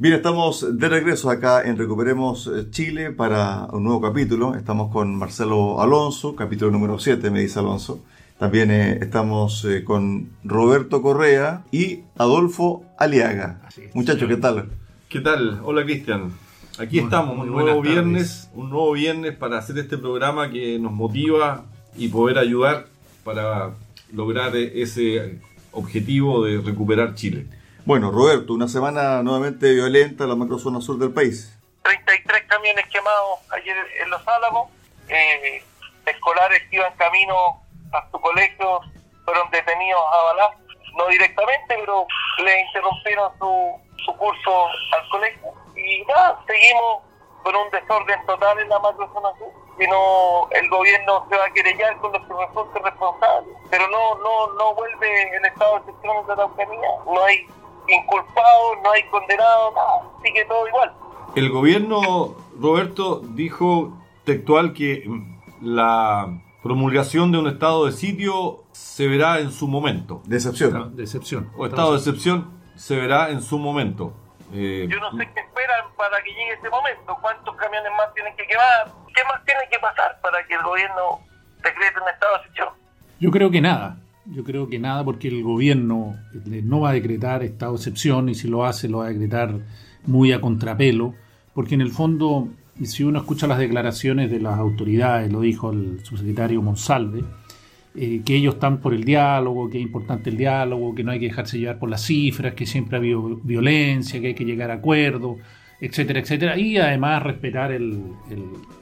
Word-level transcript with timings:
Bien, 0.00 0.14
estamos 0.14 0.78
de 0.78 0.88
regreso 0.88 1.28
acá 1.28 1.62
en 1.62 1.76
Recuperemos 1.76 2.46
eh, 2.46 2.70
Chile 2.70 3.10
para 3.10 3.66
un 3.72 3.82
nuevo 3.82 4.00
capítulo. 4.00 4.54
Estamos 4.54 4.92
con 4.92 5.16
Marcelo 5.16 5.80
Alonso, 5.80 6.36
capítulo 6.36 6.70
número 6.70 7.00
7, 7.00 7.30
me 7.32 7.40
dice 7.40 7.58
Alonso. 7.58 8.04
También 8.38 8.70
eh, 8.70 8.98
estamos 9.00 9.64
eh, 9.64 9.82
con 9.82 10.30
Roberto 10.44 11.02
Correa 11.02 11.64
y 11.72 12.02
Adolfo 12.16 12.84
Aliaga. 12.96 13.60
Muchachos, 13.92 14.28
¿qué 14.28 14.36
tal? 14.36 14.68
¿Qué 15.08 15.18
tal? 15.20 15.60
Hola 15.64 15.82
Cristian. 15.84 16.30
Aquí 16.78 16.98
Muy- 16.98 17.04
estamos, 17.06 17.36
un 17.36 17.50
nuevo 17.50 17.82
viernes, 17.82 18.48
un 18.54 18.70
nuevo 18.70 18.92
viernes 18.92 19.36
para 19.36 19.58
hacer 19.58 19.78
este 19.78 19.98
programa 19.98 20.48
que 20.48 20.78
nos 20.78 20.92
motiva 20.92 21.64
y 21.96 22.06
poder 22.06 22.38
ayudar 22.38 22.86
para 23.24 23.72
lograr 24.12 24.54
eh, 24.54 24.80
ese 24.80 25.40
objetivo 25.72 26.44
de 26.44 26.60
recuperar 26.60 27.16
Chile. 27.16 27.46
Bueno, 27.88 28.10
Roberto, 28.10 28.52
una 28.52 28.68
semana 28.68 29.22
nuevamente 29.22 29.72
violenta 29.72 30.24
en 30.24 30.28
la 30.28 30.36
macrozona 30.36 30.78
sur 30.82 30.98
del 30.98 31.10
país. 31.10 31.58
33 31.84 32.42
camiones 32.46 32.86
quemados 32.88 33.38
ayer 33.48 33.74
en 34.02 34.10
Los 34.10 34.20
Álamos. 34.28 34.68
Eh, 35.08 35.64
escolares 36.04 36.68
que 36.68 36.76
iban 36.76 36.94
camino 36.96 37.62
a 37.94 38.06
su 38.10 38.20
colegio 38.20 38.80
fueron 39.24 39.50
detenidos 39.50 40.02
a 40.12 40.22
balazos, 40.22 40.60
no 40.98 41.06
directamente, 41.06 41.64
pero 41.66 42.06
le 42.44 42.60
interrumpieron 42.60 43.32
su, 43.38 43.80
su 44.04 44.14
curso 44.18 44.66
al 44.92 45.08
colegio. 45.08 45.48
Y 45.74 46.04
nada, 46.04 46.38
seguimos 46.46 47.04
con 47.42 47.56
un 47.56 47.70
desorden 47.70 48.26
total 48.26 48.58
en 48.58 48.68
la 48.68 48.80
macrozona 48.80 49.30
sur. 49.38 49.48
Si 49.78 49.86
no, 49.86 50.46
el 50.50 50.68
gobierno 50.68 51.26
se 51.30 51.38
va 51.38 51.46
a 51.46 51.52
querellar 51.54 51.96
con 52.00 52.12
los 52.12 52.20
resulten 52.20 52.84
responsables. 52.84 53.56
Pero 53.70 53.88
no, 53.88 54.14
no, 54.16 54.52
no 54.58 54.74
vuelve 54.74 55.36
el 55.38 55.44
estado 55.46 55.72
de 55.72 55.78
excepción 55.78 56.26
de 56.26 56.32
Araucanía. 56.34 56.88
No 57.06 57.24
hay 57.24 57.48
inculpados, 57.88 58.78
no 58.82 58.90
hay 58.92 59.02
condenados, 59.10 59.74
nada. 59.74 60.02
Sigue 60.22 60.44
todo 60.44 60.68
igual. 60.68 60.92
El 61.34 61.50
gobierno, 61.50 62.36
Roberto, 62.60 63.20
dijo 63.20 63.96
textual 64.24 64.72
que 64.72 65.08
la 65.60 66.40
promulgación 66.62 67.32
de 67.32 67.38
un 67.38 67.48
estado 67.48 67.86
de 67.86 67.92
sitio 67.92 68.64
se 68.72 69.06
verá 69.08 69.38
en 69.38 69.52
su 69.52 69.68
momento. 69.68 70.22
Decepción. 70.26 70.96
de 70.96 71.02
excepción. 71.02 71.50
O 71.56 71.66
estado 71.66 71.92
de 71.92 71.98
excepción 71.98 72.50
se 72.76 72.96
verá 72.96 73.30
en 73.30 73.42
su 73.42 73.58
momento. 73.58 74.12
Eh, 74.52 74.86
Yo 74.90 74.98
no 75.00 75.10
sé 75.12 75.28
qué 75.34 75.40
esperan 75.40 75.86
para 75.96 76.22
que 76.22 76.30
llegue 76.30 76.52
ese 76.54 76.70
momento, 76.70 77.16
cuántos 77.20 77.54
camiones 77.56 77.92
más 77.96 78.12
tienen 78.14 78.34
que 78.36 78.46
quemar, 78.46 78.86
qué 79.14 79.22
más 79.24 79.44
tiene 79.44 79.60
que 79.70 79.78
pasar 79.78 80.18
para 80.22 80.46
que 80.46 80.54
el 80.54 80.62
gobierno 80.62 81.20
decrete 81.62 82.00
un 82.00 82.08
estado 82.08 82.32
de 82.34 82.38
excepción. 82.40 82.68
Yo 83.20 83.30
creo 83.30 83.50
que 83.50 83.60
nada. 83.60 83.96
Yo 84.34 84.44
creo 84.44 84.68
que 84.68 84.78
nada 84.78 85.04
porque 85.04 85.28
el 85.28 85.42
gobierno 85.42 86.16
eh, 86.50 86.62
no 86.64 86.80
va 86.80 86.90
a 86.90 86.92
decretar 86.92 87.42
estado 87.42 87.72
de 87.72 87.76
excepción 87.78 88.28
y 88.28 88.34
si 88.34 88.46
lo 88.48 88.64
hace 88.66 88.88
lo 88.88 88.98
va 88.98 89.06
a 89.06 89.08
decretar 89.08 89.58
muy 90.06 90.32
a 90.32 90.40
contrapelo, 90.40 91.14
porque 91.54 91.74
en 91.74 91.80
el 91.80 91.90
fondo, 91.90 92.48
si 92.82 93.04
uno 93.04 93.18
escucha 93.20 93.46
las 93.46 93.58
declaraciones 93.58 94.30
de 94.30 94.40
las 94.40 94.58
autoridades, 94.58 95.32
lo 95.32 95.40
dijo 95.40 95.70
el 95.72 96.00
subsecretario 96.04 96.60
Monsalve, 96.62 97.24
eh, 97.94 98.20
que 98.24 98.36
ellos 98.36 98.54
están 98.54 98.78
por 98.80 98.92
el 98.94 99.04
diálogo, 99.04 99.68
que 99.70 99.78
es 99.78 99.82
importante 99.82 100.30
el 100.30 100.36
diálogo, 100.36 100.94
que 100.94 101.02
no 101.04 101.10
hay 101.10 101.20
que 101.20 101.26
dejarse 101.26 101.58
llevar 101.58 101.78
por 101.78 101.88
las 101.90 102.02
cifras, 102.04 102.54
que 102.54 102.66
siempre 102.66 102.96
ha 102.96 103.00
habido 103.00 103.40
violencia, 103.42 104.20
que 104.20 104.28
hay 104.28 104.34
que 104.34 104.44
llegar 104.44 104.70
a 104.70 104.74
acuerdos, 104.74 105.38
etcétera, 105.80 106.20
etcétera, 106.20 106.58
y 106.58 106.76
además 106.76 107.22
respetar 107.22 107.72
el- 107.72 108.02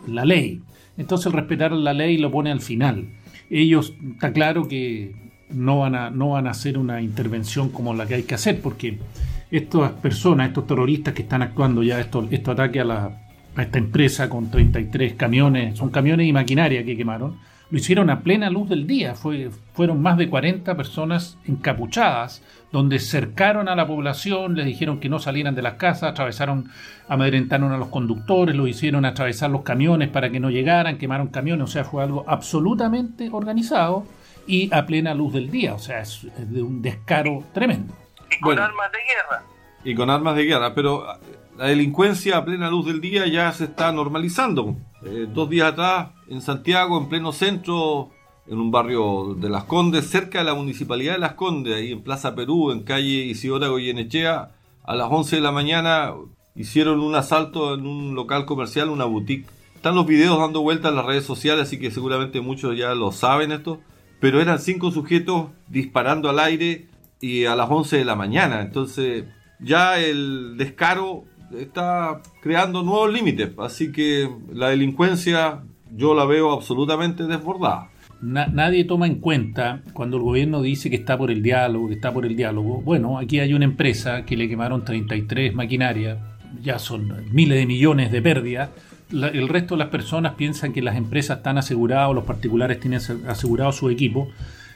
la 0.08 0.24
ley. 0.24 0.60
Entonces 0.98 1.26
el 1.26 1.32
respetar 1.34 1.72
la 1.72 1.92
ley 1.94 2.18
lo 2.18 2.30
pone 2.30 2.50
al 2.50 2.60
final. 2.60 3.08
Ellos, 3.48 3.94
está 4.14 4.32
claro 4.32 4.66
que 4.66 5.14
no 5.50 5.80
van 5.80 5.94
a, 5.94 6.10
no 6.10 6.30
van 6.30 6.46
a 6.46 6.50
hacer 6.50 6.78
una 6.78 7.00
intervención 7.00 7.70
como 7.70 7.94
la 7.94 8.06
que 8.06 8.14
hay 8.14 8.22
que 8.24 8.34
hacer, 8.34 8.60
porque 8.60 8.98
estas 9.50 9.92
personas, 9.92 10.48
estos 10.48 10.66
terroristas 10.66 11.14
que 11.14 11.22
están 11.22 11.42
actuando 11.42 11.82
ya, 11.82 12.00
estos, 12.00 12.26
estos 12.30 12.54
ataques 12.54 12.82
a, 12.82 12.84
la, 12.84 13.10
a 13.54 13.62
esta 13.62 13.78
empresa 13.78 14.28
con 14.28 14.50
33 14.50 15.14
camiones, 15.14 15.78
son 15.78 15.90
camiones 15.90 16.26
y 16.26 16.32
maquinaria 16.32 16.84
que 16.84 16.96
quemaron, 16.96 17.36
lo 17.68 17.78
hicieron 17.78 18.10
a 18.10 18.20
plena 18.20 18.48
luz 18.48 18.68
del 18.68 18.86
día. 18.86 19.14
Fue, 19.14 19.50
fueron 19.72 20.00
más 20.00 20.16
de 20.18 20.28
40 20.28 20.76
personas 20.76 21.36
encapuchadas, 21.46 22.42
donde 22.70 22.98
cercaron 22.98 23.68
a 23.68 23.74
la 23.74 23.86
población, 23.86 24.54
les 24.54 24.66
dijeron 24.66 25.00
que 25.00 25.08
no 25.08 25.18
salieran 25.18 25.54
de 25.54 25.62
las 25.62 25.74
casas, 25.74 26.10
atravesaron, 26.10 26.68
amedrentaron 27.08 27.72
a 27.72 27.78
los 27.78 27.88
conductores, 27.88 28.54
lo 28.54 28.68
hicieron 28.68 29.04
atravesar 29.04 29.50
los 29.50 29.62
camiones 29.62 30.08
para 30.10 30.30
que 30.30 30.40
no 30.40 30.50
llegaran, 30.50 30.98
quemaron 30.98 31.28
camiones, 31.28 31.64
o 31.64 31.72
sea, 31.72 31.84
fue 31.84 32.02
algo 32.02 32.24
absolutamente 32.28 33.30
organizado 33.32 34.04
y 34.46 34.72
a 34.74 34.86
plena 34.86 35.14
luz 35.14 35.32
del 35.34 35.50
día, 35.50 35.74
o 35.74 35.78
sea, 35.78 36.00
es, 36.00 36.26
de 36.36 36.62
un 36.62 36.82
descaro 36.82 37.42
tremendo. 37.52 37.94
Y 38.30 38.40
con 38.40 38.54
Bueno. 38.54 38.62
armas 38.64 38.90
de 38.92 38.98
guerra. 38.98 39.42
y 39.84 39.94
con 39.94 40.10
armas 40.10 40.36
de 40.36 40.44
guerra, 40.44 40.74
pero 40.74 41.04
la 41.56 41.66
delincuencia 41.66 42.36
a 42.38 42.44
plena 42.44 42.68
luz 42.70 42.86
del 42.86 43.00
día 43.00 43.26
ya 43.26 43.52
se 43.52 43.64
está 43.64 43.92
normalizando. 43.92 44.76
Eh, 45.04 45.26
dos 45.32 45.48
días 45.48 45.72
atrás, 45.72 46.08
en 46.28 46.40
Santiago, 46.42 46.98
en 46.98 47.08
pleno 47.08 47.32
centro, 47.32 48.10
en 48.48 48.58
un 48.58 48.70
barrio 48.70 49.34
de 49.38 49.48
Las 49.48 49.64
Condes, 49.64 50.08
cerca 50.10 50.38
de 50.38 50.44
la 50.44 50.54
municipalidad 50.54 51.14
de 51.14 51.18
Las 51.18 51.34
Condes, 51.34 51.74
ahí 51.76 51.92
en 51.92 52.02
Plaza 52.02 52.34
Perú, 52.34 52.70
en 52.72 52.82
calle 52.82 53.06
Isidora 53.24 53.68
Goyenechea, 53.68 54.50
a 54.84 54.94
las 54.94 55.08
11 55.10 55.36
de 55.36 55.42
la 55.42 55.52
mañana 55.52 56.12
hicieron 56.54 57.00
un 57.00 57.14
asalto 57.14 57.74
en 57.74 57.86
un 57.86 58.14
local 58.14 58.44
comercial, 58.46 58.88
una 58.88 59.04
boutique. 59.04 59.46
Están 59.74 59.94
los 59.94 60.06
videos 60.06 60.38
dando 60.38 60.62
vueltas 60.62 60.90
en 60.90 60.96
las 60.96 61.04
redes 61.06 61.24
sociales, 61.24 61.64
así 61.68 61.78
que 61.78 61.90
seguramente 61.90 62.40
muchos 62.40 62.76
ya 62.76 62.94
lo 62.94 63.12
saben 63.12 63.52
esto. 63.52 63.78
Pero 64.21 64.41
eran 64.41 64.59
cinco 64.59 64.91
sujetos 64.91 65.49
disparando 65.69 66.28
al 66.31 66.38
aire 66.38 66.87
y 67.21 67.44
a 67.44 67.54
las 67.56 67.69
11 67.71 67.99
de 67.99 68.04
la 68.04 68.15
mañana. 68.16 68.60
Entonces 68.62 69.25
ya 69.60 69.99
el 69.99 70.56
descaro 70.56 71.25
está 71.59 72.21
creando 72.43 72.82
nuevos 72.82 73.12
límites. 73.12 73.50
Así 73.59 73.93
que 73.93 74.28
la 74.53 74.71
delincuencia 74.71 75.60
yo 75.94 76.15
la 76.15 76.25
veo 76.25 76.53
absolutamente 76.53 77.25
desbordada. 77.25 77.91
Na- 78.21 78.47
nadie 78.47 78.84
toma 78.84 79.06
en 79.06 79.16
cuenta 79.16 79.82
cuando 79.93 80.16
el 80.16 80.22
gobierno 80.22 80.62
dice 80.62 80.88
que 80.88 80.97
está 80.97 81.19
por 81.19 81.31
el 81.31 81.43
diálogo, 81.43 81.88
que 81.88 81.94
está 81.94 82.12
por 82.12 82.25
el 82.27 82.34
diálogo. 82.34 82.81
Bueno, 82.81 83.19
aquí 83.19 83.41
hay 83.41 83.53
una 83.53 83.66
empresa 83.66 84.25
que 84.25 84.37
le 84.37 84.48
quemaron 84.48 84.84
33 84.84 85.54
maquinarias, 85.54 86.19
ya 86.62 86.78
son 86.78 87.12
miles 87.31 87.59
de 87.59 87.66
millones 87.66 88.10
de 88.10 88.22
pérdidas. 88.22 88.71
El 89.10 89.48
resto 89.48 89.74
de 89.74 89.78
las 89.78 89.88
personas 89.88 90.34
piensan 90.34 90.72
que 90.72 90.82
las 90.82 90.96
empresas 90.96 91.38
están 91.38 91.58
aseguradas, 91.58 92.14
los 92.14 92.24
particulares 92.24 92.80
tienen 92.80 92.98
ase- 92.98 93.18
asegurado 93.28 93.70
su 93.72 93.88
equipo. 93.88 94.28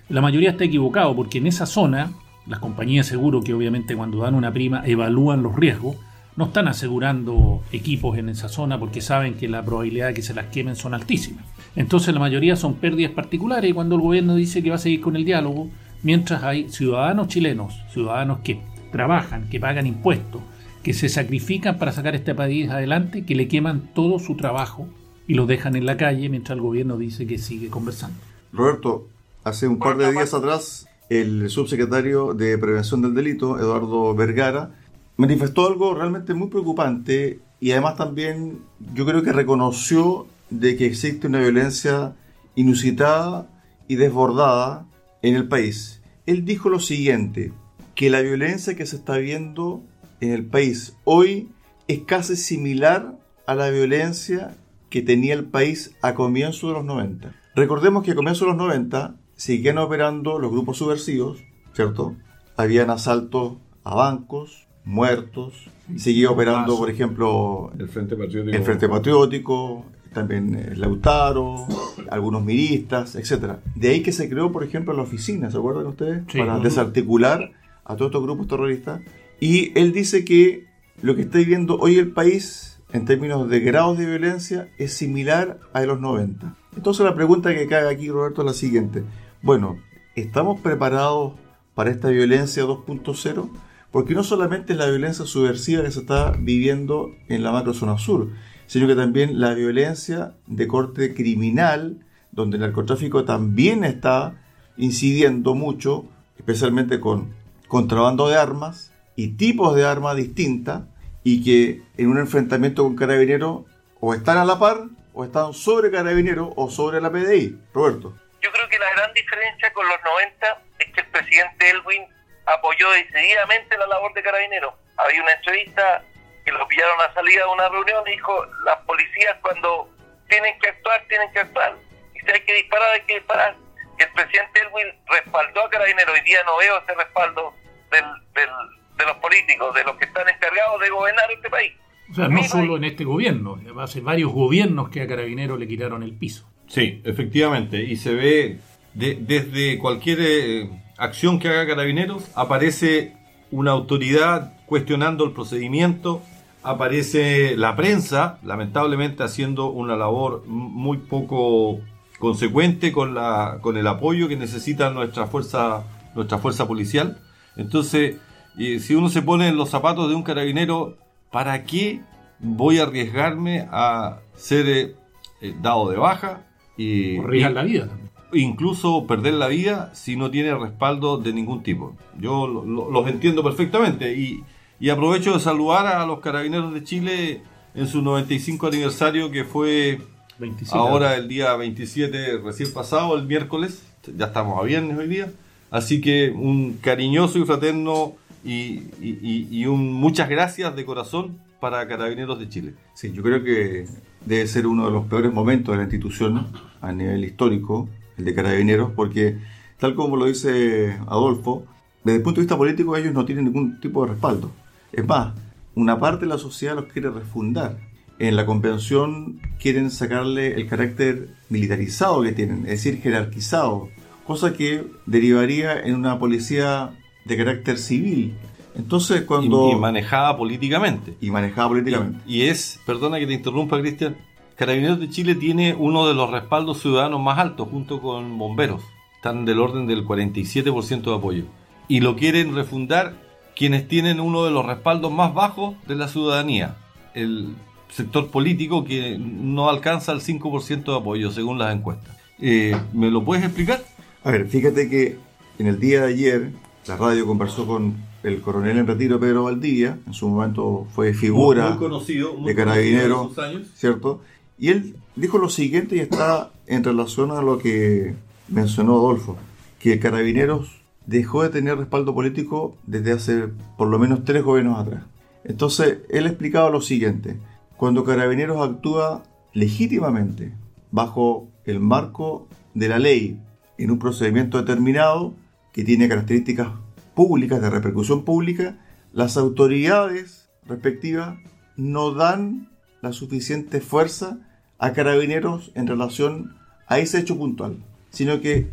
La 0.08 0.20
mayoría 0.20 0.50
está 0.50 0.64
equivocado 0.64 1.14
porque 1.16 1.38
en 1.38 1.46
esa 1.48 1.66
zona, 1.66 2.12
las 2.46 2.60
compañías 2.60 3.06
de 3.06 3.10
seguro 3.10 3.42
que 3.42 3.54
obviamente 3.54 3.96
cuando 3.96 4.18
dan 4.18 4.34
una 4.34 4.52
prima 4.52 4.82
evalúan 4.86 5.42
los 5.42 5.56
riesgos, 5.56 5.96
no 6.36 6.44
están 6.46 6.68
asegurando 6.68 7.62
equipos 7.72 8.16
en 8.18 8.28
esa 8.28 8.48
zona 8.48 8.78
porque 8.78 9.00
saben 9.00 9.34
que 9.34 9.48
la 9.48 9.64
probabilidad 9.64 10.08
de 10.08 10.14
que 10.14 10.22
se 10.22 10.32
las 10.32 10.46
quemen 10.46 10.76
son 10.76 10.94
altísimas. 10.94 11.44
Entonces 11.74 12.14
la 12.14 12.20
mayoría 12.20 12.54
son 12.54 12.74
pérdidas 12.74 13.12
particulares 13.12 13.68
y 13.68 13.74
cuando 13.74 13.96
el 13.96 14.00
gobierno 14.00 14.36
dice 14.36 14.62
que 14.62 14.70
va 14.70 14.76
a 14.76 14.78
seguir 14.78 15.00
con 15.00 15.16
el 15.16 15.24
diálogo, 15.24 15.68
mientras 16.02 16.44
hay 16.44 16.68
ciudadanos 16.70 17.28
chilenos, 17.28 17.74
ciudadanos 17.92 18.38
que 18.40 18.60
trabajan, 18.92 19.48
que 19.48 19.60
pagan 19.60 19.86
impuestos, 19.86 20.40
que 20.82 20.94
se 20.94 21.08
sacrifican 21.08 21.78
para 21.78 21.92
sacar 21.92 22.14
este 22.14 22.34
país 22.34 22.70
adelante, 22.70 23.24
que 23.24 23.34
le 23.34 23.48
queman 23.48 23.90
todo 23.94 24.18
su 24.18 24.36
trabajo 24.36 24.88
y 25.26 25.34
los 25.34 25.46
dejan 25.46 25.76
en 25.76 25.86
la 25.86 25.96
calle 25.96 26.28
mientras 26.28 26.56
el 26.56 26.62
gobierno 26.62 26.96
dice 26.96 27.26
que 27.26 27.38
sigue 27.38 27.68
conversando. 27.68 28.18
Roberto, 28.52 29.08
hace 29.44 29.68
un 29.68 29.78
par 29.78 29.96
de 29.96 30.10
días 30.10 30.34
atrás, 30.34 30.88
el 31.08 31.50
subsecretario 31.50 32.34
de 32.34 32.56
Prevención 32.58 33.02
del 33.02 33.14
Delito, 33.14 33.58
Eduardo 33.58 34.14
Vergara, 34.14 34.70
manifestó 35.16 35.66
algo 35.66 35.94
realmente 35.94 36.34
muy 36.34 36.48
preocupante 36.48 37.40
y 37.60 37.72
además 37.72 37.96
también 37.96 38.60
yo 38.94 39.04
creo 39.04 39.22
que 39.22 39.32
reconoció 39.32 40.26
de 40.48 40.76
que 40.76 40.86
existe 40.86 41.26
una 41.26 41.40
violencia 41.40 42.14
inusitada 42.54 43.48
y 43.86 43.96
desbordada 43.96 44.86
en 45.22 45.36
el 45.36 45.46
país. 45.46 46.00
Él 46.26 46.44
dijo 46.44 46.70
lo 46.70 46.80
siguiente, 46.80 47.52
que 47.94 48.08
la 48.08 48.20
violencia 48.22 48.74
que 48.76 48.86
se 48.86 48.96
está 48.96 49.18
viendo 49.18 49.82
en 50.20 50.32
el 50.32 50.46
país 50.46 50.96
hoy 51.04 51.48
es 51.88 52.00
casi 52.00 52.36
similar 52.36 53.18
a 53.46 53.54
la 53.54 53.70
violencia 53.70 54.56
que 54.90 55.02
tenía 55.02 55.34
el 55.34 55.44
país 55.44 55.96
a 56.02 56.14
comienzos 56.14 56.70
de 56.70 56.74
los 56.74 56.84
90. 56.84 57.34
Recordemos 57.54 58.04
que 58.04 58.12
a 58.12 58.14
comienzos 58.14 58.42
de 58.42 58.46
los 58.48 58.56
90 58.56 59.14
seguían 59.34 59.78
operando 59.78 60.38
los 60.38 60.50
grupos 60.50 60.78
subversivos, 60.78 61.38
¿cierto? 61.72 62.16
Habían 62.56 62.90
asaltos 62.90 63.54
a 63.84 63.94
bancos, 63.94 64.68
muertos, 64.84 65.70
seguía 65.96 66.30
operando, 66.30 66.76
por 66.76 66.90
ejemplo, 66.90 67.72
El 67.78 67.88
Frente 67.88 68.16
Patriótico. 68.16 68.56
el 68.56 68.62
Frente 68.62 68.88
Patriótico, 68.88 69.84
también 70.12 70.54
eh, 70.54 70.76
Lautaro, 70.76 71.66
algunos 72.10 72.44
miristas, 72.44 73.14
etcétera. 73.14 73.60
De 73.74 73.90
ahí 73.90 74.02
que 74.02 74.12
se 74.12 74.28
creó, 74.28 74.52
por 74.52 74.64
ejemplo, 74.64 74.92
la 74.92 75.02
oficina, 75.02 75.50
¿se 75.50 75.56
acuerdan 75.56 75.86
ustedes? 75.86 76.24
Sí. 76.28 76.38
Para 76.38 76.58
desarticular 76.58 77.52
a 77.84 77.96
todos 77.96 78.10
estos 78.10 78.22
grupos 78.22 78.46
terroristas. 78.48 79.00
Y 79.40 79.76
él 79.78 79.92
dice 79.92 80.24
que 80.24 80.66
lo 81.02 81.16
que 81.16 81.22
está 81.22 81.38
viviendo 81.38 81.78
hoy 81.78 81.96
el 81.96 82.12
país 82.12 82.78
en 82.92 83.06
términos 83.06 83.48
de 83.48 83.60
grados 83.60 83.96
de 83.96 84.04
violencia 84.04 84.68
es 84.76 84.92
similar 84.92 85.58
a 85.72 85.80
los 85.82 86.00
90. 86.00 86.54
Entonces 86.76 87.04
la 87.04 87.14
pregunta 87.14 87.54
que 87.54 87.66
cae 87.66 87.88
aquí, 87.88 88.10
Roberto, 88.10 88.42
es 88.42 88.46
la 88.46 88.52
siguiente. 88.52 89.02
Bueno, 89.42 89.78
¿estamos 90.14 90.60
preparados 90.60 91.34
para 91.74 91.90
esta 91.90 92.08
violencia 92.08 92.64
2.0? 92.64 93.50
Porque 93.90 94.14
no 94.14 94.22
solamente 94.22 94.74
es 94.74 94.78
la 94.78 94.90
violencia 94.90 95.24
subversiva 95.24 95.82
que 95.82 95.90
se 95.90 96.00
está 96.00 96.32
viviendo 96.38 97.10
en 97.28 97.42
la 97.42 97.50
macrozona 97.50 97.98
sur, 97.98 98.28
sino 98.66 98.86
que 98.86 98.94
también 98.94 99.40
la 99.40 99.54
violencia 99.54 100.34
de 100.46 100.68
corte 100.68 101.14
criminal, 101.14 102.04
donde 102.30 102.56
el 102.56 102.60
narcotráfico 102.60 103.24
también 103.24 103.84
está 103.84 104.40
incidiendo 104.76 105.54
mucho, 105.54 106.04
especialmente 106.38 107.00
con 107.00 107.40
contrabando 107.66 108.28
de 108.28 108.36
armas 108.36 108.89
y 109.20 109.36
tipos 109.36 109.76
de 109.76 109.84
armas 109.84 110.16
distintas, 110.16 110.80
y 111.22 111.44
que 111.44 111.82
en 111.98 112.08
un 112.08 112.16
enfrentamiento 112.16 112.84
con 112.84 112.96
carabineros 112.96 113.64
o 114.00 114.14
están 114.14 114.38
a 114.38 114.46
la 114.46 114.58
par, 114.58 114.78
o 115.12 115.24
están 115.24 115.52
sobre 115.52 115.90
carabineros 115.90 116.48
o 116.56 116.70
sobre 116.70 117.02
la 117.02 117.10
PDI. 117.10 117.60
Roberto. 117.74 118.16
Yo 118.40 118.50
creo 118.50 118.66
que 118.70 118.78
la 118.78 118.90
gran 118.92 119.12
diferencia 119.12 119.70
con 119.74 119.86
los 119.86 119.98
90 120.02 120.62
es 120.78 120.92
que 120.92 121.00
el 121.02 121.06
presidente 121.08 121.68
Elwin 121.68 122.06
apoyó 122.46 122.90
decididamente 122.92 123.76
la 123.76 123.86
labor 123.88 124.14
de 124.14 124.22
carabineros. 124.22 124.72
Había 124.96 125.22
una 125.22 125.32
entrevista 125.32 126.02
que 126.46 126.52
lo 126.52 126.66
pillaron 126.66 126.98
a 127.02 127.12
salida 127.12 127.44
de 127.44 127.52
una 127.52 127.68
reunión 127.68 128.02
y 128.06 128.12
dijo, 128.12 128.46
las 128.64 128.78
policías 128.86 129.36
cuando 129.42 129.90
tienen 130.30 130.58
que 130.60 130.70
actuar, 130.70 131.04
tienen 131.08 131.30
que 131.32 131.40
actuar. 131.40 131.76
Y 132.14 132.20
si 132.20 132.30
hay 132.30 132.40
que 132.40 132.54
disparar, 132.54 132.90
hay 132.92 133.02
que 133.02 133.14
disparar. 133.16 133.54
El 133.98 134.10
presidente 134.12 134.60
Elwin 134.60 134.98
respaldó 135.08 135.62
a 135.62 135.68
carabineros. 135.68 136.14
Hoy 136.14 136.22
día 136.22 136.42
no 136.44 136.56
veo 136.56 136.78
ese 136.78 136.94
respaldo 136.94 137.54
del, 137.90 138.50
de 139.00 139.06
los 139.06 139.16
políticos, 139.16 139.74
de 139.74 139.82
los 139.84 139.96
que 139.96 140.04
están 140.04 140.28
encargados 140.28 140.80
de 140.80 140.90
gobernar 140.90 141.24
este 141.34 141.50
país. 141.50 141.72
O 142.10 142.14
sea, 142.14 142.28
no 142.28 142.34
Mi 142.36 142.44
solo 142.44 142.72
país. 142.74 142.78
en 142.78 142.84
este 142.84 143.04
gobierno, 143.04 143.58
hace 143.80 144.00
varios 144.00 144.32
gobiernos 144.32 144.88
que 144.90 145.02
a 145.02 145.06
Carabineros 145.08 145.58
le 145.58 145.66
quitaron 145.66 146.02
el 146.02 146.12
piso. 146.14 146.48
Sí, 146.68 147.00
efectivamente. 147.04 147.82
Y 147.82 147.96
se 147.96 148.14
ve 148.14 148.58
de- 148.94 149.16
desde 149.20 149.78
cualquier 149.78 150.18
eh, 150.20 150.70
acción 150.98 151.38
que 151.38 151.48
haga 151.48 151.66
Carabineros, 151.66 152.30
aparece 152.36 153.14
una 153.50 153.72
autoridad 153.72 154.54
cuestionando 154.66 155.24
el 155.24 155.32
procedimiento, 155.32 156.22
aparece 156.62 157.56
la 157.56 157.74
prensa, 157.74 158.38
lamentablemente 158.44 159.22
haciendo 159.22 159.66
una 159.70 159.96
labor 159.96 160.44
muy 160.46 160.98
poco 160.98 161.80
consecuente 162.18 162.92
con, 162.92 163.14
la, 163.14 163.58
con 163.60 163.76
el 163.76 163.86
apoyo 163.86 164.28
que 164.28 164.36
necesita 164.36 164.90
nuestra 164.90 165.26
fuerza, 165.26 165.84
nuestra 166.14 166.38
fuerza 166.38 166.68
policial. 166.68 167.18
Entonces, 167.56 168.16
eh, 168.60 168.78
si 168.80 168.94
uno 168.94 169.08
se 169.08 169.22
pone 169.22 169.48
en 169.48 169.56
los 169.56 169.70
zapatos 169.70 170.08
de 170.08 170.14
un 170.14 170.22
carabinero, 170.22 170.96
¿para 171.30 171.64
qué 171.64 172.00
voy 172.38 172.78
a 172.78 172.84
arriesgarme 172.84 173.66
a 173.70 174.18
ser 174.36 174.68
eh, 174.68 174.94
eh, 175.40 175.54
dado 175.60 175.90
de 175.90 175.96
baja? 175.98 176.42
Y, 176.76 177.18
arriesgar 177.18 177.52
la 177.52 177.62
vida 177.64 177.86
también. 177.88 178.10
incluso 178.32 179.06
perder 179.06 179.34
la 179.34 179.48
vida 179.48 179.90
si 179.94 180.16
no 180.16 180.30
tiene 180.30 180.54
respaldo 180.54 181.18
de 181.18 181.32
ningún 181.32 181.62
tipo. 181.62 181.96
Yo 182.18 182.46
lo- 182.46 182.64
lo- 182.64 182.90
los 182.90 183.08
entiendo 183.08 183.42
perfectamente 183.42 184.14
y, 184.14 184.42
y 184.78 184.88
aprovecho 184.90 185.32
de 185.34 185.40
saludar 185.40 185.86
a 185.86 186.06
los 186.06 186.20
carabineros 186.20 186.72
de 186.72 186.82
Chile 186.84 187.42
en 187.74 187.86
su 187.86 188.02
95 188.02 188.66
aniversario 188.68 189.30
que 189.30 189.44
fue 189.44 190.00
27. 190.38 190.76
ahora 190.78 191.16
el 191.16 191.28
día 191.28 191.54
27 191.54 192.38
recién 192.38 192.72
pasado, 192.72 193.16
el 193.16 193.26
miércoles, 193.26 193.82
ya 194.16 194.26
estamos 194.26 194.58
a 194.58 194.62
viernes 194.64 194.96
hoy 194.98 195.06
día, 195.08 195.30
así 195.70 196.00
que 196.00 196.30
un 196.30 196.78
cariñoso 196.80 197.38
y 197.38 197.44
fraterno 197.44 198.14
y, 198.44 198.82
y- 199.00 199.48
y- 199.50 199.66
un 199.66 199.92
muchas 199.92 200.28
gracias 200.28 200.74
de 200.74 200.84
corazón 200.84 201.38
para 201.60 201.86
Carabineros 201.86 202.38
de 202.38 202.48
Chile. 202.48 202.74
Sí, 202.94 203.12
yo 203.12 203.22
creo 203.22 203.44
que 203.44 203.86
debe 204.24 204.46
ser 204.46 204.66
uno 204.66 204.86
de 204.86 204.92
los 204.92 205.06
peores 205.06 205.32
momentos 205.32 205.72
de 205.72 205.76
la 205.78 205.82
institución 205.84 206.46
a 206.80 206.92
nivel 206.92 207.24
histórico, 207.24 207.88
el 208.16 208.24
de 208.24 208.34
carabineros, 208.34 208.92
porque 208.96 209.36
tal 209.78 209.94
como 209.94 210.16
lo 210.16 210.26
dice 210.26 210.96
Adolfo, 211.06 211.64
desde 212.04 212.16
el 212.18 212.22
punto 212.22 212.40
de 212.40 212.44
vista 212.44 212.56
político 212.56 212.96
ellos 212.96 213.12
no 213.12 213.24
tienen 213.26 213.44
ningún 213.46 213.78
tipo 213.80 214.04
de 214.04 214.12
respaldo. 214.12 214.50
Es 214.92 215.06
más, 215.06 215.34
una 215.74 215.98
parte 216.00 216.24
de 216.24 216.30
la 216.30 216.38
sociedad 216.38 216.74
los 216.74 216.86
quiere 216.86 217.10
refundar. 217.10 217.78
En 218.18 218.36
la 218.36 218.44
convención 218.44 219.40
quieren 219.58 219.90
sacarle 219.90 220.54
el 220.54 220.66
carácter 220.66 221.28
militarizado 221.48 222.22
que 222.22 222.32
tienen, 222.32 222.60
es 222.64 222.82
decir, 222.82 223.00
jerarquizado, 223.00 223.88
cosa 224.26 224.52
que 224.54 224.86
derivaría 225.06 225.80
en 225.80 225.94
una 225.94 226.18
policía 226.18 226.90
de 227.24 227.36
carácter 227.36 227.78
civil. 227.78 228.34
Entonces, 228.76 229.22
Y- 229.22 229.24
cuando... 229.24 229.70
y 229.72 229.74
manejada 229.76 230.36
políticamente. 230.36 231.14
y 231.20 231.30
manejada 231.30 231.68
políticamente. 231.68 232.18
Y, 232.26 232.42
y 232.42 232.48
es, 232.48 232.80
perdona 232.86 233.18
que 233.18 233.26
te 233.26 233.32
interrumpa, 233.34 233.80
Cristian, 233.80 234.16
Carabineros 234.56 235.00
de 235.00 235.08
Chile 235.08 235.34
tiene 235.34 235.74
uno 235.74 236.06
de 236.06 236.12
los 236.14 236.30
respaldos 236.30 236.80
ciudadanos 236.82 237.20
más 237.22 237.38
altos 237.38 237.68
junto 237.70 238.00
con 238.02 238.36
bomberos. 238.38 238.82
Están 239.16 239.44
del 239.46 239.58
orden 239.58 239.86
del 239.86 240.04
47% 240.06 241.02
de 241.02 241.14
apoyo. 241.14 241.44
Y 241.88 242.00
lo 242.00 242.14
quieren 242.16 242.54
refundar 242.54 243.14
quienes 243.56 243.88
tienen 243.88 244.20
uno 244.20 244.44
de 244.44 244.50
los 244.50 244.64
respaldos 244.66 245.12
más 245.12 245.32
bajos 245.34 245.74
de 245.88 245.94
la 245.96 246.08
ciudadanía. 246.08 246.76
El 247.14 247.54
sector 247.88 248.28
político 248.28 248.84
que 248.84 249.18
no 249.18 249.68
alcanza 249.68 250.12
el 250.12 250.20
5% 250.20 250.84
de 250.84 250.96
apoyo 250.96 251.30
según 251.30 251.58
las 251.58 251.74
encuestas. 251.74 252.16
Eh, 252.38 252.76
¿Me 252.92 253.10
lo 253.10 253.24
puedes 253.24 253.44
explicar? 253.44 253.82
A 254.24 254.30
ver, 254.30 254.46
fíjate 254.46 254.88
que 254.88 255.16
en 255.58 255.66
el 255.66 255.80
día 255.80 256.02
de 256.02 256.12
ayer 256.12 256.52
la 256.86 256.96
radio 256.96 257.26
conversó 257.26 257.66
con 257.66 257.94
el 258.22 258.40
coronel 258.40 258.78
en 258.78 258.86
retiro 258.86 259.18
Pedro 259.18 259.44
Valdivia, 259.44 259.98
en 260.06 260.12
su 260.12 260.28
momento 260.28 260.86
fue 260.94 261.14
figura 261.14 261.70
Muy 261.70 261.78
conocido, 261.78 262.34
muy 262.34 262.48
de 262.48 262.54
carabinero, 262.54 263.32
años. 263.38 263.68
¿cierto? 263.74 264.20
Y 264.58 264.68
él 264.68 264.96
dijo 265.16 265.38
lo 265.38 265.48
siguiente 265.48 265.96
y 265.96 266.00
está 266.00 266.50
en 266.66 266.84
relación 266.84 267.30
a 267.30 267.42
lo 267.42 267.58
que 267.58 268.14
mencionó 268.48 268.96
Adolfo, 268.96 269.36
que 269.78 269.98
Carabineros 269.98 270.80
dejó 271.06 271.42
de 271.42 271.48
tener 271.48 271.78
respaldo 271.78 272.14
político 272.14 272.76
desde 272.86 273.12
hace 273.12 273.48
por 273.78 273.88
lo 273.88 273.98
menos 273.98 274.24
tres 274.24 274.44
gobiernos 274.44 274.78
atrás. 274.78 275.04
Entonces, 275.44 275.98
él 276.10 276.26
explicaba 276.26 276.68
lo 276.68 276.82
siguiente, 276.82 277.38
cuando 277.76 278.04
Carabineros 278.04 278.60
actúa 278.60 279.22
legítimamente 279.54 280.52
bajo 280.90 281.48
el 281.64 281.80
marco 281.80 282.46
de 282.74 282.88
la 282.88 282.98
ley 282.98 283.40
en 283.78 283.90
un 283.90 283.98
procedimiento 283.98 284.58
determinado 284.58 285.32
que 285.72 285.84
tiene 285.84 286.08
características 286.08 286.68
públicas, 287.14 287.60
de 287.60 287.70
repercusión 287.70 288.24
pública, 288.24 288.78
las 289.12 289.36
autoridades 289.36 290.48
respectivas 290.66 291.38
no 291.76 292.12
dan 292.12 292.70
la 293.02 293.12
suficiente 293.12 293.80
fuerza 293.80 294.38
a 294.78 294.92
carabineros 294.92 295.72
en 295.74 295.86
relación 295.86 296.54
a 296.86 296.98
ese 296.98 297.20
hecho 297.20 297.36
puntual, 297.36 297.78
sino 298.10 298.40
que 298.40 298.72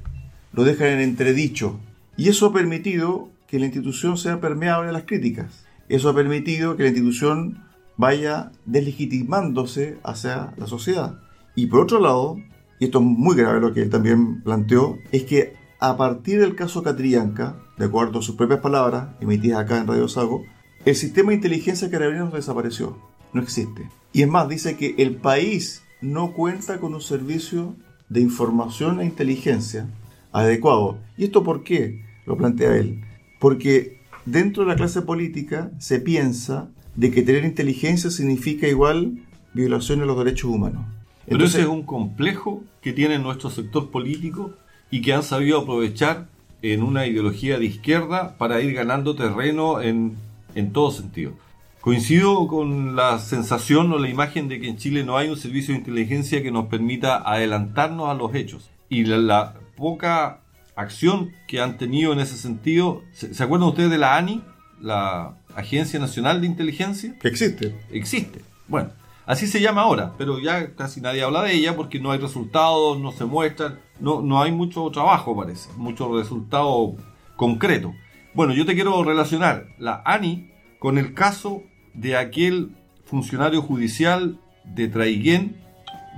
lo 0.54 0.63
dejan 0.63 0.88
en 0.88 1.01
entredicho. 1.01 1.80
Y 2.16 2.30
eso 2.30 2.48
ha 2.48 2.54
permitido 2.54 3.30
que 3.48 3.60
la 3.60 3.66
institución 3.66 4.18
sea 4.18 4.39
permeable 4.39 4.89
a 4.89 4.94
las 4.94 5.04
críticas. 5.04 5.66
Eso 5.89 6.10
ha 6.10 6.16
permitido 6.16 6.75
que 6.75 6.84
la 6.84 6.89
institución 6.89 7.63
vaya 7.96 8.51
deslegitimándose 8.66 9.98
hacia 10.04 10.54
la 10.58 10.68
sociedad. 10.68 11.20
Y 11.56 11.68
por 11.68 11.82
otro 11.82 12.00
lado, 12.00 12.38
y 12.80 12.86
esto 12.86 13.00
es 13.00 13.06
muy 13.06 13.36
grave 13.36 13.60
lo 13.60 13.74
que 13.74 13.82
él 13.82 13.89
también 13.89 14.42
planteó, 14.44 14.98
es 15.12 15.24
que 15.24 15.56
a 15.79 15.98
partir 15.98 16.39
del 16.39 16.55
caso 16.55 16.84
Catrillanca, 16.84 17.55
de 17.77 17.86
acuerdo 17.86 18.19
a 18.19 18.22
sus 18.24 18.36
propias 18.36 18.60
palabras, 18.60 19.10
emitidas 19.19 19.60
acá 19.60 19.77
en 19.77 19.88
Radio 19.88 20.07
Sago, 20.07 20.43
el 20.86 20.96
sistema 20.96 21.29
de 21.29 21.36
inteligencia 21.36 21.88
de 21.88 21.91
carabineros 21.91 22.34
desapareció, 22.34 22.98
no 23.34 23.41
existe. 23.41 23.89
Y 24.13 24.24
es 24.24 24.27
más, 24.27 24.50
dice 24.50 24.77
que 24.77 24.96
el 24.98 25.15
país 25.17 25.84
no 26.01 26.34
cuenta 26.34 26.79
con 26.79 26.93
un 26.93 27.01
servicio 27.01 27.75
de 28.10 28.22
información 28.22 29.00
e 29.00 29.05
inteligencia 29.05 29.88
adecuado. 30.31 30.98
¿Y 31.17 31.25
esto 31.25 31.43
por 31.43 31.63
qué? 31.63 32.03
Lo 32.25 32.38
plantea 32.38 32.75
él. 32.75 33.01
Porque 33.39 34.01
dentro 34.25 34.63
de 34.63 34.69
la 34.69 34.75
clase 34.75 35.01
política 35.01 35.72
se 35.79 36.00
piensa 36.00 36.69
de 36.96 37.12
que 37.12 37.22
tener 37.22 37.46
inteligencia 37.46 38.10
significa 38.10 38.67
igual 38.67 39.19
violación 39.53 40.00
de 40.00 40.05
los 40.05 40.17
derechos 40.17 40.50
humanos. 40.50 40.86
Pero 41.27 41.46
ese 41.46 41.62
es 41.62 41.67
un 41.67 41.84
complejo 41.84 42.63
que 42.81 42.93
tiene 42.93 43.19
nuestro 43.19 43.50
sector 43.50 43.91
político 43.91 44.53
y 44.89 45.01
que 45.01 45.13
han 45.13 45.24
sabido 45.24 45.60
aprovechar 45.60 46.27
en 46.62 46.84
una 46.84 47.06
ideología 47.06 47.60
de 47.60 47.65
izquierda 47.65 48.36
para 48.38 48.62
ir 48.62 48.74
ganando 48.74 49.15
terreno 49.15 49.82
en, 49.82 50.17
en 50.56 50.74
todo 50.74 50.91
sentido. 50.91 51.34
Coincido 51.82 52.48
con 52.48 52.96
la 52.96 53.20
sensación 53.20 53.91
o 53.94 53.98
la 53.98 54.10
imagen 54.10 54.50
de 54.50 54.60
que 54.60 54.67
en 54.67 54.77
Chile 54.77 55.03
no 55.03 55.17
hay 55.17 55.29
un 55.29 55.38
servicio 55.38 55.74
de 55.74 55.79
inteligencia 55.79 56.44
que 56.44 56.51
nos 56.51 56.65
permita 56.65 57.17
adelantarnos 57.17 58.10
a 58.10 58.13
los 58.13 58.34
hechos. 58.36 58.70
Y 58.89 59.06
la, 59.06 59.17
la 59.17 59.53
poca 59.75 60.41
acción 60.75 61.32
que 61.48 61.62
han 61.62 61.77
tenido 61.77 62.13
en 62.13 62.20
ese 62.20 62.38
sentido, 62.38 63.03
¿se, 63.13 63.34
se 63.34 63.44
acuerdan 63.44 63.70
ustedes 63.70 63.89
de 63.89 63.98
la 63.98 64.17
ANI? 64.17 64.44
La 64.82 65.36
Agencia 65.56 66.00
Nacional 66.00 66.41
de 66.41 66.48
Inteligencia 66.48 67.15
que 67.20 67.27
existe. 67.27 67.75
existe. 67.91 68.41
Bueno, 68.67 68.91
Así 69.27 69.46
se 69.46 69.60
llama 69.62 69.81
ahora, 69.81 70.13
pero 70.17 70.39
ya 70.39 70.74
casi 70.75 71.01
nadie 71.01 71.22
habla 71.22 71.43
de 71.43 71.53
ella 71.53 71.75
porque 71.75 72.00
no 72.00 72.12
hay 72.12 72.17
resultados, 72.19 72.98
no 73.00 73.12
se 73.12 73.25
muestran, 73.25 73.79
no, 74.00 74.22
no 74.22 74.41
hay 74.41 74.51
mucho 74.53 74.89
trabajo, 74.89 75.36
parece, 75.36 75.69
mucho 75.75 76.17
resultado 76.17 76.96
concreto. 77.36 77.93
Bueno, 78.34 78.53
yo 78.53 78.65
te 78.65 78.74
quiero 78.74 79.03
relacionar 79.03 79.65
la 79.77 80.01
ANI 80.05 80.51
con 80.79 80.98
el 80.98 81.13
caso 81.13 81.62
de 81.93 82.15
aquel 82.15 82.75
funcionario 83.05 83.62
judicial 83.62 84.39
de 84.63 84.88
Traiguén 84.88 85.62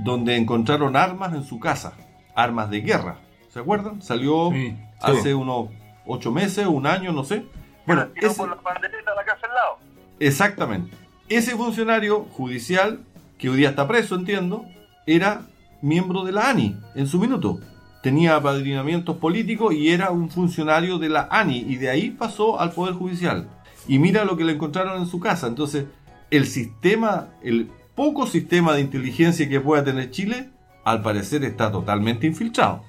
donde 0.04 0.36
encontraron 0.38 0.96
armas 0.96 1.34
en 1.34 1.44
su 1.44 1.60
casa, 1.60 1.94
armas 2.36 2.70
de 2.70 2.82
guerra. 2.82 3.20
¿Se 3.50 3.60
acuerdan? 3.60 4.02
Salió 4.04 4.52
Sí. 4.52 4.76
hace 5.02 5.34
unos 5.34 5.70
ocho 6.06 6.32
meses, 6.32 6.68
un 6.68 6.86
año, 6.86 7.12
no 7.12 7.24
sé. 7.24 7.46
Bueno, 7.88 8.08
ese- 8.16 8.36
por 8.38 8.50
la 8.50 8.54
a 8.56 9.16
la 9.16 9.26
casa 9.26 9.48
al 9.48 9.54
lado. 9.56 9.78
Exactamente. 10.20 10.96
Ese 11.30 11.56
funcionario 11.56 12.26
judicial, 12.32 13.02
que 13.38 13.50
hoy 13.50 13.58
día 13.58 13.70
está 13.70 13.88
preso, 13.88 14.16
entiendo, 14.16 14.66
era 15.06 15.44
miembro 15.82 16.24
de 16.24 16.32
la 16.32 16.50
ANI 16.50 16.76
en 16.96 17.06
su 17.06 17.20
minuto. 17.20 17.60
Tenía 18.02 18.36
apadrinamientos 18.36 19.18
políticos 19.18 19.76
y 19.76 19.90
era 19.90 20.10
un 20.10 20.32
funcionario 20.32 20.98
de 20.98 21.10
la 21.10 21.28
ANI 21.30 21.66
y 21.68 21.76
de 21.76 21.92
ahí 21.92 22.10
pasó 22.10 22.60
al 22.60 22.72
Poder 22.72 22.96
Judicial. 22.96 23.48
Y 23.88 24.00
mira 24.00 24.26
lo 24.26 24.38
que 24.38 24.44
le 24.44 24.54
encontraron 24.54 25.00
en 25.00 25.08
su 25.08 25.20
casa. 25.20 25.46
Entonces, 25.46 25.86
el 26.32 26.48
sistema, 26.48 27.28
el 27.44 27.70
poco 27.94 28.26
sistema 28.26 28.74
de 28.74 28.82
inteligencia 28.82 29.48
que 29.48 29.62
pueda 29.62 29.84
tener 29.84 30.10
Chile, 30.10 30.50
al 30.84 31.04
parecer 31.04 31.44
está 31.44 31.72
totalmente 31.72 32.26
infiltrado. 32.26 32.82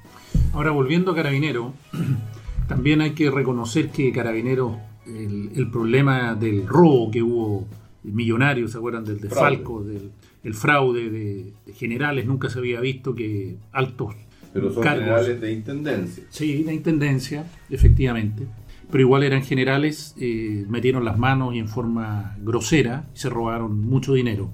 Ahora, 0.55 0.71
volviendo 0.71 1.13
a 1.13 1.15
Carabinero, 1.15 1.75
también 2.69 3.03
hay 3.03 3.11
que 3.11 3.31
reconocer 3.31 3.91
que 3.91 4.13
Carabinero, 4.13 4.79
el, 5.07 5.69
problema 5.71 6.35
del 6.35 6.67
robo 6.67 7.11
que 7.11 7.23
hubo 7.23 7.67
millonario, 8.03 8.69
¿se 8.69 8.79
acuerdan 8.79 9.05
del 9.05 9.21
de 9.21 9.29
Fraude. 9.29 9.57
Falco, 9.57 9.83
del 9.83 10.11
el 10.43 10.55
fraude 10.55 11.11
de, 11.11 11.53
de 11.67 11.73
generales? 11.75 12.27
Nunca 12.27 12.49
se 12.49 12.59
había 12.59 12.81
visto 12.81 13.15
que 13.15 13.57
altos 13.73 14.15
Pero 14.53 14.73
son 14.73 14.83
Cargos. 14.83 15.05
generales 15.05 15.41
de 15.41 15.53
intendencia. 15.53 16.25
Sí, 16.31 16.65
la 16.65 16.73
intendencia, 16.73 17.47
efectivamente. 17.69 18.47
Pero 18.91 19.03
igual 19.03 19.23
eran 19.23 19.43
generales, 19.43 20.15
eh, 20.19 20.65
metieron 20.69 21.05
las 21.05 21.19
manos 21.19 21.55
y 21.55 21.59
en 21.59 21.69
forma 21.69 22.37
grosera 22.41 23.09
se 23.15 23.31
robaron 23.31 23.81
mucho 23.81 24.15
dinero. 24.15 24.51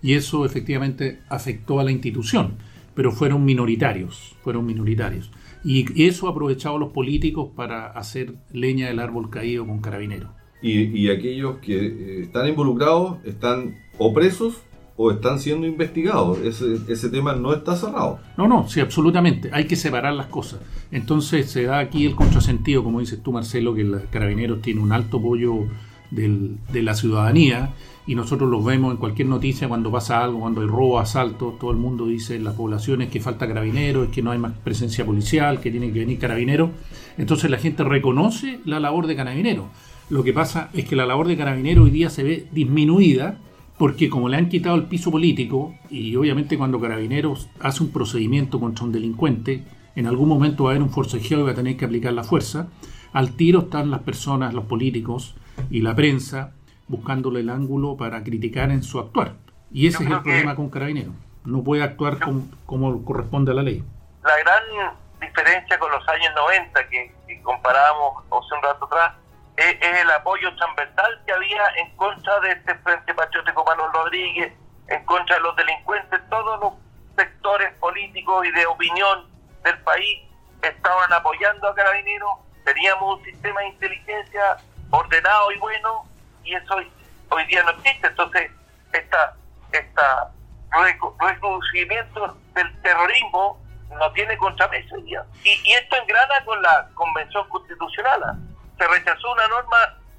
Y 0.00 0.14
eso 0.14 0.44
efectivamente 0.46 1.20
afectó 1.28 1.80
a 1.80 1.84
la 1.84 1.90
institución, 1.90 2.54
pero 2.94 3.12
fueron 3.12 3.44
minoritarios, 3.44 4.36
fueron 4.42 4.66
minoritarios. 4.66 5.30
Y, 5.64 6.04
eso 6.06 6.28
aprovechado 6.28 6.78
los 6.78 6.92
políticos 6.92 7.50
para 7.54 7.86
hacer 7.86 8.34
leña 8.52 8.88
del 8.88 9.00
árbol 9.00 9.30
caído 9.30 9.66
con 9.66 9.80
carabineros. 9.80 10.30
Y, 10.64 10.98
y 10.98 11.10
aquellos 11.10 11.58
que 11.58 11.76
eh, 11.86 12.22
están 12.22 12.48
involucrados 12.48 13.18
están 13.24 13.76
o 13.98 14.14
presos 14.14 14.54
o 14.96 15.10
están 15.10 15.38
siendo 15.40 15.66
investigados. 15.66 16.38
Ese, 16.38 16.78
ese 16.88 17.10
tema 17.10 17.34
no 17.34 17.52
está 17.52 17.76
cerrado. 17.76 18.18
No, 18.38 18.48
no, 18.48 18.66
sí, 18.68 18.80
absolutamente. 18.80 19.50
Hay 19.52 19.66
que 19.66 19.76
separar 19.76 20.14
las 20.14 20.26
cosas. 20.28 20.60
Entonces 20.90 21.50
se 21.50 21.64
da 21.64 21.80
aquí 21.80 22.06
el 22.06 22.14
contrasentido, 22.14 22.82
como 22.82 23.00
dices 23.00 23.20
tú, 23.22 23.32
Marcelo, 23.32 23.74
que 23.74 23.84
los 23.84 24.02
carabineros 24.10 24.62
tiene 24.62 24.80
un 24.80 24.92
alto 24.92 25.18
apoyo 25.18 25.66
del- 26.10 26.56
de 26.72 26.82
la 26.82 26.94
ciudadanía 26.94 27.74
y 28.06 28.14
nosotros 28.14 28.48
los 28.48 28.64
vemos 28.64 28.92
en 28.92 28.98
cualquier 28.98 29.26
noticia 29.28 29.66
cuando 29.66 29.90
pasa 29.90 30.22
algo, 30.22 30.40
cuando 30.40 30.60
hay 30.60 30.68
robo, 30.68 30.98
asalto, 31.00 31.56
todo 31.58 31.72
el 31.72 31.76
mundo 31.78 32.06
dice 32.06 32.36
en 32.36 32.44
las 32.44 32.54
poblaciones 32.54 33.08
que 33.10 33.18
falta 33.20 33.48
carabineros, 33.48 34.08
que 34.10 34.22
no 34.22 34.30
hay 34.30 34.38
más 34.38 34.52
presencia 34.62 35.04
policial, 35.04 35.60
que 35.60 35.70
tiene 35.70 35.90
que 35.92 35.98
venir 36.00 36.18
carabineros. 36.18 36.70
Entonces 37.18 37.50
la 37.50 37.58
gente 37.58 37.82
reconoce 37.82 38.60
la 38.64 38.78
labor 38.78 39.06
de 39.08 39.16
carabineros. 39.16 39.66
Lo 40.10 40.22
que 40.22 40.32
pasa 40.32 40.70
es 40.72 40.84
que 40.84 40.96
la 40.96 41.06
labor 41.06 41.28
de 41.28 41.36
carabineros 41.36 41.84
hoy 41.84 41.90
día 41.90 42.10
se 42.10 42.22
ve 42.22 42.48
disminuida 42.52 43.38
porque 43.78 44.08
como 44.08 44.28
le 44.28 44.36
han 44.36 44.48
quitado 44.48 44.76
el 44.76 44.84
piso 44.84 45.10
político 45.10 45.74
y 45.90 46.14
obviamente 46.16 46.56
cuando 46.56 46.80
Carabineros 46.80 47.48
hace 47.60 47.82
un 47.82 47.92
procedimiento 47.92 48.60
contra 48.60 48.84
un 48.84 48.92
delincuente, 48.92 49.64
en 49.96 50.06
algún 50.06 50.28
momento 50.28 50.64
va 50.64 50.70
a 50.70 50.72
haber 50.72 50.82
un 50.82 50.90
forcejeo 50.90 51.40
y 51.40 51.42
va 51.42 51.50
a 51.52 51.54
tener 51.54 51.76
que 51.76 51.84
aplicar 51.84 52.12
la 52.12 52.24
fuerza, 52.24 52.68
al 53.12 53.36
tiro 53.36 53.60
están 53.60 53.90
las 53.90 54.00
personas, 54.00 54.54
los 54.54 54.64
políticos 54.64 55.34
y 55.70 55.82
la 55.82 55.94
prensa 55.94 56.52
buscándole 56.86 57.40
el 57.40 57.50
ángulo 57.50 57.96
para 57.96 58.22
criticar 58.22 58.70
en 58.70 58.82
su 58.82 58.98
actuar. 58.98 59.34
Y 59.72 59.88
ese 59.88 60.04
Yo 60.04 60.10
es 60.10 60.16
el 60.16 60.22
problema 60.22 60.54
con 60.54 60.70
Carabineros. 60.70 61.14
No 61.44 61.62
puede 61.62 61.82
actuar 61.82 62.18
como, 62.20 62.46
como 62.66 63.04
corresponde 63.04 63.52
a 63.52 63.54
la 63.54 63.62
ley. 63.62 63.84
La 64.22 64.38
gran 64.38 64.94
diferencia 65.20 65.78
con 65.78 65.90
los 65.90 66.06
años 66.08 66.30
90 66.36 66.88
que, 66.88 67.12
que 67.26 67.42
comparábamos 67.42 68.24
hace 68.26 68.54
un 68.54 68.62
rato 68.62 68.84
atrás 68.84 69.14
es, 69.56 69.76
es 69.80 70.00
el 70.00 70.10
apoyo 70.10 70.54
transversal 70.56 71.22
que 71.26 71.32
había 71.32 71.66
en 71.76 71.96
contra 71.96 72.40
de 72.40 72.52
este 72.52 72.74
Frente 72.76 73.14
Patriótico 73.14 73.64
Manuel 73.64 73.92
Rodríguez, 73.92 74.52
en 74.88 75.04
contra 75.06 75.36
de 75.36 75.42
los 75.42 75.56
delincuentes, 75.56 76.20
todos 76.28 76.60
los 76.60 76.74
sectores 77.16 77.72
políticos 77.74 78.46
y 78.46 78.50
de 78.50 78.66
opinión 78.66 79.26
del 79.62 79.78
país 79.82 80.20
estaban 80.62 81.12
apoyando 81.12 81.68
a 81.68 81.74
Carabineros, 81.74 82.30
teníamos 82.64 83.18
un 83.18 83.24
sistema 83.24 83.60
de 83.60 83.68
inteligencia 83.68 84.56
ordenado 84.90 85.52
y 85.52 85.58
bueno, 85.58 86.04
y 86.42 86.54
eso 86.54 86.74
hoy, 86.74 87.44
día 87.46 87.62
no 87.62 87.70
existe. 87.70 88.06
Entonces, 88.06 88.50
esta, 88.92 89.34
esta 89.72 90.30
reco- 90.70 91.14
reconocimiento 91.20 92.36
del 92.54 92.82
terrorismo 92.82 93.60
no 93.90 94.12
tiene 94.12 94.36
contrapeso 94.38 94.96
hoy. 94.96 95.26
Y, 95.44 95.50
y 95.64 95.72
esto 95.74 95.96
engrana 95.96 96.44
con 96.44 96.60
la 96.62 96.88
Convención 96.94 97.48
Constitucional. 97.48 98.36
Se 98.78 98.86
rechazó 98.88 99.32
una 99.32 99.48
norma 99.48 99.76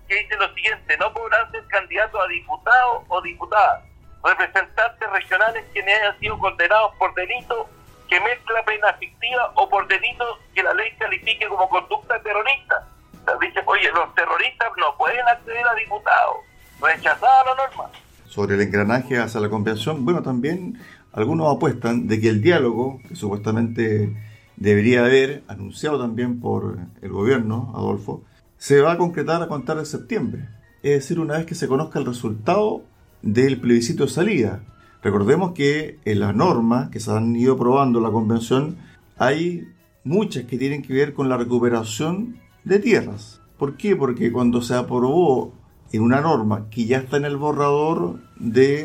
que 0.08 0.16
dice 0.16 0.36
lo 0.38 0.54
siguiente, 0.54 0.98
no 0.98 1.14
podrán 1.14 1.52
ser 1.52 1.66
candidatos 1.68 2.22
a 2.22 2.28
diputados 2.28 3.04
o 3.08 3.22
diputadas, 3.22 3.84
representantes 4.24 5.10
regionales 5.12 5.66
quienes 5.74 6.00
hayan 6.00 6.20
sido 6.20 6.40
condenados 6.40 6.94
por 6.98 7.14
delito 7.16 7.70
que 8.08 8.20
mezcla 8.20 8.64
pena 8.66 8.94
fictiva 8.94 9.52
o 9.56 9.68
por 9.70 9.88
delito 9.88 10.40
que 10.54 10.64
la 10.64 10.74
ley 10.74 10.92
califique 10.98 11.48
como 11.48 11.68
conducta 11.70 12.22
terrorista. 12.22 12.88
O 13.22 13.26
sea, 13.26 13.36
dice, 13.42 13.62
oye, 13.66 13.92
los 13.92 14.14
terroristas 14.14 14.70
no 14.78 14.96
pueden 14.98 15.28
acceder 15.28 15.68
a 15.68 15.74
diputados. 15.74 16.38
Rechazada 16.82 17.46
la 17.46 17.56
norma. 17.56 17.90
sobre 18.28 18.56
el 18.56 18.62
engranaje 18.62 19.18
hacia 19.18 19.40
la 19.40 19.50
convención, 19.50 20.06
bueno, 20.06 20.22
también 20.22 20.80
algunos 21.14 21.56
apuestan 21.56 22.08
de 22.08 22.20
que 22.20 22.30
el 22.30 22.42
diálogo, 22.42 23.00
que 23.08 23.16
supuestamente 23.16 24.14
debería 24.58 25.06
haber, 25.06 25.44
anunciado 25.48 26.00
también 26.00 26.42
por 26.42 26.78
el 27.02 27.10
gobierno, 27.10 27.72
Adolfo, 27.76 28.24
se 28.66 28.82
va 28.82 28.94
a 28.94 28.98
concretar 28.98 29.44
a 29.44 29.48
contar 29.48 29.78
de 29.78 29.86
septiembre. 29.86 30.50
Es 30.82 30.94
decir, 30.94 31.20
una 31.20 31.38
vez 31.38 31.46
que 31.46 31.54
se 31.54 31.68
conozca 31.68 32.00
el 32.00 32.06
resultado 32.08 32.82
del 33.22 33.62
plebiscito 33.62 34.06
de 34.06 34.10
salida. 34.10 34.64
Recordemos 35.04 35.52
que 35.52 36.00
en 36.04 36.20
las 36.20 36.36
normas 36.36 36.90
que 36.90 37.00
se 37.00 37.12
han 37.12 37.36
ido 37.36 37.54
aprobando 37.54 38.00
en 38.00 38.06
la 38.06 38.10
convención 38.10 38.78
hay 39.20 39.68
muchas 40.04 40.46
que 40.46 40.58
tienen 40.58 40.82
que 40.82 40.94
ver 40.94 41.14
con 41.14 41.30
la 41.30 41.38
recuperación 41.38 42.38
de 42.64 42.80
tierras. 42.80 43.40
¿Por 43.60 43.78
qué? 43.78 43.96
Porque 43.96 44.32
cuando 44.32 44.64
se 44.64 44.74
aprobó 44.74 45.54
en 45.92 46.02
una 46.02 46.22
norma 46.22 46.68
que 46.72 46.86
ya 46.86 46.98
está 46.98 47.18
en 47.18 47.26
el 47.26 47.38
borrador 47.38 48.20
de 48.40 48.84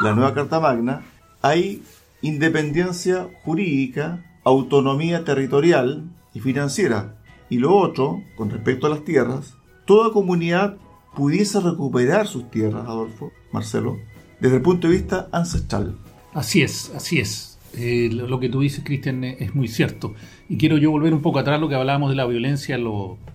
la 0.00 0.16
nueva 0.16 0.34
Carta 0.34 0.58
Magna, 0.58 1.02
hay 1.42 1.84
independencia 2.22 3.28
jurídica, 3.44 4.24
autonomía 4.42 5.22
territorial 5.22 6.10
y 6.34 6.40
financiera. 6.40 7.21
Y 7.52 7.58
lo 7.58 7.76
otro, 7.76 8.22
con 8.34 8.48
respecto 8.48 8.86
a 8.86 8.88
las 8.88 9.04
tierras, 9.04 9.58
toda 9.84 10.10
comunidad 10.10 10.78
pudiese 11.14 11.60
recuperar 11.60 12.26
sus 12.26 12.50
tierras, 12.50 12.86
Adolfo, 12.86 13.30
Marcelo, 13.52 13.98
desde 14.40 14.56
el 14.56 14.62
punto 14.62 14.88
de 14.88 14.94
vista 14.94 15.28
ancestral. 15.32 15.98
Así 16.32 16.62
es, 16.62 16.90
así 16.96 17.18
es. 17.20 17.58
Eh, 17.76 18.08
lo 18.10 18.40
que 18.40 18.48
tú 18.48 18.60
dices, 18.62 18.82
Cristian, 18.82 19.22
es 19.24 19.54
muy 19.54 19.68
cierto. 19.68 20.14
Y 20.48 20.56
quiero 20.56 20.78
yo 20.78 20.90
volver 20.90 21.12
un 21.12 21.20
poco 21.20 21.40
atrás 21.40 21.60
lo 21.60 21.68
que 21.68 21.74
hablábamos 21.74 22.08
de 22.08 22.16
la 22.16 22.24
violencia, 22.24 22.78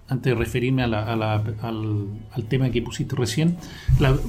antes 0.08 0.34
de 0.34 0.36
referirme 0.36 0.82
al, 0.82 2.48
tema 2.50 2.72
que 2.72 2.82
pusiste 2.82 3.16
recién. 3.16 3.56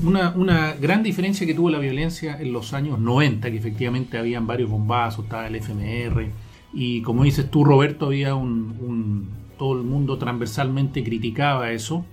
Una, 0.05 0.35
una 0.37 0.75
gran 0.75 1.03
diferencia 1.03 1.47
que 1.47 1.55
tuvo 1.55 1.71
la 1.71 1.79
violencia 1.79 2.39
en 2.39 2.53
los 2.53 2.75
años 2.75 2.99
90, 2.99 3.51
que 3.51 3.57
efectivamente 3.57 4.19
habían 4.19 4.47
varios 4.47 4.69
bombazos, 4.69 5.25
estaba 5.25 5.47
el 5.47 5.57
FMR, 5.57 6.31
y 6.75 7.01
como 7.01 7.25
dices 7.25 7.51
tú, 7.51 7.65
Roberto, 7.65 8.05
había 8.05 8.35
un- 8.35 9.48
todo 9.59 9.77
el 9.77 9.85
mundo 9.85 10.19
transversalmente 10.19 11.05
criticaba 11.05 11.73
eso. 11.73 12.05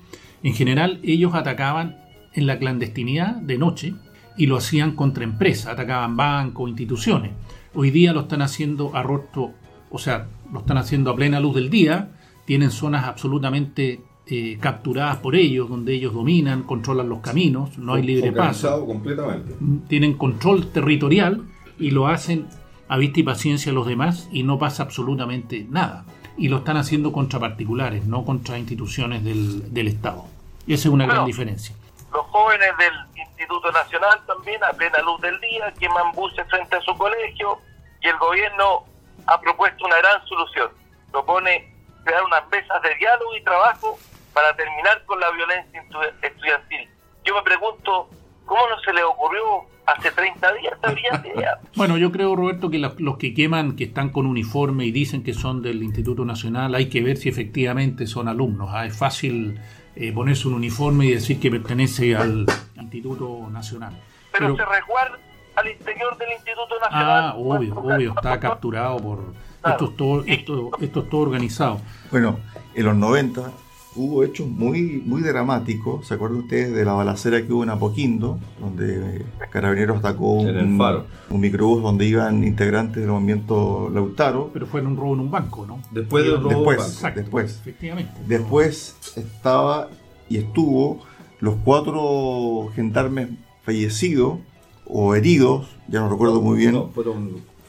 En 0.44 0.54
general, 0.54 1.00
ellos 1.04 1.34
atacaban 1.34 1.98
en 2.34 2.48
la 2.48 2.60
clandestinidad 2.60 3.36
de 3.36 3.58
noche 3.58 3.94
y 4.38 4.48
lo 4.48 4.58
hacían 4.58 4.92
contra 4.96 5.24
empresas, 5.24 5.68
atacaban 5.68 6.18
bancos, 6.18 6.70
instituciones. 6.70 7.32
Hoy 7.74 7.92
día 7.92 8.14
lo 8.14 8.22
están 8.22 8.42
haciendo 8.42 8.96
a 8.96 9.04
rostro, 9.04 9.54
o 9.90 9.98
sea, 9.98 10.28
lo 10.52 10.60
están 10.60 10.78
haciendo 10.78 11.12
a 11.12 11.16
plena 11.16 11.40
luz 11.40 11.56
del 11.56 11.70
día, 11.70 12.12
tienen 12.46 12.72
zonas 12.72 13.06
absolutamente 13.06 14.02
eh, 14.28 14.58
capturadas 14.60 15.18
por 15.18 15.36
ellos, 15.36 15.70
donde 15.70 15.94
ellos 15.94 16.14
dominan, 16.14 16.64
controlan 16.64 17.10
los 17.10 17.20
caminos, 17.20 17.78
no 17.78 17.94
hay 17.94 18.04
libre 18.04 18.32
paso, 18.32 18.86
completamente. 18.86 19.56
tienen 19.88 20.14
control 20.16 20.68
territorial 20.68 21.44
y 21.80 21.92
lo 21.92 22.08
hacen 22.08 22.48
a 22.88 22.98
vista 22.98 23.20
y 23.20 23.24
paciencia 23.24 23.72
a 23.72 23.75
los 23.75 23.88
demás 23.88 24.30
y 24.32 24.44
no 24.44 24.58
pasa 24.58 24.84
absolutamente 24.84 25.68
nada. 25.70 26.06
Y 26.38 26.50
lo 26.50 26.58
están 26.58 26.77
haciendo 26.77 27.12
contra 27.12 27.39
particulares, 27.39 28.06
no 28.06 28.25
contra 28.25 28.58
instituciones 28.58 29.24
del, 29.24 29.74
del 29.74 29.88
Estado. 29.88 30.25
Y 30.68 30.74
esa 30.74 30.88
es 30.88 30.94
una 30.94 31.06
gran 31.06 31.25
diferencia. 31.25 31.75
Los 32.12 32.25
jóvenes 32.27 32.70
del 32.77 32.94
Instituto 33.15 33.72
Nacional 33.72 34.20
también 34.25 34.63
a 34.63 34.72
plena 34.74 35.00
luz 35.01 35.22
del 35.22 35.39
día, 35.39 35.74
queman 35.80 36.12
buses 36.13 36.46
frente 36.50 36.75
a 36.75 36.82
su 36.82 36.98
colegio 36.98 37.60
y 38.01 38.08
el 38.08 38.18
gobierno 38.18 38.86
ha 39.27 39.39
propuesto 39.39 39.86
una 39.86 39.98
gran 39.98 40.25
solución. 40.25 40.70
Propone 41.12 41.74
crear 42.04 42.24
unas 42.24 42.48
mesas 42.50 42.82
de 42.82 42.96
diálogo 42.96 43.36
y 43.36 43.44
trabajo 43.44 43.98
para 44.34 44.56
terminar 44.56 45.04
con 45.06 45.20
la 45.20 45.32
violencia 45.32 45.84
estudiantil. 46.22 46.89
Yo 47.24 47.36
me 47.36 47.42
pregunto, 47.42 48.10
¿cómo 48.46 48.62
no 48.70 48.80
se 48.84 48.94
le 48.94 49.04
ocurrió 49.04 49.66
hace 49.86 50.12
30 50.12 50.54
días 50.54 50.74
esta 50.74 50.92
brillante 50.92 51.34
idea? 51.36 51.60
Bueno, 51.75 51.98
yo 51.98 52.12
creo, 52.12 52.36
Roberto, 52.36 52.70
que 52.70 52.80
los, 52.80 53.00
los 53.00 53.18
que 53.18 53.34
queman, 53.34 53.75
que 53.75 53.86
están 53.86 54.10
con 54.10 54.25
uniforme 54.25 54.86
y 54.86 54.92
dicen 54.92 55.24
que 55.24 55.34
son 55.34 55.62
del 55.62 55.84
Instituto 55.84 56.25
Nacional, 56.25 56.75
hay 56.75 56.90
que 56.90 57.02
ver 57.02 57.18
si 57.18 57.30
efectivamente 57.30 58.08
son 58.08 58.28
alumnos. 58.28 58.70
¿ah? 58.72 58.86
Es 58.86 58.98
fácil 58.98 59.60
eh, 59.96 60.12
ponerse 60.12 60.48
un 60.48 60.56
uniforme 60.56 61.06
y 61.06 61.12
decir 61.12 61.40
que 61.40 61.52
pertenece 61.52 62.16
al 62.16 62.46
Instituto 62.75 63.48
Nacional. 63.52 63.94
Pero, 64.32 64.56
se 64.56 64.66
resguarda 64.66 65.18
al 65.56 65.68
interior 65.70 66.18
del 66.18 66.32
Instituto 66.34 66.80
Nacional. 66.80 67.24
Ah, 67.24 67.34
obvio, 67.38 67.75
obvio, 67.75 68.14
está 68.16 68.40
capturado 68.40 68.98
por... 68.98 69.46
Esto, 69.66 69.86
es 69.86 69.98
todo, 69.98 70.24
esto, 70.28 70.72
esto 70.80 71.00
es 71.00 71.10
todo 71.10 71.22
organizado. 71.22 71.82
Bueno, 72.12 72.38
en 72.75 72.86
los 72.86 72.96
90 72.96 73.52
hubo 73.96 74.24
hechos 74.24 74.48
muy, 74.48 75.02
muy 75.06 75.22
dramáticos. 75.22 76.08
¿Se 76.08 76.14
acuerdan 76.14 76.40
ustedes 76.40 76.74
de 76.74 76.86
la 76.86 76.94
balacera 76.94 77.46
que 77.46 77.52
hubo 77.52 77.64
en 77.64 77.70
Apoquindo, 77.70 78.40
donde 78.60 79.25
Carabineros 79.52 80.00
atacó 80.00 80.34
un, 80.34 80.82
un 81.30 81.40
microbús 81.40 81.82
donde 81.82 82.06
iban 82.06 82.44
integrantes 82.44 83.02
del 83.02 83.12
movimiento 83.12 83.90
Lautaro? 83.94 84.50
Pero 84.54 84.68
fue 84.68 84.82
en 84.82 84.88
un 84.88 84.98
robo 84.98 85.14
en 85.14 85.20
un 85.22 85.32
banco, 85.32 85.66
¿no? 85.66 85.80
Después 85.92 86.25
del 86.25 86.42
robo 86.42 86.72
después, 86.72 87.02
después. 87.16 87.60
Efectivamente. 87.62 88.14
Después 88.28 88.96
estaba 89.16 89.90
y 90.30 90.38
estuvo 90.38 91.00
los 91.40 91.56
cuatro 91.64 92.70
gendarmes 92.75 93.30
fallecidos 93.64 94.40
o 94.86 95.16
heridos, 95.16 95.68
ya 95.88 96.00
no 96.00 96.10
recuerdo 96.10 96.42
muy 96.42 96.58
bien. 96.58 96.75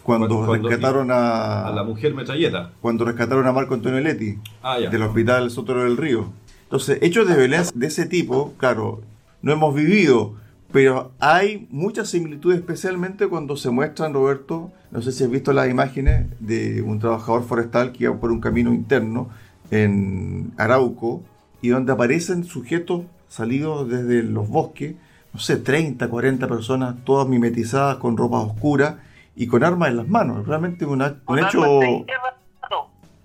Cuando, 0.06 0.54
rescataron 0.54 1.10
a, 1.10 1.66
a, 1.66 1.72
la 1.72 1.82
mujer 1.82 2.14
metralleta. 2.14 2.70
Cuando 2.80 3.04
rescataron 3.04 3.46
a 3.46 3.52
Marco 3.52 3.75
Antonio 3.75 4.00
Leti 4.00 4.38
ah, 4.62 4.78
del 4.78 5.02
hospital 5.02 5.50
Sotero 5.50 5.82
del 5.82 5.96
Río. 5.96 6.32
Entonces, 6.62 6.98
hechos 7.02 7.28
de 7.28 7.36
violencia 7.36 7.72
de 7.75 7.86
ese 7.86 8.06
tipo, 8.06 8.54
claro, 8.56 9.02
no 9.42 9.52
hemos 9.52 9.75
vivido, 9.75 10.34
pero 10.72 11.10
hay 11.18 11.66
muchas 11.70 12.08
similitudes, 12.08 12.58
especialmente 12.58 13.26
cuando 13.26 13.56
se 13.56 13.70
muestran, 13.70 14.14
Roberto, 14.14 14.70
no 14.92 15.02
sé 15.02 15.10
si 15.10 15.25
has 15.25 15.30
visto 15.30 15.52
las 15.52 15.68
imágenes 15.68 16.26
de 16.38 16.82
un 16.82 17.00
trabajador 17.00 17.42
forestal 17.42 17.92
que 17.92 18.04
iba 18.04 18.14
por 18.18 18.30
un 18.30 18.40
camino 18.40 18.72
interno 18.72 19.28
en 19.72 20.52
Arauco 20.56 21.22
y 21.60 21.68
donde 21.70 21.92
aparecen 21.92 22.44
sujetos 22.44 23.02
salidos 23.28 23.88
desde 23.88 24.22
los 24.22 24.48
bosques 24.48 24.94
no 25.36 25.40
sé, 25.40 25.56
30, 25.56 26.08
40 26.08 26.48
personas, 26.48 26.94
todas 27.04 27.28
mimetizadas 27.28 27.98
con 27.98 28.16
ropa 28.16 28.38
oscura 28.38 29.00
y 29.37 29.47
con 29.47 29.62
armas 29.62 29.90
en 29.90 29.99
las 29.99 30.09
manos. 30.09 30.47
Realmente 30.47 30.85
un, 30.85 31.02
un 31.02 31.38
hecho... 31.38 31.61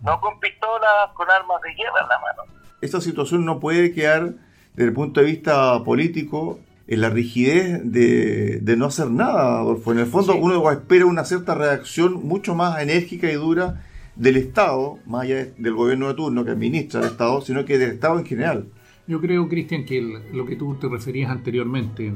no 0.04 0.20
con 0.20 0.40
pistolas, 0.40 1.12
con 1.16 1.30
armas 1.30 1.62
de 1.64 1.74
guerra 1.74 2.02
en 2.02 2.10
la 2.10 2.20
mano. 2.20 2.44
Esta 2.82 3.02
situación 3.02 3.46
no 3.46 3.60
puede 3.60 3.94
quedar, 3.94 4.34
desde 4.74 4.90
el 4.90 4.94
punto 4.94 5.22
de 5.22 5.28
vista 5.28 5.84
político, 5.84 6.60
en 6.88 7.02
la 7.02 7.10
rigidez 7.10 7.80
de, 7.84 8.60
de 8.62 8.78
no 8.78 8.88
hacer 8.88 9.10
nada, 9.10 9.60
Adolfo. 9.60 9.92
En 9.92 10.00
el 10.00 10.08
fondo 10.08 10.36
uno 10.36 10.70
espera 10.72 11.06
una 11.06 11.24
cierta 11.24 11.56
reacción 11.56 12.26
mucho 12.28 12.56
más 12.56 12.82
enérgica 12.82 13.32
y 13.32 13.36
dura 13.36 13.84
del 14.16 14.36
Estado, 14.36 14.98
más 15.06 15.22
allá 15.24 15.48
del 15.58 15.74
gobierno 15.74 16.10
de 16.10 16.16
turno 16.16 16.44
que 16.44 16.52
administra 16.52 17.00
el 17.00 17.08
Estado, 17.08 17.42
sino 17.42 17.64
que 17.64 17.78
del 17.78 17.92
Estado 17.92 18.20
en 18.20 18.26
general. 18.26 18.66
Yo 19.08 19.22
creo, 19.22 19.48
Cristian, 19.48 19.86
que 19.86 20.02
lo 20.34 20.46
que 20.46 20.56
tú 20.56 20.76
te 20.76 20.90
referías 20.90 21.32
anteriormente 21.32 22.14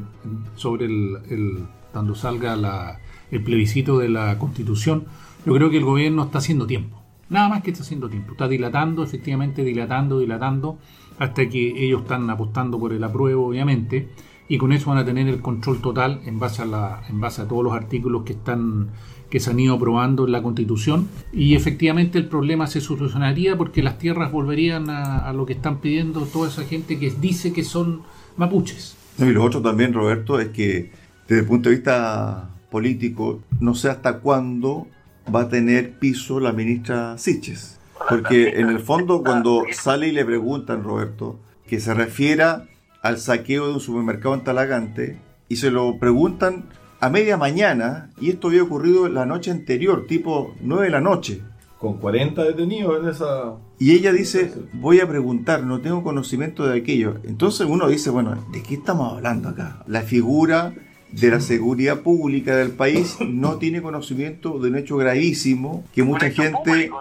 sobre 0.55 0.85
el, 0.85 1.67
cuando 1.93 2.15
salga 2.15 2.99
el 3.35 3.43
plebiscito 3.43 3.99
de 3.99 4.09
la 4.09 4.37
Constitución, 4.39 5.05
yo 5.45 5.53
creo 5.53 5.69
que 5.69 5.77
el 5.77 5.85
gobierno 5.85 6.23
está 6.23 6.39
haciendo 6.39 6.65
tiempo. 6.67 7.01
Nada 7.29 7.49
más 7.49 7.63
que 7.63 7.71
está 7.71 7.83
haciendo 7.83 8.09
tiempo. 8.09 8.33
Está 8.33 8.47
dilatando, 8.47 9.03
efectivamente, 9.03 9.63
dilatando, 9.63 10.19
dilatando, 10.19 10.77
hasta 11.17 11.47
que 11.49 11.85
ellos 11.85 12.03
están 12.03 12.29
apostando 12.29 12.79
por 12.79 12.93
el 12.93 13.03
apruebo, 13.03 13.47
obviamente, 13.47 14.09
y 14.47 14.57
con 14.57 14.71
eso 14.71 14.89
van 14.89 14.99
a 14.99 15.05
tener 15.05 15.27
el 15.27 15.41
control 15.41 15.81
total 15.81 16.21
en 16.25 16.39
base 16.39 16.61
a, 16.61 16.65
la, 16.65 17.03
en 17.09 17.19
base 17.19 17.41
a 17.41 17.47
todos 17.47 17.63
los 17.63 17.73
artículos 17.73 18.23
que 18.23 18.33
están 18.33 18.89
que 19.29 19.39
se 19.39 19.49
han 19.49 19.59
ido 19.59 19.75
aprobando 19.75 20.25
en 20.25 20.31
la 20.31 20.43
Constitución 20.43 21.07
y 21.33 21.55
efectivamente 21.55 22.19
el 22.19 22.27
problema 22.27 22.67
se 22.67 22.79
solucionaría 22.79 23.57
porque 23.57 23.81
las 23.81 23.97
tierras 23.97 24.31
volverían 24.31 24.89
a, 24.89 25.33
lo 25.33 25.47
que 25.47 25.53
están 25.53 25.81
pidiendo 25.81 26.21
toda 26.21 26.47
esa 26.47 26.63
gente 26.63 26.99
que 26.99 27.09
dice 27.09 27.51
que 27.51 27.63
son 27.63 28.03
mapuches. 28.37 28.95
y 29.17 29.25
lo 29.25 29.43
otro 29.43 29.61
también, 29.61 29.93
Roberto, 29.93 30.39
es 30.39 30.49
que 30.49 30.91
desde 31.27 31.41
el 31.41 31.47
punto 31.47 31.69
de 31.69 31.75
vista 31.75 32.54
político, 32.75 33.39
no 33.61 33.73
sé 33.73 33.89
hasta 33.89 34.19
cuándo 34.19 34.85
va 35.33 35.43
a 35.43 35.47
tener 35.47 35.97
piso 35.97 36.41
la 36.41 36.51
ministra 36.51 37.17
Siches. 37.17 37.79
Porque 38.09 38.59
en 38.59 38.67
el 38.67 38.79
fondo 38.79 39.23
cuando 39.25 39.63
sale 39.71 40.09
y 40.09 40.11
le 40.11 40.25
preguntan, 40.25 40.83
Roberto, 40.83 41.39
que 41.67 41.79
se 41.79 41.93
refiera 41.93 42.65
al 43.01 43.17
saqueo 43.17 43.67
de 43.67 43.75
un 43.75 43.79
supermercado 43.79 44.35
en 44.35 44.43
Talagante, 44.43 45.17
y 45.47 45.55
se 45.55 45.71
lo 45.71 45.99
preguntan 45.99 46.65
a 46.99 47.09
media 47.09 47.37
mañana, 47.37 48.09
y 48.19 48.29
esto 48.29 48.49
había 48.49 48.63
ocurrido 48.63 49.07
la 49.07 49.25
noche 49.25 49.51
anterior, 49.51 50.05
tipo 50.05 50.53
9 50.59 50.83
de 50.83 50.91
la 50.91 50.99
noche. 50.99 51.43
Con 51.79 51.99
40 51.99 52.43
detenidos 52.43 53.01
en 53.01 53.09
esa... 53.09 53.53
Y 53.79 53.93
ella 53.93 54.11
dice, 54.11 54.51
voy 54.73 54.99
a 54.99 55.07
preguntar, 55.07 55.63
no 55.63 55.79
tengo 55.79 56.03
conocimiento 56.03 56.67
de 56.67 56.77
aquello. 56.77 57.19
Entonces 57.23 57.67
uno 57.69 57.87
dice, 57.87 58.09
bueno, 58.09 58.35
¿de 58.51 58.61
qué 58.63 58.73
estamos 58.73 59.13
hablando 59.13 59.47
acá? 59.47 59.81
La 59.87 60.01
figura 60.01 60.73
de 61.11 61.31
la 61.31 61.39
seguridad 61.39 62.01
pública 62.01 62.55
del 62.55 62.71
país 62.71 63.17
no 63.27 63.57
tiene 63.57 63.81
conocimiento 63.81 64.59
de 64.59 64.69
un 64.69 64.77
hecho 64.77 64.97
gravísimo 64.97 65.83
que 65.93 66.03
mucha 66.03 66.29
gente... 66.29 66.91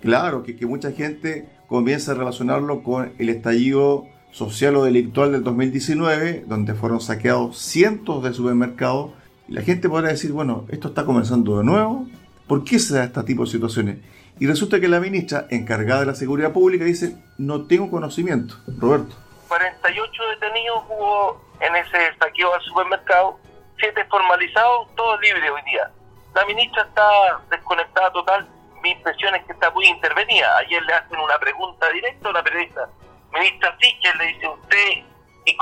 Claro, 0.00 0.42
que, 0.42 0.56
que 0.56 0.64
mucha 0.64 0.92
gente 0.92 1.46
comienza 1.66 2.12
a 2.12 2.14
relacionarlo 2.14 2.82
con 2.82 3.12
el 3.18 3.28
estallido 3.28 4.06
social 4.30 4.76
o 4.76 4.84
delictual 4.84 5.32
del 5.32 5.42
2019, 5.42 6.44
donde 6.48 6.74
fueron 6.74 7.00
saqueados 7.00 7.58
cientos 7.58 8.22
de 8.22 8.32
supermercados 8.32 9.10
la 9.50 9.62
gente 9.62 9.88
podrá 9.88 10.10
decir, 10.10 10.30
bueno, 10.30 10.64
esto 10.68 10.88
está 10.88 11.04
comenzando 11.04 11.58
de 11.58 11.64
nuevo, 11.64 12.06
¿por 12.46 12.62
qué 12.62 12.78
se 12.78 12.94
da 12.94 13.04
este 13.04 13.20
tipo 13.24 13.44
de 13.44 13.50
situaciones? 13.50 13.98
Y 14.38 14.46
resulta 14.46 14.78
que 14.78 14.86
la 14.86 15.00
ministra 15.00 15.48
encargada 15.50 16.00
de 16.00 16.06
la 16.06 16.14
seguridad 16.14 16.52
pública 16.52 16.84
dice, 16.84 17.16
no 17.36 17.62
tengo 17.62 17.90
conocimiento. 17.90 18.54
Roberto. 18.78 19.16
48 19.50 20.22
detenidos 20.28 20.84
hubo 20.88 21.42
en 21.58 21.74
ese 21.74 22.16
saqueo 22.20 22.54
al 22.54 22.62
supermercado, 22.62 23.36
7 23.80 24.04
formalizados, 24.08 24.94
todos 24.94 25.20
libres 25.20 25.50
hoy 25.50 25.62
día. 25.62 25.90
La 26.36 26.46
ministra 26.46 26.82
está 26.84 27.42
desconectada 27.50 28.12
total, 28.12 28.48
mi 28.80 28.92
impresión 28.92 29.34
es 29.34 29.44
que 29.46 29.52
está 29.52 29.68
muy 29.72 29.86
intervenida. 29.86 30.56
Ayer 30.58 30.80
le 30.84 30.94
hacen 30.94 31.18
una 31.18 31.36
pregunta 31.40 31.90
directa 31.90 32.28
a 32.28 32.32
la 32.32 32.44
periodista. 32.44 32.88
Ministra 33.32 33.76
Sichel 33.80 34.18
le 34.18 34.26
dice 34.26 34.48
usted, 34.48 34.88
y 35.46 35.56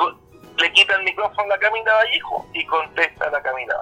le 0.62 0.72
quita 0.72 0.94
el 0.96 1.05
micrófono 1.05 1.44
a 1.44 1.57
la 1.57 1.59
Camila 1.59 1.94
Vallejo 1.94 2.46
y 2.53 2.66
contesta 2.66 3.24
a 3.24 3.31
la 3.31 3.42
Camila. 3.42 3.74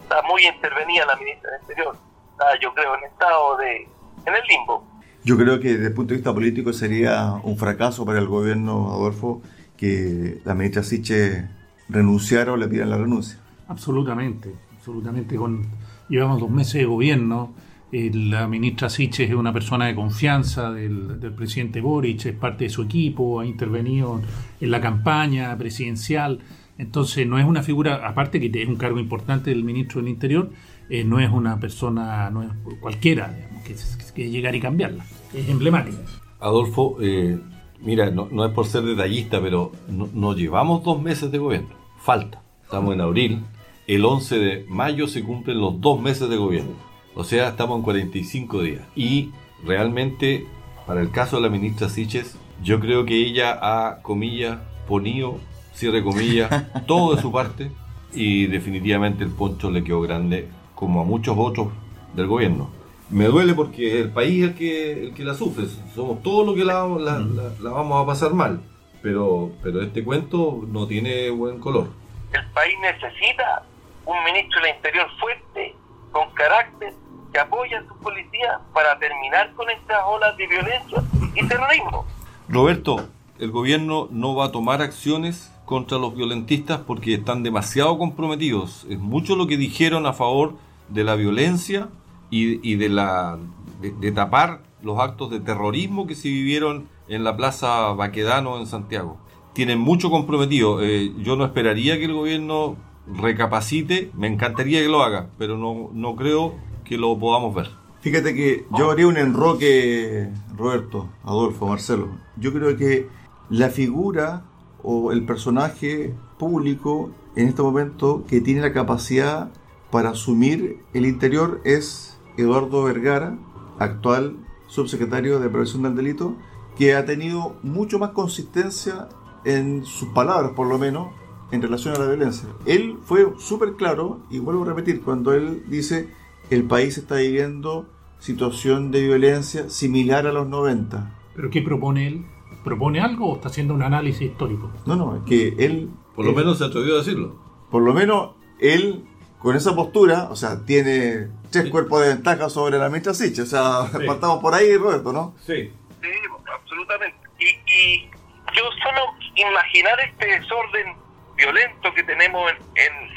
Está 0.00 0.22
muy 0.22 0.44
intervenida 0.44 1.06
la 1.06 1.14
ministra 1.14 1.52
del 1.52 1.60
Exterior. 1.60 1.96
Está, 2.32 2.58
yo 2.58 2.74
creo, 2.74 2.96
en 2.96 3.04
estado 3.04 3.56
de. 3.58 3.88
en 4.26 4.34
el 4.34 4.42
limbo. 4.48 4.84
Yo 5.24 5.36
creo 5.36 5.60
que 5.60 5.68
desde 5.68 5.86
el 5.86 5.94
punto 5.94 6.10
de 6.10 6.16
vista 6.16 6.34
político 6.34 6.72
sería 6.72 7.34
un 7.44 7.56
fracaso 7.56 8.04
para 8.04 8.18
el 8.18 8.26
gobierno, 8.26 8.92
Adolfo, 8.92 9.40
que 9.82 10.38
la 10.44 10.54
ministra 10.54 10.84
Siche 10.84 11.48
renunciara 11.88 12.52
o 12.52 12.56
le 12.56 12.68
pidan 12.68 12.88
la 12.88 12.98
renuncia. 12.98 13.40
Absolutamente, 13.66 14.54
absolutamente. 14.76 15.34
Con, 15.34 15.66
llevamos 16.08 16.38
dos 16.38 16.50
meses 16.50 16.74
de 16.74 16.84
gobierno 16.84 17.52
eh, 17.90 18.12
la 18.14 18.46
ministra 18.46 18.88
Siches 18.88 19.28
es 19.28 19.34
una 19.34 19.52
persona 19.52 19.86
de 19.86 19.96
confianza 19.96 20.70
del, 20.70 21.18
presidente 21.36 21.80
Boric, 21.80 22.26
es 22.26 22.32
parte 22.32 22.64
de 22.64 22.70
su 22.70 22.82
equipo, 22.82 23.40
ha 23.40 23.44
intervenido 23.44 24.20
en 24.60 24.70
la 24.70 24.80
campaña 24.80 25.58
presidencial. 25.58 26.38
Entonces, 26.78 27.26
no 27.26 27.40
es 27.40 27.44
una 27.44 27.64
figura, 27.64 28.06
aparte 28.06 28.38
que 28.38 28.62
es 28.62 28.68
un 28.68 28.76
cargo 28.76 29.00
importante 29.00 29.50
del 29.50 29.64
ministro 29.64 30.00
del 30.00 30.10
Interior, 30.10 30.50
eh, 30.90 31.02
no 31.02 31.18
es 31.18 31.28
una 31.28 31.58
persona 31.58 32.30
no 32.30 32.44
es 32.44 32.50
cualquiera 32.80 33.36
que, 33.66 33.74
que, 34.14 34.30
llegar 34.30 34.54
y 34.54 34.60
cambiarla. 34.60 35.04
Es 35.34 35.48
emblemática. 35.48 35.98
Adolfo, 36.38 36.98
eh, 37.00 37.36
mira, 37.82 38.10
no, 38.10 38.44
es 38.44 38.52
por 38.52 38.66
ser 38.66 38.82
detallista, 38.82 39.40
pero 39.40 39.72
no, 39.88 40.34
llevamos 40.34 40.82
dos 40.82 41.00
meses 41.00 41.30
de 41.30 41.38
gobierno. 41.38 41.70
Falta. 41.98 42.42
Estamos 42.62 42.94
en 42.94 43.00
abril. 43.00 43.44
El 43.86 44.04
11 44.04 44.38
de 44.38 44.64
mayo 44.68 45.06
se 45.08 45.22
cumplen 45.22 45.60
los 45.60 45.80
dos 45.80 46.00
meses 46.00 46.28
de 46.28 46.36
gobierno 46.36 46.92
o 47.14 47.24
sea, 47.24 47.48
estamos 47.48 47.76
en 47.78 47.82
45 47.82 48.62
días. 48.62 48.82
Y 48.96 49.30
realmente, 49.64 50.46
para 50.86 51.00
el 51.00 51.10
caso 51.10 51.36
de 51.36 51.42
la 51.42 51.48
ministra 51.48 51.88
Siches, 51.88 52.36
yo 52.62 52.80
creo 52.80 53.04
que 53.04 53.16
ella 53.16 53.58
ha, 53.60 54.02
comillas, 54.02 54.58
ponido, 54.88 55.38
cierre 55.74 56.02
comillas, 56.02 56.50
todo 56.86 57.14
de 57.14 57.22
su 57.22 57.30
parte. 57.30 57.70
Y 58.14 58.46
definitivamente 58.46 59.24
el 59.24 59.30
poncho 59.30 59.70
le 59.70 59.84
quedó 59.84 60.00
grande, 60.00 60.48
como 60.74 61.00
a 61.00 61.04
muchos 61.04 61.36
otros 61.38 61.68
del 62.14 62.26
gobierno. 62.26 62.70
Me 63.12 63.26
duele 63.26 63.52
porque 63.52 64.00
el 64.00 64.10
país 64.10 64.42
es 64.42 64.50
el 64.50 64.54
que, 64.54 64.92
el 65.04 65.14
que 65.14 65.22
la 65.22 65.34
sufre. 65.34 65.66
Somos 65.94 66.22
todos 66.22 66.46
los 66.46 66.56
que 66.56 66.64
la, 66.64 66.86
la, 66.88 67.70
vamos 67.70 68.02
a 68.02 68.06
pasar 68.06 68.32
mal. 68.32 68.62
Pero, 69.02 69.52
pero 69.62 69.82
este 69.82 70.02
cuento 70.02 70.62
no 70.66 70.86
tiene 70.86 71.28
buen 71.28 71.58
color. 71.58 71.88
el 72.32 72.46
país 72.52 72.74
necesita 72.80 73.64
un 74.06 74.16
ministro 74.24 74.62
del 74.62 74.76
Interior 74.76 75.06
fuerte, 75.20 75.76
con 76.10 76.30
carácter, 76.30 76.94
que 77.32 77.38
apoye 77.38 77.76
a 77.76 77.86
su 77.86 77.94
policía 77.98 78.60
para 78.72 78.98
terminar 78.98 79.52
con 79.54 79.68
estas 79.68 79.98
olas 80.06 80.34
de 80.38 80.46
violencia 80.46 81.02
y 81.34 81.46
terrorismo. 81.46 82.06
Roberto, 82.48 83.08
el 83.38 83.50
gobierno 83.50 84.08
no 84.10 84.34
va 84.34 84.46
a 84.46 84.52
tomar 84.52 84.80
acciones 84.80 85.52
contra 85.66 85.98
los 85.98 86.16
violentistas 86.16 86.80
porque 86.80 87.14
están 87.14 87.42
demasiado 87.42 87.98
comprometidos. 87.98 88.86
Es 88.88 88.98
mucho 88.98 89.36
lo 89.36 89.46
que 89.46 89.58
dijeron 89.58 90.06
a 90.06 90.14
favor 90.14 90.54
de 90.88 91.04
la 91.04 91.14
violencia 91.14 91.88
y, 92.32 92.76
de, 92.76 92.88
la, 92.88 93.38
de 93.80 94.10
tapar 94.12 94.62
los 94.82 94.98
actos 94.98 95.30
de 95.30 95.40
terrorismo 95.40 96.06
que 96.06 96.14
se 96.14 96.28
vivieron 96.28 96.88
en 97.08 97.24
la 97.24 97.36
Plaza 97.36 97.92
Baquedano 97.92 98.58
en 98.58 98.66
Santiago. 98.66 99.18
Tienen 99.52 99.78
mucho 99.78 100.10
comprometido. 100.10 100.82
Eh, 100.82 101.12
yo 101.18 101.36
no 101.36 101.44
esperaría 101.44 101.98
que 101.98 102.06
el 102.06 102.14
gobierno 102.14 102.76
recapacite, 103.06 104.10
me 104.16 104.28
encantaría 104.28 104.80
que 104.80 104.88
lo 104.88 105.02
haga, 105.02 105.28
pero 105.36 105.58
no, 105.58 105.90
no 105.92 106.16
creo 106.16 106.54
que 106.84 106.96
lo 106.96 107.18
podamos 107.18 107.54
ver. 107.54 107.70
Fíjate 108.00 108.34
que 108.34 108.66
yo 108.76 108.90
haría 108.90 109.06
un 109.06 109.18
enroque, 109.18 110.30
Roberto, 110.56 111.10
Adolfo, 111.22 111.66
Marcelo. 111.66 112.08
Yo 112.36 112.52
creo 112.52 112.76
que 112.76 113.08
la 113.50 113.68
figura 113.68 114.44
o 114.82 115.12
el 115.12 115.24
personaje 115.24 116.14
público 116.38 117.10
en 117.36 117.48
este 117.48 117.62
momento 117.62 118.24
que 118.26 118.40
tiene 118.40 118.62
la 118.62 118.72
capacidad 118.72 119.52
para 119.90 120.10
asumir 120.10 120.78
el 120.94 121.06
interior 121.06 121.60
es 121.64 122.11
Eduardo 122.36 122.84
Vergara, 122.84 123.38
actual 123.78 124.36
subsecretario 124.66 125.38
de 125.40 125.48
Prevención 125.48 125.82
del 125.82 125.94
Delito, 125.96 126.36
que 126.76 126.94
ha 126.94 127.04
tenido 127.04 127.56
mucho 127.62 127.98
más 127.98 128.10
consistencia 128.10 129.08
en 129.44 129.84
sus 129.84 130.08
palabras, 130.10 130.52
por 130.52 130.66
lo 130.66 130.78
menos, 130.78 131.08
en 131.50 131.60
relación 131.60 131.94
a 131.94 131.98
la 131.98 132.06
violencia. 132.06 132.48
Él 132.64 132.96
fue 133.02 133.26
súper 133.38 133.74
claro, 133.74 134.20
y 134.30 134.38
vuelvo 134.38 134.62
a 134.62 134.66
repetir, 134.66 135.02
cuando 135.02 135.32
él 135.34 135.64
dice 135.68 136.08
el 136.50 136.64
país 136.64 136.96
está 136.98 137.16
viviendo 137.16 137.86
situación 138.18 138.90
de 138.90 139.02
violencia 139.02 139.68
similar 139.68 140.26
a 140.26 140.32
los 140.32 140.46
90. 140.48 141.14
¿Pero 141.34 141.50
qué 141.50 141.60
propone 141.60 142.06
él? 142.06 142.24
¿Propone 142.64 143.00
algo 143.00 143.26
o 143.32 143.34
está 143.36 143.48
haciendo 143.48 143.74
un 143.74 143.82
análisis 143.82 144.22
histórico? 144.22 144.70
No, 144.86 144.96
no, 144.96 145.16
es 145.16 145.22
que 145.24 145.48
él... 145.58 145.90
Por 146.14 146.24
lo 146.24 146.30
él- 146.30 146.36
menos 146.36 146.58
se 146.58 146.64
atrevió 146.64 146.94
a 146.94 146.98
decirlo. 146.98 147.34
Por 147.70 147.82
lo 147.82 147.92
menos 147.92 148.30
él, 148.60 149.04
con 149.42 149.56
esa 149.56 149.74
postura, 149.74 150.28
o 150.30 150.36
sea, 150.36 150.64
tiene 150.64 151.28
tres 151.50 151.68
cuerpos 151.70 152.00
de 152.02 152.08
ventaja 152.08 152.48
sobre 152.48 152.78
la 152.78 152.88
ministra 152.88 153.12
Sitch. 153.14 153.40
O 153.40 153.46
sea, 153.46 153.86
Sí. 153.98 153.98
partamos 154.06 154.40
por 154.40 154.54
ahí, 154.54 154.76
Roberto, 154.76 155.12
¿no? 155.12 155.34
Sí. 155.44 155.72
Sí, 156.00 156.10
absolutamente. 156.52 157.18
Y, 157.38 157.46
y 157.72 158.10
yo 158.54 158.62
solo 158.82 159.00
imaginar 159.34 159.98
este 160.00 160.26
desorden 160.26 160.96
violento 161.36 161.92
que 161.94 162.04
tenemos 162.04 162.50
en, 162.52 162.58
en, 162.76 163.10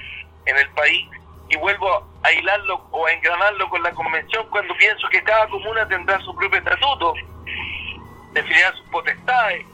en 0.48 0.58
el 0.58 0.70
país 0.72 1.08
y 1.50 1.58
vuelvo 1.58 2.08
a 2.24 2.32
hilarlo 2.32 2.88
o 2.92 3.06
a 3.06 3.12
engranarlo 3.12 3.70
con 3.70 3.84
la 3.84 3.92
convención 3.92 4.48
cuando 4.50 4.74
pienso 4.78 5.08
que 5.12 5.22
cada 5.24 5.48
comuna 5.48 5.88
tendrá 5.88 6.20
su 6.22 6.36
propio 6.36 6.58
estatuto, 6.58 7.14
definirá 8.34 8.72
sus 8.76 8.88
potestades, 8.90 9.66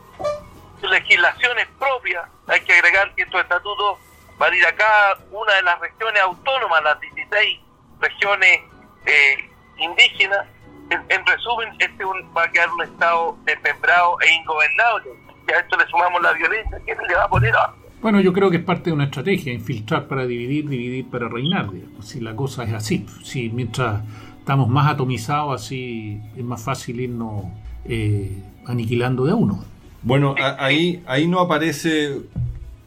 sus 0.82 0.90
legislaciones 0.92 1.68
propias. 1.80 2.28
Hay 2.48 2.60
que 2.62 2.74
agregar 2.74 3.14
que 3.16 3.22
estos 3.24 3.40
estatutos 3.42 4.00
van 4.42 4.52
a 4.54 4.58
ir 4.58 4.66
a 4.66 4.76
cada 4.76 5.18
una 5.32 5.54
de 5.54 5.62
las 5.62 5.80
regiones 5.80 6.22
autónomas, 6.24 6.82
las 6.84 7.00
16 7.00 7.60
regiones 8.02 8.60
eh, 9.06 9.38
indígenas. 9.78 10.48
En, 10.90 11.00
en 11.10 11.26
resumen, 11.26 11.70
este 11.80 12.04
un- 12.04 12.26
va 12.36 12.44
a 12.46 12.52
quedar 12.52 12.70
un 12.72 12.82
estado 12.84 13.38
desmembrado 13.46 14.18
e 14.22 14.34
ingobernable. 14.34 15.12
Y 15.48 15.52
a 15.54 15.60
esto 15.60 15.78
le 15.78 15.86
sumamos 15.88 16.22
la 16.22 16.34
violencia 16.34 16.80
que 16.86 16.96
le 17.08 17.16
va 17.16 17.24
a 17.26 17.30
poner 17.30 17.54
a... 17.56 17.74
Bueno, 18.02 18.20
yo 18.20 18.34
creo 18.34 18.50
que 18.50 18.58
es 18.58 18.64
parte 18.64 18.86
de 18.90 18.94
una 18.94 19.04
estrategia, 19.06 19.54
infiltrar 19.54 20.08
para 20.08 20.26
dividir, 20.26 20.68
dividir 20.68 21.08
para 21.10 21.28
reinar. 21.30 21.70
digamos. 21.72 22.08
Si 22.08 22.20
la 22.20 22.36
cosa 22.36 22.64
es 22.64 22.74
así, 22.74 23.06
si 23.24 23.50
mientras 23.50 24.02
estamos 24.40 24.68
más 24.70 24.92
atomizados, 24.92 25.62
así 25.62 26.20
es 26.36 26.44
más 26.44 26.64
fácil 26.64 27.00
irnos 27.00 27.46
eh, 27.86 28.42
aniquilando 28.68 29.24
de 29.26 29.32
a 29.34 29.36
uno. 29.36 29.64
Bueno, 30.02 30.34
a- 30.42 30.58
ahí, 30.66 31.04
ahí 31.06 31.28
no 31.28 31.40
aparece, 31.40 32.22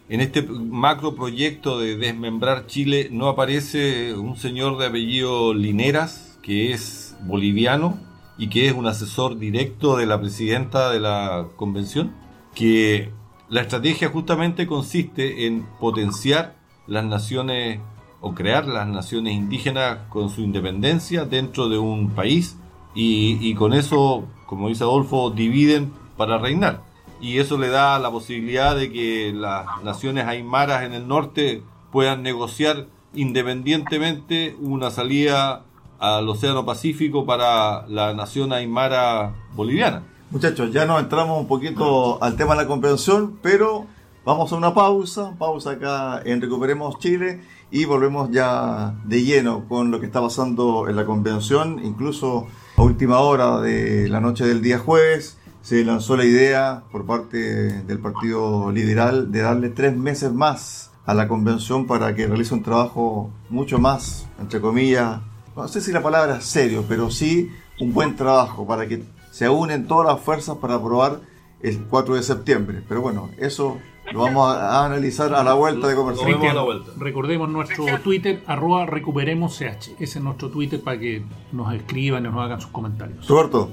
en 0.08 0.20
este 0.20 0.42
macro 0.42 1.14
proyecto 1.14 1.78
de 1.78 1.96
desmembrar 1.96 2.66
Chile, 2.66 3.08
no 3.10 3.28
aparece 3.28 4.14
un 4.14 4.36
señor 4.36 4.78
de 4.78 4.86
apellido 4.86 5.54
Lineras, 5.54 6.38
que 6.42 6.72
es 6.72 7.16
boliviano 7.22 7.98
y 8.36 8.48
que 8.48 8.68
es 8.68 8.74
un 8.74 8.86
asesor 8.86 9.38
directo 9.38 9.96
de 9.96 10.06
la 10.06 10.20
presidenta 10.20 10.90
de 10.90 11.00
la 11.00 11.46
convención, 11.56 12.12
que 12.54 13.10
la 13.48 13.62
estrategia 13.62 14.10
justamente 14.10 14.66
consiste 14.66 15.46
en 15.46 15.66
potenciar 15.80 16.54
las 16.86 17.04
naciones 17.04 17.80
o 18.20 18.34
crear 18.34 18.66
las 18.66 18.86
naciones 18.86 19.34
indígenas 19.34 19.98
con 20.10 20.28
su 20.28 20.42
independencia 20.42 21.24
dentro 21.24 21.68
de 21.68 21.78
un 21.78 22.10
país 22.10 22.56
y, 22.94 23.38
y 23.40 23.54
con 23.54 23.72
eso, 23.72 24.24
como 24.46 24.68
dice 24.68 24.84
Adolfo, 24.84 25.30
dividen 25.30 25.92
para 26.16 26.38
reinar. 26.38 26.82
Y 27.20 27.38
eso 27.38 27.58
le 27.58 27.68
da 27.68 27.98
la 27.98 28.10
posibilidad 28.10 28.76
de 28.76 28.92
que 28.92 29.32
las 29.34 29.82
naciones 29.82 30.26
aymaras 30.26 30.82
en 30.84 30.92
el 30.92 31.08
norte 31.08 31.62
puedan 31.90 32.22
negociar 32.22 32.86
independientemente 33.14 34.56
una 34.60 34.90
salida 34.90 35.62
al 35.98 36.28
Océano 36.28 36.66
Pacífico 36.66 37.24
para 37.24 37.86
la 37.88 38.12
nación 38.14 38.52
aymara 38.52 39.34
boliviana. 39.54 40.02
Muchachos, 40.30 40.72
ya 40.72 40.84
nos 40.84 41.00
entramos 41.00 41.40
un 41.40 41.46
poquito 41.46 42.22
al 42.22 42.36
tema 42.36 42.54
de 42.54 42.62
la 42.62 42.66
convención, 42.66 43.38
pero 43.40 43.86
vamos 44.24 44.52
a 44.52 44.56
una 44.56 44.74
pausa, 44.74 45.34
pausa 45.38 45.72
acá 45.72 46.20
en 46.24 46.40
Recuperemos 46.40 46.98
Chile 46.98 47.42
y 47.70 47.84
volvemos 47.84 48.30
ya 48.32 48.94
de 49.04 49.22
lleno 49.22 49.68
con 49.68 49.90
lo 49.90 50.00
que 50.00 50.06
está 50.06 50.20
pasando 50.20 50.88
en 50.88 50.96
la 50.96 51.06
convención, 51.06 51.80
incluso 51.84 52.48
a 52.76 52.82
última 52.82 53.20
hora 53.20 53.60
de 53.60 54.08
la 54.08 54.20
noche 54.20 54.44
del 54.44 54.60
día 54.60 54.78
jueves 54.78 55.38
se 55.64 55.82
lanzó 55.82 56.14
la 56.18 56.26
idea 56.26 56.84
por 56.92 57.06
parte 57.06 57.38
del 57.38 57.98
Partido 57.98 58.70
Liberal 58.70 59.32
de 59.32 59.40
darle 59.40 59.70
tres 59.70 59.96
meses 59.96 60.30
más 60.30 60.90
a 61.06 61.14
la 61.14 61.26
convención 61.26 61.86
para 61.86 62.14
que 62.14 62.26
realice 62.26 62.52
un 62.52 62.62
trabajo 62.62 63.30
mucho 63.48 63.78
más, 63.78 64.26
entre 64.38 64.60
comillas, 64.60 65.20
no 65.56 65.66
sé 65.66 65.80
si 65.80 65.90
la 65.90 66.02
palabra 66.02 66.36
es 66.36 66.44
serio, 66.44 66.84
pero 66.86 67.10
sí 67.10 67.50
un 67.80 67.94
buen 67.94 68.14
trabajo 68.14 68.66
para 68.66 68.86
que 68.86 69.04
se 69.30 69.48
unen 69.48 69.86
todas 69.86 70.06
las 70.06 70.22
fuerzas 70.22 70.58
para 70.58 70.74
aprobar 70.74 71.20
el 71.62 71.78
4 71.84 72.16
de 72.16 72.22
septiembre. 72.22 72.82
Pero 72.86 73.00
bueno, 73.00 73.30
eso 73.38 73.78
lo 74.14 74.20
vamos 74.20 74.56
a, 74.56 74.84
analizar 74.84 75.34
a 75.34 75.42
la 75.42 75.54
vuelta 75.54 75.88
de 75.88 75.94
a 75.94 76.54
la 76.54 76.62
vuelta. 76.62 76.92
Recordemos 76.96 77.48
nuestro 77.48 77.84
Twitter, 77.98 78.44
arroba 78.46 78.86
recuperemos 78.86 79.58
CH. 79.58 79.96
Ese 79.98 80.04
es 80.04 80.20
nuestro 80.20 80.50
Twitter 80.50 80.80
para 80.80 80.98
que 81.00 81.24
nos 81.50 81.74
escriban 81.74 82.24
y 82.24 82.28
nos 82.28 82.44
hagan 82.44 82.60
sus 82.60 82.70
comentarios. 82.70 83.26
Roberto, 83.26 83.72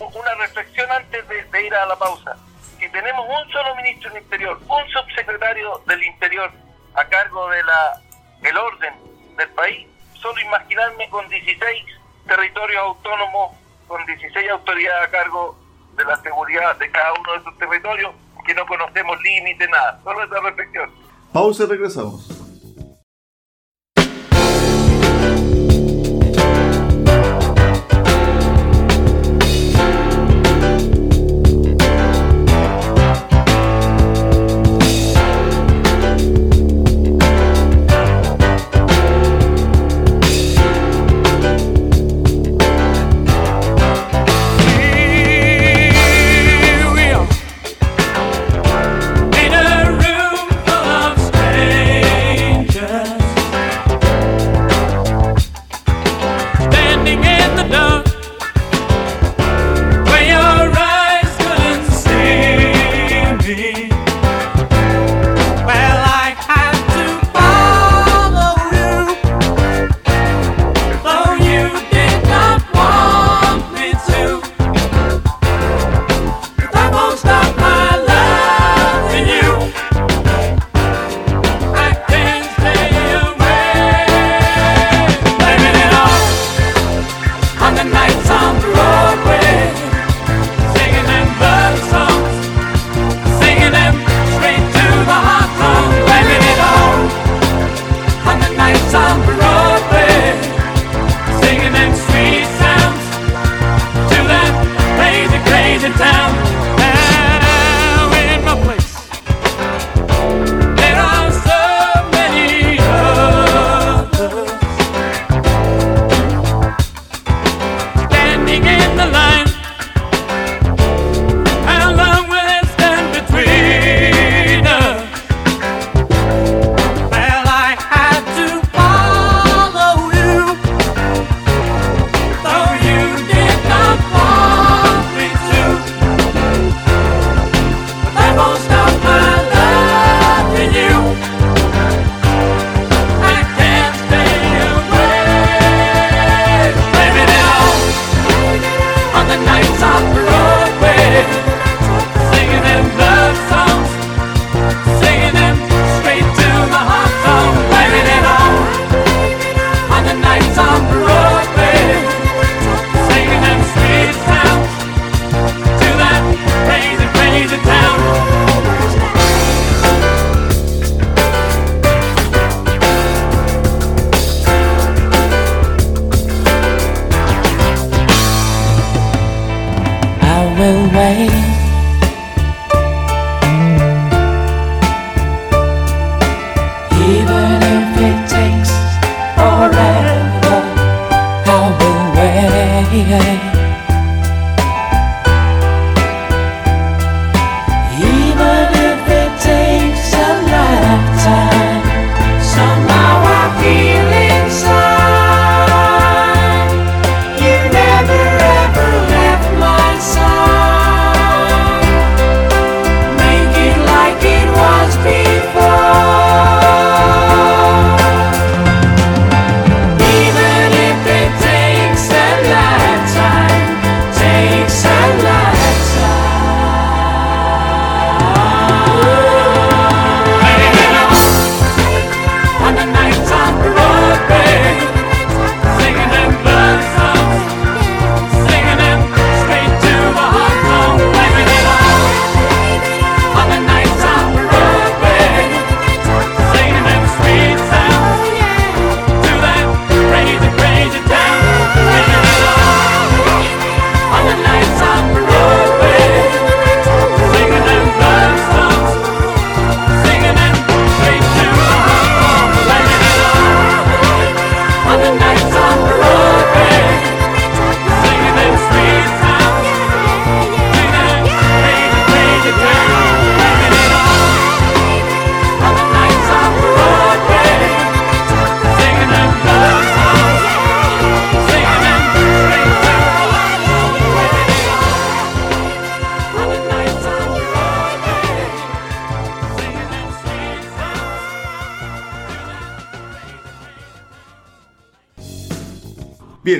Una 0.00 0.34
reflexión 0.40 0.90
antes 0.90 1.28
de, 1.28 1.44
de 1.44 1.66
ir 1.66 1.74
a 1.74 1.84
la 1.84 1.96
pausa. 1.96 2.36
Si 2.78 2.88
tenemos 2.88 3.26
un 3.28 3.52
solo 3.52 3.76
ministro 3.76 4.10
del 4.12 4.22
Interior, 4.22 4.58
un 4.66 4.88
subsecretario 4.88 5.82
del 5.86 6.02
Interior 6.04 6.50
a 6.94 7.04
cargo 7.04 7.50
de 7.50 7.62
la 7.62 8.00
el 8.48 8.56
orden 8.56 8.94
del 9.36 9.48
país, 9.50 9.86
solo 10.14 10.40
imaginarme 10.40 11.08
con 11.10 11.28
16 11.28 11.84
territorios 12.26 12.80
autónomos, 12.80 13.52
con 13.86 14.04
16 14.06 14.50
autoridades 14.50 15.08
a 15.08 15.10
cargo 15.10 15.58
de 15.96 16.04
la 16.04 16.16
seguridad 16.22 16.76
de 16.76 16.90
cada 16.90 17.12
uno 17.12 17.32
de 17.32 17.38
esos 17.38 17.58
territorios, 17.58 18.14
que 18.46 18.54
no 18.54 18.64
conocemos 18.66 19.18
límite, 19.22 19.68
nada. 19.68 20.00
Solo 20.04 20.24
esa 20.24 20.40
reflexión. 20.40 20.90
pausa 21.32 21.64
y 21.64 21.66
regresamos. 21.66 22.28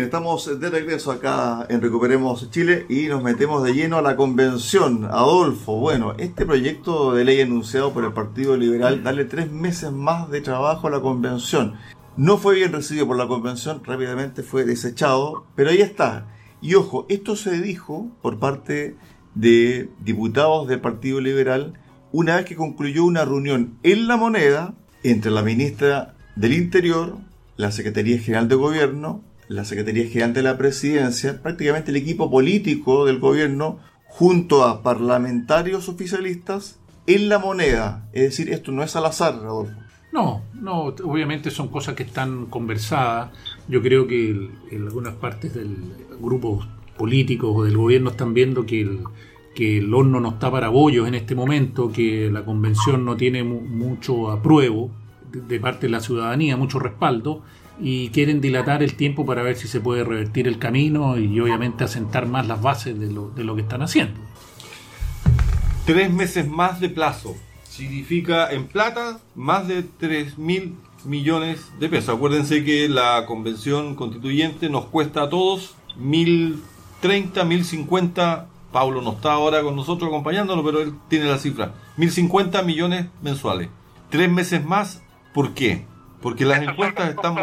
Estamos 0.06 0.60
de 0.60 0.70
regreso 0.70 1.10
acá 1.10 1.66
en 1.68 1.82
Recuperemos 1.82 2.48
Chile 2.52 2.86
y 2.88 3.08
nos 3.08 3.24
metemos 3.24 3.64
de 3.64 3.74
lleno 3.74 3.96
a 3.98 4.02
la 4.02 4.14
convención. 4.14 5.04
Adolfo, 5.06 5.80
bueno, 5.80 6.14
este 6.16 6.46
proyecto 6.46 7.12
de 7.12 7.24
ley 7.24 7.40
anunciado 7.40 7.92
por 7.92 8.04
el 8.04 8.12
Partido 8.12 8.56
Liberal, 8.56 9.02
darle 9.02 9.24
tres 9.24 9.50
meses 9.50 9.90
más 9.90 10.30
de 10.30 10.40
trabajo 10.42 10.86
a 10.86 10.90
la 10.90 11.00
convención. 11.00 11.74
No 12.16 12.38
fue 12.38 12.54
bien 12.54 12.72
recibido 12.72 13.08
por 13.08 13.16
la 13.16 13.26
convención, 13.26 13.82
rápidamente 13.82 14.44
fue 14.44 14.64
desechado, 14.64 15.44
pero 15.56 15.70
ahí 15.70 15.80
está. 15.80 16.28
Y 16.60 16.76
ojo, 16.76 17.06
esto 17.08 17.34
se 17.34 17.60
dijo 17.60 18.08
por 18.22 18.38
parte 18.38 18.96
de 19.34 19.90
diputados 19.98 20.68
del 20.68 20.80
Partido 20.80 21.20
Liberal 21.20 21.80
una 22.12 22.36
vez 22.36 22.44
que 22.44 22.54
concluyó 22.54 23.04
una 23.04 23.24
reunión 23.24 23.76
en 23.82 24.06
La 24.06 24.16
Moneda 24.16 24.74
entre 25.02 25.32
la 25.32 25.42
ministra 25.42 26.14
del 26.36 26.52
Interior, 26.52 27.18
la 27.56 27.72
Secretaría 27.72 28.20
General 28.20 28.46
de 28.46 28.54
Gobierno, 28.54 29.25
la 29.48 29.64
Secretaría 29.64 30.09
General 30.09 30.32
de 30.35 30.42
la 30.42 30.59
Presidencia, 30.59 31.40
prácticamente 31.42 31.90
el 31.90 31.96
equipo 31.96 32.30
político 32.30 33.04
del 33.06 33.18
gobierno, 33.18 33.78
junto 34.06 34.64
a 34.64 34.82
parlamentarios 34.82 35.88
oficialistas, 35.88 36.78
en 37.06 37.28
la 37.28 37.38
moneda. 37.38 38.09
Es 38.12 38.22
decir, 38.22 38.50
esto 38.50 38.72
no 38.72 38.82
es 38.82 38.96
al 38.96 39.06
azar, 39.06 39.35
Adolfo. 39.35 39.72
No, 40.12 40.42
no, 40.54 40.85
obviamente 41.04 41.50
son 41.50 41.68
cosas 41.68 41.94
que 41.94 42.02
están 42.04 42.46
conversadas. 42.46 43.30
Yo 43.68 43.82
creo 43.82 44.06
que 44.06 44.30
en 44.70 44.82
algunas 44.87 45.14
partes 45.14 45.52
del 45.54 45.76
grupo 46.20 46.64
políticos 46.96 47.52
o 47.54 47.64
del 47.64 47.76
gobierno 47.76 48.11
están 48.11 48.32
viendo 48.32 48.64
que 48.64 48.80
el, 48.80 49.00
que 49.54 49.78
el 49.78 49.92
horno 49.92 50.18
no 50.20 50.30
está 50.30 50.50
para 50.50 50.70
bollos 50.70 51.06
en 51.06 51.14
este 51.14 51.35
momento, 51.35 51.92
que 51.92 52.30
la 52.32 52.44
convención 52.44 53.04
no 53.04 53.16
tiene 53.16 53.44
mu- 53.44 53.61
mucho 53.61 54.30
apruebo 54.30 54.90
de 55.30 55.61
parte 55.61 55.87
de 55.87 55.90
la 55.90 56.00
ciudadanía, 56.00 56.56
mucho 56.56 56.78
respaldo, 56.78 57.42
y 57.80 58.08
quieren 58.10 58.40
dilatar 58.40 58.82
el 58.82 58.94
tiempo 58.94 59.26
para 59.26 59.42
ver 59.42 59.56
si 59.56 59.68
se 59.68 59.80
puede 59.80 60.04
revertir 60.04 60.48
el 60.48 60.58
camino 60.58 61.18
y 61.18 61.38
obviamente 61.40 61.84
asentar 61.84 62.26
más 62.26 62.46
las 62.46 62.62
bases 62.62 62.98
de 62.98 63.12
lo, 63.12 63.30
de 63.30 63.44
lo 63.44 63.54
que 63.54 63.62
están 63.62 63.82
haciendo. 63.82 64.20
Tres 65.84 66.12
meses 66.12 66.48
más 66.48 66.80
de 66.80 66.88
plazo. 66.88 67.36
Significa 67.64 68.50
en 68.50 68.66
plata 68.66 69.20
más 69.34 69.68
de 69.68 69.82
3 69.82 70.38
mil 70.38 70.74
millones 71.04 71.70
de 71.78 71.88
pesos. 71.88 72.16
Acuérdense 72.16 72.64
que 72.64 72.88
la 72.88 73.24
convención 73.26 73.94
constituyente 73.94 74.68
nos 74.68 74.86
cuesta 74.86 75.22
a 75.22 75.30
todos 75.30 75.76
1030, 75.96 77.44
1050. 77.44 78.48
Pablo 78.72 79.00
no 79.00 79.12
está 79.12 79.32
ahora 79.32 79.62
con 79.62 79.76
nosotros 79.76 80.08
acompañándonos, 80.08 80.64
pero 80.64 80.80
él 80.80 80.94
tiene 81.08 81.26
la 81.26 81.38
cifra. 81.38 81.74
1050 81.96 82.62
millones 82.62 83.06
mensuales. 83.22 83.68
Tres 84.10 84.30
meses 84.30 84.64
más. 84.64 85.02
¿Por 85.32 85.54
qué? 85.54 85.84
Porque 86.20 86.44
las 86.44 86.62
Eso 86.62 86.70
encuestas 86.70 87.10
están, 87.10 87.36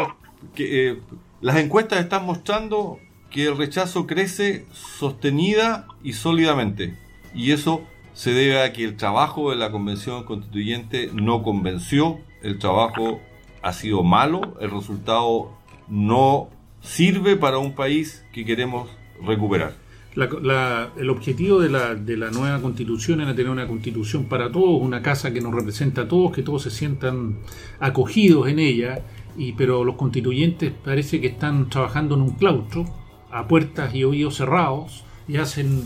que 0.54 0.90
eh, 0.90 0.98
las 1.40 1.56
encuestas 1.56 2.00
están 2.00 2.26
mostrando 2.26 2.98
que 3.30 3.46
el 3.46 3.56
rechazo 3.56 4.06
crece 4.06 4.64
sostenida 4.72 5.86
y 6.02 6.12
sólidamente. 6.12 6.96
Y 7.34 7.50
eso 7.50 7.82
se 8.12 8.32
debe 8.32 8.62
a 8.62 8.72
que 8.72 8.84
el 8.84 8.96
trabajo 8.96 9.50
de 9.50 9.56
la 9.56 9.72
Convención 9.72 10.24
Constituyente 10.24 11.10
no 11.12 11.42
convenció, 11.42 12.20
el 12.42 12.58
trabajo 12.58 13.20
ha 13.60 13.72
sido 13.72 14.02
malo, 14.04 14.56
el 14.60 14.70
resultado 14.70 15.50
no 15.88 16.48
sirve 16.80 17.36
para 17.36 17.58
un 17.58 17.74
país 17.74 18.24
que 18.32 18.44
queremos 18.44 18.88
recuperar. 19.20 19.74
El 20.16 21.10
objetivo 21.10 21.58
de 21.58 21.70
la, 21.70 21.96
de 21.96 22.16
la 22.16 22.30
nueva 22.30 22.62
constitución 22.62 23.20
era 23.20 23.34
tener 23.34 23.50
una 23.50 23.66
constitución 23.66 24.26
para 24.26 24.52
todos, 24.52 24.80
una 24.80 25.02
casa 25.02 25.32
que 25.32 25.40
nos 25.40 25.52
representa 25.52 26.02
a 26.02 26.08
todos, 26.08 26.30
que 26.30 26.42
todos 26.42 26.62
se 26.62 26.70
sientan 26.70 27.38
acogidos 27.80 28.46
en 28.46 28.60
ella, 28.60 29.02
y, 29.36 29.52
pero 29.52 29.84
los 29.84 29.96
constituyentes 29.96 30.72
parece 30.84 31.20
que 31.20 31.28
están 31.28 31.68
trabajando 31.68 32.14
en 32.14 32.22
un 32.22 32.30
claustro, 32.30 32.84
a 33.30 33.48
puertas 33.48 33.94
y 33.94 34.04
oídos 34.04 34.36
cerrados, 34.36 35.04
y 35.28 35.36
hacen, 35.38 35.82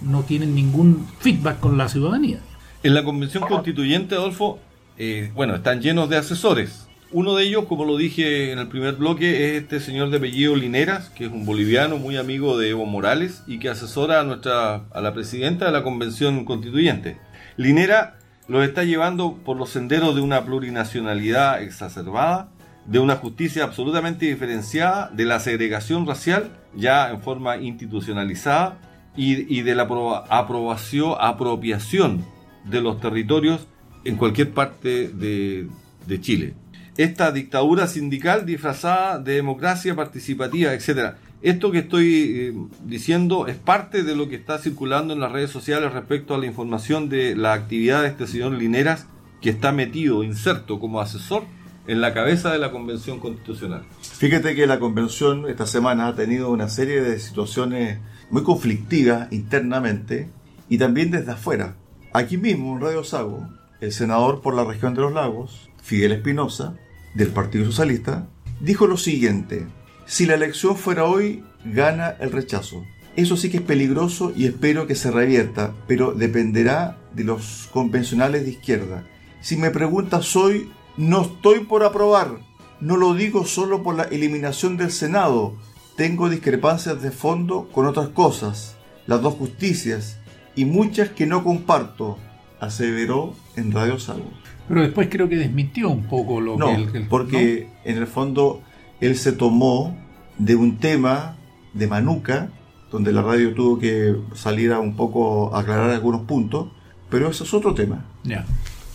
no 0.00 0.22
tienen 0.22 0.54
ningún 0.54 1.06
feedback 1.18 1.60
con 1.60 1.78
la 1.78 1.88
ciudadanía. 1.88 2.40
En 2.82 2.94
la 2.94 3.04
convención 3.04 3.44
constituyente, 3.44 4.14
Adolfo, 4.14 4.58
eh, 4.96 5.30
bueno, 5.34 5.54
están 5.54 5.80
llenos 5.80 6.08
de 6.08 6.16
asesores. 6.16 6.88
Uno 7.10 7.34
de 7.34 7.44
ellos, 7.44 7.64
como 7.64 7.84
lo 7.84 7.96
dije 7.96 8.52
en 8.52 8.58
el 8.58 8.68
primer 8.68 8.96
bloque, 8.96 9.56
es 9.56 9.62
este 9.62 9.80
señor 9.80 10.10
de 10.10 10.18
apellido 10.18 10.54
Lineras, 10.54 11.08
que 11.08 11.24
es 11.24 11.32
un 11.32 11.46
boliviano 11.46 11.96
muy 11.96 12.18
amigo 12.18 12.58
de 12.58 12.70
Evo 12.70 12.84
Morales 12.84 13.42
y 13.46 13.58
que 13.60 13.70
asesora 13.70 14.20
a 14.20 14.24
nuestra 14.24 14.88
a 14.90 15.00
la 15.00 15.14
presidenta 15.14 15.64
de 15.64 15.72
la 15.72 15.82
convención 15.82 16.44
constituyente. 16.44 17.16
Linera 17.56 18.18
los 18.46 18.66
está 18.66 18.84
llevando 18.84 19.38
por 19.44 19.56
los 19.56 19.70
senderos 19.70 20.14
de 20.14 20.20
una 20.20 20.44
plurinacionalidad 20.44 21.62
exacerbada, 21.62 22.50
de 22.88 22.98
una 22.98 23.16
justicia 23.16 23.64
absolutamente 23.64 24.24
diferenciada, 24.24 25.10
de 25.12 25.26
la 25.26 25.40
segregación 25.40 26.06
racial 26.06 26.56
ya 26.74 27.10
en 27.10 27.20
forma 27.20 27.58
institucionalizada 27.58 28.78
y, 29.14 29.54
y 29.54 29.62
de 29.62 29.74
la 29.74 29.86
aproba- 29.86 30.24
aprobación, 30.30 31.14
apropiación 31.20 32.24
de 32.64 32.80
los 32.80 32.98
territorios 32.98 33.66
en 34.04 34.16
cualquier 34.16 34.52
parte 34.52 35.08
de, 35.08 35.68
de 36.06 36.20
Chile. 36.20 36.54
Esta 36.96 37.30
dictadura 37.30 37.86
sindical 37.86 38.46
disfrazada 38.46 39.18
de 39.18 39.34
democracia 39.34 39.94
participativa, 39.94 40.72
etcétera. 40.72 41.18
Esto 41.42 41.70
que 41.70 41.80
estoy 41.80 42.08
eh, 42.08 42.54
diciendo 42.84 43.46
es 43.46 43.56
parte 43.56 44.02
de 44.02 44.16
lo 44.16 44.28
que 44.28 44.36
está 44.36 44.58
circulando 44.58 45.12
en 45.12 45.20
las 45.20 45.30
redes 45.30 45.50
sociales 45.50 45.92
respecto 45.92 46.34
a 46.34 46.38
la 46.38 46.46
información 46.46 47.08
de 47.08 47.36
la 47.36 47.52
actividad 47.52 48.02
de 48.02 48.08
este 48.08 48.26
señor 48.26 48.52
Lineras, 48.52 49.06
que 49.42 49.50
está 49.50 49.72
metido, 49.72 50.24
inserto 50.24 50.80
como 50.80 51.00
asesor 51.00 51.44
en 51.88 52.02
la 52.02 52.12
cabeza 52.12 52.52
de 52.52 52.58
la 52.58 52.70
Convención 52.70 53.18
Constitucional. 53.18 53.82
Fíjate 54.02 54.54
que 54.54 54.66
la 54.66 54.78
convención 54.78 55.48
esta 55.48 55.66
semana 55.66 56.06
ha 56.06 56.14
tenido 56.14 56.50
una 56.50 56.68
serie 56.68 57.00
de 57.00 57.18
situaciones 57.18 57.98
muy 58.30 58.42
conflictivas 58.42 59.32
internamente 59.32 60.28
y 60.68 60.76
también 60.76 61.10
desde 61.10 61.32
afuera. 61.32 61.76
Aquí 62.12 62.36
mismo 62.36 62.74
en 62.74 62.82
Radio 62.82 63.04
Sago, 63.04 63.48
el 63.80 63.90
senador 63.90 64.42
por 64.42 64.54
la 64.54 64.64
región 64.64 64.94
de 64.94 65.00
los 65.00 65.14
lagos, 65.14 65.70
Fidel 65.82 66.12
Espinosa, 66.12 66.76
del 67.14 67.28
Partido 67.28 67.64
Socialista, 67.64 68.28
dijo 68.60 68.86
lo 68.86 68.98
siguiente, 68.98 69.66
si 70.04 70.26
la 70.26 70.34
elección 70.34 70.76
fuera 70.76 71.04
hoy, 71.04 71.42
gana 71.64 72.16
el 72.20 72.32
rechazo. 72.32 72.84
Eso 73.16 73.36
sí 73.38 73.50
que 73.50 73.56
es 73.56 73.62
peligroso 73.62 74.32
y 74.36 74.44
espero 74.44 74.86
que 74.86 74.94
se 74.94 75.10
revierta, 75.10 75.72
pero 75.86 76.12
dependerá 76.12 76.98
de 77.14 77.24
los 77.24 77.68
convencionales 77.72 78.44
de 78.44 78.50
izquierda. 78.50 79.04
Si 79.40 79.56
me 79.56 79.70
preguntas 79.70 80.36
hoy, 80.36 80.70
no 80.98 81.22
estoy 81.22 81.60
por 81.60 81.82
aprobar. 81.84 82.40
No 82.80 82.96
lo 82.96 83.14
digo 83.14 83.44
solo 83.46 83.82
por 83.82 83.96
la 83.96 84.04
eliminación 84.04 84.76
del 84.76 84.90
Senado. 84.92 85.54
Tengo 85.96 86.28
discrepancias 86.28 87.00
de 87.02 87.10
fondo 87.10 87.68
con 87.72 87.86
otras 87.86 88.08
cosas, 88.10 88.76
las 89.06 89.20
dos 89.22 89.34
justicias 89.34 90.18
y 90.54 90.64
muchas 90.64 91.08
que 91.08 91.26
no 91.26 91.42
comparto, 91.42 92.18
aseveró 92.60 93.34
en 93.56 93.72
Radio 93.72 93.98
Sago. 93.98 94.30
Pero 94.68 94.82
después 94.82 95.08
creo 95.10 95.28
que 95.28 95.36
desmintió 95.36 95.88
un 95.88 96.04
poco 96.04 96.40
lo 96.40 96.56
No, 96.56 96.66
que... 96.66 96.74
el- 96.74 96.96
el- 96.96 97.08
porque 97.08 97.68
en 97.84 97.96
el 97.96 98.06
fondo 98.06 98.60
él 99.00 99.16
se 99.16 99.32
tomó 99.32 99.96
de 100.38 100.54
un 100.56 100.78
tema 100.78 101.36
de 101.74 101.86
Manuca, 101.86 102.50
donde 102.90 103.12
la 103.12 103.22
radio 103.22 103.54
tuvo 103.54 103.78
que 103.78 104.14
salir 104.34 104.72
a 104.72 104.78
un 104.80 104.94
poco 104.96 105.54
aclarar 105.56 105.90
algunos 105.90 106.22
puntos, 106.22 106.68
pero 107.08 107.28
ese 107.30 107.44
es 107.44 107.54
otro 107.54 107.74
tema. 107.74 108.04
Ya. 108.24 108.44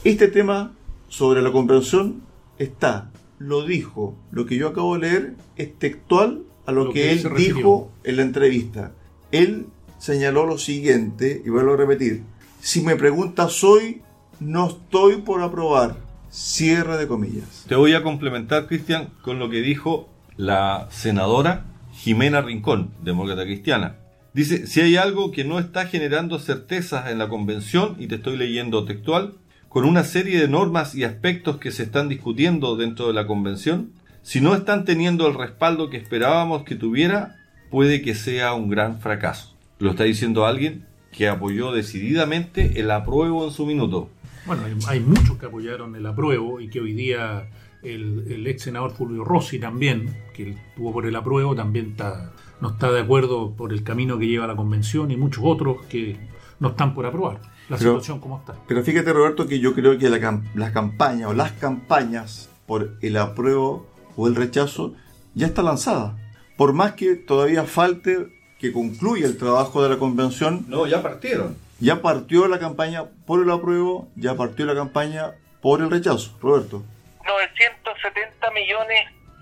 Este 0.04 0.28
tema 0.28 0.72
sobre 1.14 1.44
la 1.44 1.52
convención 1.52 2.24
está, 2.58 3.12
lo 3.38 3.68
dijo, 3.68 4.18
lo 4.32 4.48
que 4.48 4.58
yo 4.58 4.70
acabo 4.70 4.96
de 4.96 5.02
leer 5.02 5.34
es 5.58 5.78
textual 5.78 6.42
a 6.66 6.72
lo, 6.72 6.86
Lo 6.86 6.92
que, 6.92 7.02
que 7.02 7.12
él 7.12 7.24
dijo 7.38 7.92
en 8.04 8.16
la 8.16 8.24
entrevista. 8.24 8.94
Él 9.32 9.68
señaló 10.00 10.48
lo 10.48 10.58
siguiente, 10.58 11.44
y 11.46 11.50
vuelvo 11.50 11.74
a 11.74 11.78
repetir, 11.78 12.24
si 12.62 12.82
me 12.82 12.96
preguntas 12.96 13.64
hoy, 13.64 14.02
no 14.40 14.70
estoy 14.70 15.18
por 15.18 15.44
aprobar. 15.44 15.98
Cierre 16.32 16.98
de 16.98 17.08
comillas. 17.08 17.66
Te 17.68 17.76
voy 17.76 17.94
a 17.94 18.02
complementar, 18.02 18.66
Cristian, 18.66 19.10
con 19.22 19.38
lo 19.38 19.52
que 19.52 19.62
dijo 19.62 20.10
la 20.36 20.88
senadora 20.90 21.66
Jimena 21.94 22.42
Rincón, 22.42 22.90
demócrata 23.04 23.44
cristiana. 23.44 23.98
Dice, 24.34 24.66
si 24.66 24.82
hay 24.82 24.96
algo 24.96 25.30
que 25.30 25.44
no 25.44 25.60
está 25.60 25.86
generando 25.86 26.40
certezas 26.40 27.12
en 27.12 27.20
la 27.20 27.30
convención, 27.30 27.98
y 28.00 28.08
te 28.08 28.16
estoy 28.16 28.36
leyendo 28.36 28.84
textual, 28.86 29.36
con 29.74 29.86
una 29.86 30.04
serie 30.04 30.40
de 30.40 30.48
normas 30.48 30.94
y 30.94 31.04
aspectos 31.04 31.58
que 31.58 31.72
se 31.72 31.82
están 31.82 32.08
discutiendo 32.08 32.76
dentro 32.76 33.08
de 33.08 33.14
la 33.14 33.26
convención, 33.26 33.90
si 34.22 34.40
no 34.40 34.54
están 34.54 34.86
teniendo 34.86 35.28
el 35.28 35.34
respaldo 35.34 35.90
que 35.90 35.98
esperábamos 35.98 36.62
que 36.62 36.76
tuviera, 36.76 37.38
puede 37.72 38.04
que 38.04 38.14
sea 38.14 38.54
un 38.54 38.70
gran 38.70 39.02
fracaso. 39.02 39.58
Lo 39.80 39.90
está 39.90 40.04
diciendo 40.04 40.46
alguien 40.46 40.86
que 41.12 41.28
apoyó 41.28 41.72
decididamente 41.72 42.80
el 42.80 42.92
apruebo 42.92 43.46
en 43.46 43.52
su 43.52 43.66
minuto. 43.66 44.12
Bueno, 44.46 44.62
hay, 44.88 45.00
muchos 45.00 45.40
que 45.40 45.48
apoyaron 45.48 45.96
el 45.96 46.06
apruebo 46.06 46.62
y 46.62 46.70
que 46.70 46.80
hoy 46.80 46.94
día 46.94 47.50
el, 47.82 48.46
ex 48.46 48.62
senador 48.62 48.92
Fulvio 48.92 49.24
Rossi 49.24 49.58
también, 49.58 50.16
que 50.36 50.52
estuvo 50.52 50.94
por 50.94 51.08
el 51.08 51.16
apruebo, 51.16 51.56
también 51.56 51.96
no 52.62 52.70
está 52.70 52.92
de 52.92 53.02
acuerdo 53.02 53.56
por 53.56 53.74
el 53.74 53.84
camino 53.84 54.20
que 54.20 54.28
lleva 54.28 54.46
la 54.46 54.56
convención 54.56 55.10
y 55.10 55.18
muchos 55.18 55.44
otros 55.44 55.84
que 55.88 56.16
no 56.60 56.70
están 56.70 56.94
por 56.94 57.08
aprobar. 57.08 57.53
La 57.70 57.78
Pero- 57.78 57.92
situación 57.92 58.20
como 58.20 58.40
está. 58.40 58.56
Pero 58.68 58.84
fíjate, 58.84 59.14
Roberto, 59.14 59.48
que 59.48 59.60
yo 59.60 59.74
creo 59.74 59.98
que 59.98 60.10
la 60.10 60.42
las 60.56 60.72
campañas 60.72 61.30
o 61.30 61.34
las 61.34 61.52
campañas 61.54 62.50
por 62.66 62.92
el 63.02 63.18
apruebo 63.18 63.88
o 64.16 64.28
el 64.28 64.36
rechazo 64.36 64.94
ya 65.34 65.48
está 65.48 65.62
lanzada. 65.64 66.18
Por 66.58 66.74
más 66.74 66.94
que 66.94 67.16
todavía 67.16 67.64
falte 67.64 68.28
que 68.60 68.72
concluya 68.72 69.26
el 69.26 69.38
trabajo 69.38 69.82
de 69.84 69.90
la 69.90 69.98
convención, 69.98 70.66
No, 70.68 70.86
ya 70.88 71.02
partieron. 71.02 71.58
ya 71.80 72.02
partió 72.02 72.48
la 72.48 72.60
campaña 72.60 73.06
por 73.26 73.42
el 73.42 73.50
apruebo, 73.52 74.08
ya 74.16 74.36
partió 74.36 74.66
la 74.66 74.76
campaña 74.76 75.32
por 75.62 75.82
el 75.82 75.90
rechazo. 75.90 76.38
Roberto. 76.42 76.84
970 77.26 78.52
millones 78.52 79.00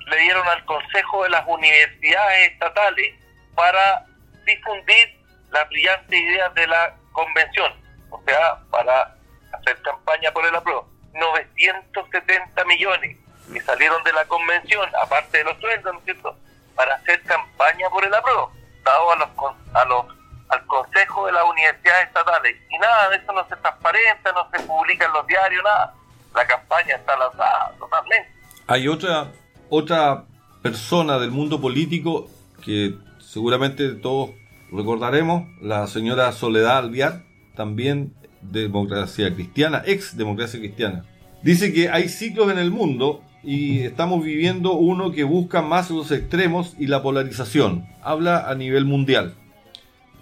le 0.09 0.17
dieron 0.21 0.47
al 0.47 0.63
Consejo 0.65 1.23
de 1.23 1.29
las 1.29 1.43
Universidades 1.47 2.51
Estatales 2.53 3.13
para 3.55 4.05
difundir 4.45 5.07
las 5.51 5.67
brillantes 5.69 6.19
ideas 6.19 6.53
de 6.55 6.67
la 6.67 6.95
convención, 7.11 7.71
o 8.11 8.21
sea, 8.25 8.59
para 8.69 9.15
hacer 9.53 9.81
campaña 9.81 10.31
por 10.31 10.45
el 10.45 10.55
apruebo. 10.55 10.87
970 11.13 12.65
millones 12.65 13.17
que 13.51 13.61
salieron 13.61 14.03
de 14.03 14.13
la 14.13 14.25
convención, 14.25 14.87
aparte 15.01 15.39
de 15.39 15.43
los 15.45 15.57
sueldos, 15.59 15.93
¿no 15.93 15.99
es 15.99 16.05
cierto?, 16.05 16.37
para 16.75 16.95
hacer 16.95 17.21
campaña 17.23 17.89
por 17.89 18.05
el 18.05 18.13
apruebo, 18.13 18.51
dado 18.83 19.11
a 19.11 19.15
los, 19.17 19.29
a 19.73 19.85
los 19.85 20.05
al 20.51 20.65
Consejo 20.67 21.25
de 21.25 21.31
las 21.31 21.43
Universidades 21.45 22.07
Estatales. 22.07 22.57
Y 22.69 22.77
nada 22.77 23.09
de 23.09 23.17
eso 23.17 23.31
no 23.31 23.47
se 23.47 23.55
transparenta, 23.55 24.31
no 24.33 24.49
se 24.51 24.63
publica 24.65 25.05
en 25.05 25.13
los 25.13 25.25
diarios, 25.25 25.63
nada. 25.63 25.93
La 26.35 26.45
campaña 26.45 26.95
está 26.95 27.17
lanzada 27.17 27.73
totalmente. 27.79 28.31
Hay 28.67 28.87
otra, 28.87 29.31
otra 29.69 30.25
persona 30.61 31.19
del 31.19 31.31
mundo 31.31 31.59
político 31.59 32.27
que 32.63 32.95
seguramente 33.19 33.93
todos 33.95 34.31
recordaremos, 34.71 35.43
la 35.61 35.87
señora 35.87 36.31
Soledad 36.31 36.79
Alviar, 36.79 37.23
también 37.55 38.13
de 38.41 38.61
democracia 38.63 39.33
cristiana, 39.33 39.83
ex 39.85 40.17
democracia 40.17 40.59
cristiana. 40.59 41.05
Dice 41.43 41.73
que 41.73 41.89
hay 41.89 42.09
ciclos 42.09 42.51
en 42.51 42.57
el 42.57 42.71
mundo 42.71 43.23
y 43.43 43.79
estamos 43.79 44.23
viviendo 44.23 44.73
uno 44.73 45.11
que 45.11 45.23
busca 45.23 45.61
más 45.61 45.89
los 45.89 46.11
extremos 46.11 46.75
y 46.77 46.87
la 46.87 47.01
polarización. 47.01 47.85
Habla 48.03 48.49
a 48.49 48.55
nivel 48.55 48.85
mundial. 48.85 49.33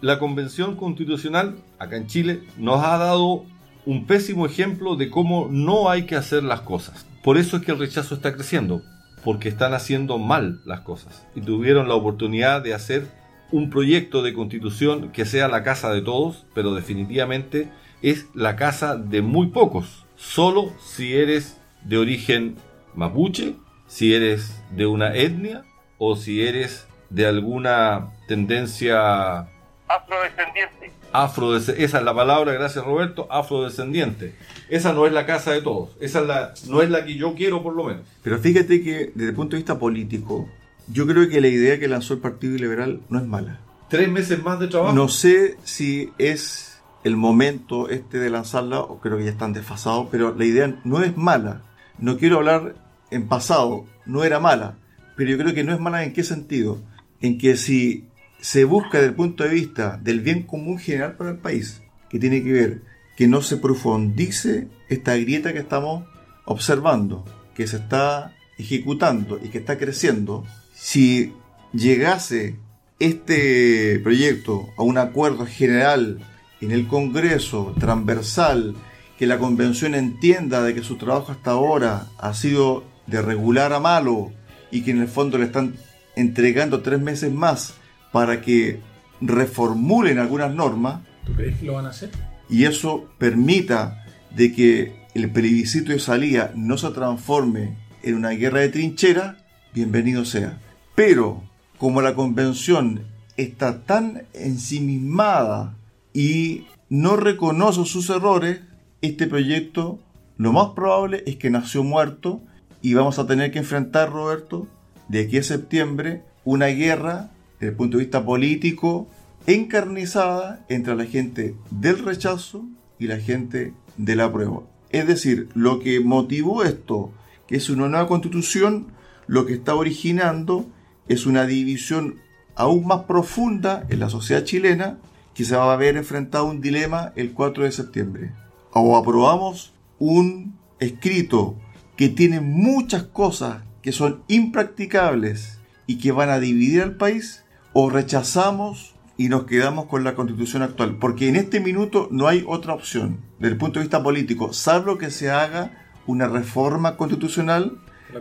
La 0.01 0.17
Convención 0.17 0.77
Constitucional, 0.77 1.57
acá 1.77 1.97
en 1.97 2.07
Chile, 2.07 2.41
nos 2.57 2.83
ha 2.83 2.97
dado 2.97 3.43
un 3.85 4.05
pésimo 4.05 4.45
ejemplo 4.45 4.95
de 4.95 5.09
cómo 5.09 5.49
no 5.51 5.89
hay 5.89 6.03
que 6.03 6.15
hacer 6.15 6.43
las 6.43 6.61
cosas. 6.61 7.05
Por 7.21 7.37
eso 7.37 7.57
es 7.57 7.63
que 7.63 7.73
el 7.73 7.79
rechazo 7.79 8.15
está 8.15 8.33
creciendo, 8.33 8.81
porque 9.25 9.49
están 9.49 9.73
haciendo 9.73 10.17
mal 10.17 10.61
las 10.65 10.81
cosas. 10.81 11.27
Y 11.35 11.41
tuvieron 11.41 11.89
la 11.89 11.95
oportunidad 11.95 12.61
de 12.61 12.73
hacer 12.73 13.07
un 13.51 13.69
proyecto 13.69 14.21
de 14.21 14.33
constitución 14.33 15.11
que 15.11 15.25
sea 15.25 15.47
la 15.47 15.63
casa 15.63 15.91
de 15.93 16.01
todos, 16.01 16.45
pero 16.53 16.73
definitivamente 16.75 17.69
es 18.01 18.27
la 18.33 18.55
casa 18.55 18.95
de 18.95 19.21
muy 19.21 19.47
pocos. 19.47 20.05
Solo 20.15 20.71
si 20.79 21.15
eres 21.15 21.57
de 21.83 21.97
origen 21.97 22.55
mapuche, 22.95 23.55
si 23.87 24.13
eres 24.13 24.61
de 24.71 24.85
una 24.85 25.15
etnia 25.15 25.63
o 25.97 26.15
si 26.15 26.45
eres 26.45 26.87
de 27.09 27.25
alguna 27.25 28.11
tendencia 28.27 29.47
Afrodescendiente. 29.87 30.91
afrodescendiente. 31.11 31.85
Esa 31.85 31.97
es 31.97 32.03
la 32.03 32.13
palabra, 32.13 32.53
gracias 32.53 32.85
Roberto, 32.85 33.27
afrodescendiente. 33.31 34.35
Esa 34.69 34.93
no 34.93 35.07
es 35.07 35.13
la 35.13 35.25
casa 35.25 35.51
de 35.51 35.61
todos. 35.61 35.97
Esa 35.99 36.19
es 36.19 36.27
la, 36.27 36.53
no 36.67 36.81
es 36.83 36.91
la 36.91 37.03
que 37.05 37.15
yo 37.15 37.33
quiero, 37.33 37.63
por 37.63 37.73
lo 37.75 37.85
menos. 37.85 38.03
Pero 38.21 38.37
fíjate 38.37 38.83
que 38.83 39.11
desde 39.15 39.29
el 39.29 39.35
punto 39.35 39.55
de 39.55 39.61
vista 39.61 39.79
político, 39.79 40.47
yo 40.91 41.07
creo 41.07 41.29
que 41.29 41.41
la 41.41 41.47
idea 41.47 41.79
que 41.79 41.87
lanzó 41.87 42.13
el 42.13 42.19
Partido 42.19 42.55
Liberal 42.55 43.01
no 43.09 43.19
es 43.19 43.25
mala. 43.25 43.59
Tres 43.89 44.09
meses 44.09 44.43
más 44.43 44.59
de 44.59 44.67
trabajo. 44.67 44.93
No 44.93 45.07
sé 45.07 45.57
si 45.63 46.11
es 46.17 46.79
el 47.03 47.15
momento 47.15 47.89
este 47.89 48.19
de 48.19 48.29
lanzarla, 48.29 48.79
o 48.81 48.99
creo 48.99 49.17
que 49.17 49.25
ya 49.25 49.31
están 49.31 49.53
desfasados, 49.53 50.07
pero 50.11 50.35
la 50.35 50.45
idea 50.45 50.79
no 50.83 51.01
es 51.01 51.15
mala. 51.15 51.61
No 51.97 52.17
quiero 52.17 52.37
hablar 52.37 52.75
en 53.11 53.27
pasado, 53.27 53.85
no 54.05 54.23
era 54.23 54.39
mala, 54.39 54.77
pero 55.15 55.31
yo 55.31 55.37
creo 55.37 55.53
que 55.53 55.63
no 55.63 55.73
es 55.73 55.79
mala 55.79 56.03
en 56.03 56.13
qué 56.13 56.23
sentido. 56.23 56.79
En 57.21 57.37
que 57.37 57.57
si 57.57 58.05
se 58.39 58.63
busca 58.63 58.97
desde 58.97 59.09
el 59.09 59.15
punto 59.15 59.43
de 59.43 59.49
vista 59.49 59.99
del 60.01 60.21
bien 60.21 60.43
común 60.43 60.79
general 60.79 61.17
para 61.17 61.31
el 61.31 61.37
país, 61.37 61.81
que 62.09 62.19
tiene 62.19 62.43
que 62.43 62.51
ver 62.51 62.81
que 63.15 63.27
no 63.27 63.41
se 63.41 63.57
profundice 63.57 64.69
esta 64.87 65.15
grieta 65.17 65.51
que 65.51 65.59
estamos 65.59 66.07
observando, 66.45 67.25
que 67.53 67.67
se 67.67 67.75
está 67.77 68.33
ejecutando 68.57 69.39
y 69.43 69.49
que 69.49 69.57
está 69.57 69.77
creciendo, 69.77 70.45
si 70.79 71.33
llegase 71.73 72.55
este 72.99 73.99
proyecto 73.99 74.69
a 74.77 74.83
un 74.83 74.97
acuerdo 74.97 75.45
general 75.45 76.19
en 76.61 76.71
el 76.71 76.87
Congreso, 76.87 77.75
transversal, 77.79 78.75
que 79.17 79.27
la 79.27 79.37
Convención 79.37 79.93
entienda 79.93 80.63
de 80.63 80.73
que 80.73 80.81
su 80.81 80.95
trabajo 80.95 81.31
hasta 81.33 81.51
ahora 81.51 82.07
ha 82.17 82.33
sido 82.33 82.85
de 83.07 83.21
regular 83.21 83.73
a 83.73 83.79
malo 83.79 84.31
y 84.71 84.81
que 84.81 84.91
en 84.91 85.01
el 85.01 85.07
fondo 85.09 85.37
le 85.37 85.45
están 85.45 85.75
entregando 86.15 86.81
tres 86.81 86.99
meses 87.01 87.31
más 87.31 87.73
para 88.13 88.41
que 88.41 88.79
reformulen 89.21 90.17
algunas 90.17 90.53
normas 90.53 91.01
¿Tú 91.25 91.33
crees 91.33 91.57
que 91.57 91.65
lo 91.65 91.73
van 91.73 91.87
a 91.87 91.89
hacer? 91.89 92.09
y 92.49 92.63
eso 92.63 93.09
permita 93.17 94.05
de 94.31 94.53
que 94.53 95.05
el 95.13 95.29
plebiscito 95.29 95.91
de 95.91 95.99
salida 95.99 96.51
no 96.55 96.77
se 96.77 96.89
transforme 96.91 97.77
en 98.03 98.15
una 98.15 98.29
guerra 98.29 98.61
de 98.61 98.69
trinchera, 98.69 99.37
bienvenido 99.73 100.23
sea. 100.23 100.57
Pero 100.99 101.41
como 101.77 102.01
la 102.01 102.13
convención 102.13 103.03
está 103.37 103.83
tan 103.83 104.23
ensimismada 104.33 105.77
y 106.13 106.65
no 106.89 107.15
reconoce 107.15 107.85
sus 107.85 108.09
errores, 108.09 108.59
este 109.01 109.25
proyecto 109.25 109.97
lo 110.35 110.51
más 110.51 110.71
probable 110.71 111.23
es 111.25 111.37
que 111.37 111.49
nació 111.49 111.85
muerto 111.85 112.41
y 112.81 112.95
vamos 112.95 113.17
a 113.17 113.25
tener 113.25 113.49
que 113.49 113.59
enfrentar, 113.59 114.11
Roberto, 114.11 114.67
de 115.07 115.21
aquí 115.21 115.37
a 115.37 115.43
septiembre, 115.43 116.21
una 116.43 116.65
guerra 116.65 117.31
desde 117.61 117.71
el 117.71 117.77
punto 117.77 117.97
de 117.97 118.03
vista 118.03 118.25
político 118.25 119.07
encarnizada 119.47 120.65
entre 120.67 120.97
la 120.97 121.05
gente 121.05 121.55
del 121.71 121.99
rechazo 121.99 122.65
y 122.99 123.07
la 123.07 123.19
gente 123.19 123.71
del 123.95 124.19
apruebo. 124.19 124.67
Es 124.89 125.07
decir, 125.07 125.47
lo 125.53 125.79
que 125.79 126.01
motivó 126.01 126.65
esto, 126.65 127.13
que 127.47 127.55
es 127.55 127.69
una 127.69 127.87
nueva 127.87 128.09
constitución, 128.09 128.87
lo 129.27 129.45
que 129.45 129.53
está 129.53 129.75
originando 129.75 130.67
es 131.09 131.25
una 131.25 131.45
división 131.45 132.21
aún 132.55 132.87
más 132.87 133.01
profunda 133.03 133.85
en 133.89 133.99
la 133.99 134.09
sociedad 134.09 134.43
chilena 134.43 134.97
que 135.33 135.43
se 135.43 135.55
va 135.55 135.73
a 135.73 135.77
ver 135.77 135.97
enfrentado 135.97 136.47
a 136.47 136.51
un 136.51 136.61
dilema 136.61 137.13
el 137.15 137.33
4 137.33 137.63
de 137.63 137.71
septiembre. 137.71 138.31
O 138.71 138.95
aprobamos 138.95 139.73
un 139.97 140.57
escrito 140.79 141.57
que 141.97 142.09
tiene 142.09 142.39
muchas 142.39 143.03
cosas 143.03 143.63
que 143.81 143.91
son 143.91 144.23
impracticables 144.27 145.59
y 145.87 145.97
que 145.97 146.11
van 146.11 146.29
a 146.29 146.39
dividir 146.39 146.81
al 146.81 146.95
país, 146.95 147.43
o 147.73 147.89
rechazamos 147.89 148.95
y 149.17 149.29
nos 149.29 149.45
quedamos 149.45 149.85
con 149.85 150.03
la 150.03 150.15
constitución 150.15 150.61
actual. 150.61 150.97
Porque 150.97 151.27
en 151.27 151.35
este 151.35 151.59
minuto 151.59 152.07
no 152.11 152.27
hay 152.27 152.43
otra 152.47 152.73
opción, 152.73 153.19
desde 153.39 153.53
el 153.53 153.57
punto 153.57 153.79
de 153.79 153.85
vista 153.85 154.03
político, 154.03 154.53
salvo 154.53 154.97
que 154.97 155.09
se 155.09 155.31
haga 155.31 155.71
una 156.05 156.27
reforma 156.27 156.95
constitucional 156.95 157.79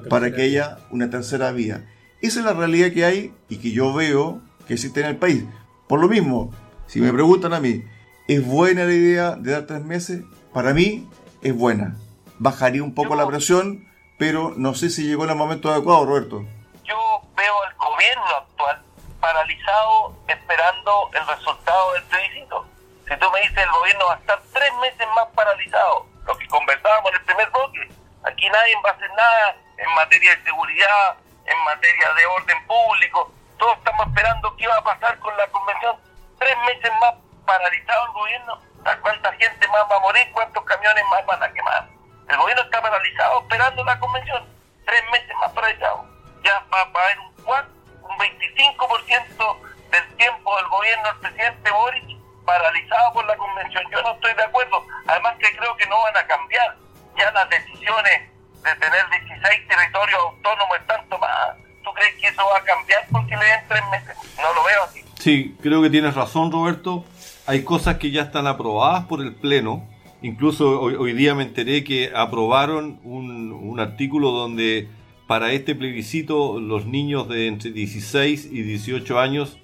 para 0.09 0.33
que 0.33 0.43
haya 0.43 0.79
una 0.91 1.11
tercera 1.11 1.53
vía. 1.53 1.85
Esa 2.21 2.41
es 2.41 2.47
la 2.47 2.53
realidad 2.53 2.93
que 2.93 3.05
hay 3.05 3.35
y 3.49 3.59
que 3.59 3.71
yo 3.71 3.95
veo 3.95 4.41
que 4.67 4.75
existe 4.75 5.01
en 5.01 5.07
el 5.07 5.17
país. 5.17 5.45
Por 5.87 6.01
lo 6.01 6.09
mismo, 6.09 6.53
si 6.87 7.01
me 7.01 7.13
preguntan 7.13 7.55
a 7.55 7.61
mí, 7.61 7.85
¿es 8.27 8.45
buena 8.45 8.85
la 8.85 8.93
idea 8.93 9.37
de 9.37 9.53
dar 9.53 9.67
tres 9.67 9.85
meses? 9.85 10.25
Para 10.53 10.75
mí 10.75 11.09
es 11.43 11.55
buena. 11.55 11.95
Bajaría 12.39 12.83
un 12.83 12.95
poco 12.95 13.15
la 13.15 13.27
presión, 13.27 13.89
pero 14.19 14.53
no 14.57 14.75
sé 14.75 14.91
si 14.91 15.07
llegó 15.07 15.25
en 15.25 15.31
el 15.31 15.37
momento 15.37 15.71
adecuado, 15.71 16.07
Roberto. 16.07 16.45
yo 16.83 17.23
veo 17.37 17.63
al 17.63 17.75
gobierno 17.77 18.27
actual 18.37 18.83
paralizado 19.21 20.17
esperando 20.27 21.11
el 21.15 21.27
resultado 21.27 21.93
del 21.95 22.03
plebiscito. 22.05 22.67
Si 23.09 23.17
tú 23.17 23.27
me 23.33 23.41
dices 23.41 23.59
el 23.59 23.71
gobierno 23.71 24.07
va 24.07 24.15
a 24.15 24.19
estar 24.19 24.43
tres 24.53 24.73
meses 24.81 25.07
más 25.15 25.27
paralizado, 25.37 26.07
lo 26.27 26.37
que 26.37 26.49
conversábamos 26.49 27.13
en 27.13 27.17
el 27.19 27.25
primer 27.25 27.51
bloque, 27.51 27.89
aquí 28.25 28.49
nadie 28.51 28.75
va 28.85 28.91
a 28.91 28.93
hacer 28.95 29.11
nada 29.17 29.57
en 29.77 29.95
materia 29.95 30.37
de 30.37 30.43
seguridad, 30.43 31.17
en 31.49 31.65
materia 31.65 32.13
de 32.15 32.27
orden 32.27 32.67
público, 32.67 33.33
todos 33.59 33.77
estamos 33.79 34.07
esperando 34.07 34.57
qué 34.57 34.67
va 34.69 34.77
a 34.77 34.85
pasar 34.85 35.19
con 35.19 35.37
la 35.37 35.47
convención. 35.49 35.97
Tres 36.39 36.57
meses 36.67 36.91
más 37.01 37.15
paralizado 37.45 38.07
el 38.07 38.13
gobierno, 38.13 38.61
¿a 38.85 38.97
¿cuánta 38.99 39.33
gente 39.33 39.69
más 39.69 39.83
va 39.91 39.97
a 39.97 40.01
morir? 40.01 40.31
¿Cuántos 40.33 40.65
camiones 40.65 41.05
más 41.11 41.27
van 41.27 41.43
a 41.43 41.53
quemar? 41.53 41.89
El 42.29 42.37
gobierno 42.37 42.63
está 42.63 42.83
paralizado 42.83 43.41
esperando 43.41 43.85
la 43.85 43.99
convención, 43.99 44.45
tres 44.85 45.03
meses 45.11 45.35
más 45.41 45.51
paralizado. 45.53 46.07
Ya 46.45 46.63
va, 46.73 46.81
a 46.81 47.05
haber 47.05 47.19
un 47.19 47.45
cuarto, 47.45 47.73
un 48.03 48.19
25% 48.19 49.61
del 49.91 50.17
tiempo 50.17 50.57
del 50.57 50.69
gobierno 50.69 51.05
del 51.09 51.21
presidente 51.21 51.71
Boric 51.71 52.19
paralizado 52.45 53.13
por 53.13 53.27
la 53.27 53.37
convención. 53.37 53.85
Yo 53.91 54.03
no 54.03 54.13
estoy 54.13 54.35
de 54.35 54.45
acuerdo. 54.45 54.85
Además 55.07 55.37
que 55.39 55.57
creo 55.57 55.77
que 55.77 55.87
no 55.87 56.01
van 56.03 56.17
a 56.17 56.27
cambiar. 56.27 56.77
Ya 57.17 57.31
las 57.33 57.49
decisiones 57.49 58.31
de 58.63 58.75
tener 58.77 59.09
16 59.41 59.69
territorios 59.69 60.21
autónomos 60.21 60.77
están 60.81 61.09
tomadas. 61.09 61.57
¿Tú 61.83 61.91
crees 61.93 62.15
que 62.17 62.29
eso 62.29 62.43
va 62.53 62.59
a 62.59 62.65
cambiar 62.65 63.07
porque 63.11 63.37
le 63.37 63.45
den 63.45 63.61
tres 63.69 63.83
meses? 63.91 64.17
No 64.37 64.53
lo 64.55 64.65
veo 64.65 64.83
así. 64.85 65.05
Sí, 65.19 65.57
creo 65.63 65.83
que 65.83 65.91
tienes 65.91 66.15
razón, 66.15 66.53
Roberto. 66.53 67.05
Hay 67.47 67.65
cosas 67.65 67.97
que 67.97 68.11
ya 68.11 68.23
están 68.23 68.47
aprobadas 68.47 69.05
por 69.07 69.21
el 69.21 69.35
Pleno. 69.35 69.89
Incluso 70.23 70.81
hoy, 70.81 70.95
hoy 70.97 71.13
día 71.13 71.35
me 71.35 71.45
enteré 71.45 71.85
que 71.85 72.13
aprobaron 72.15 73.01
un, 73.05 73.53
un 73.53 73.81
artículo 73.81 74.31
donde 74.31 74.89
para 75.29 75.53
este 75.53 75.75
plebiscito 75.75 76.59
los 76.59 76.87
niños 76.87 77.29
de 77.29 77.47
entre 77.47 77.71
16 77.71 78.47
y 78.47 78.63
18 78.63 79.21
años 79.21 79.59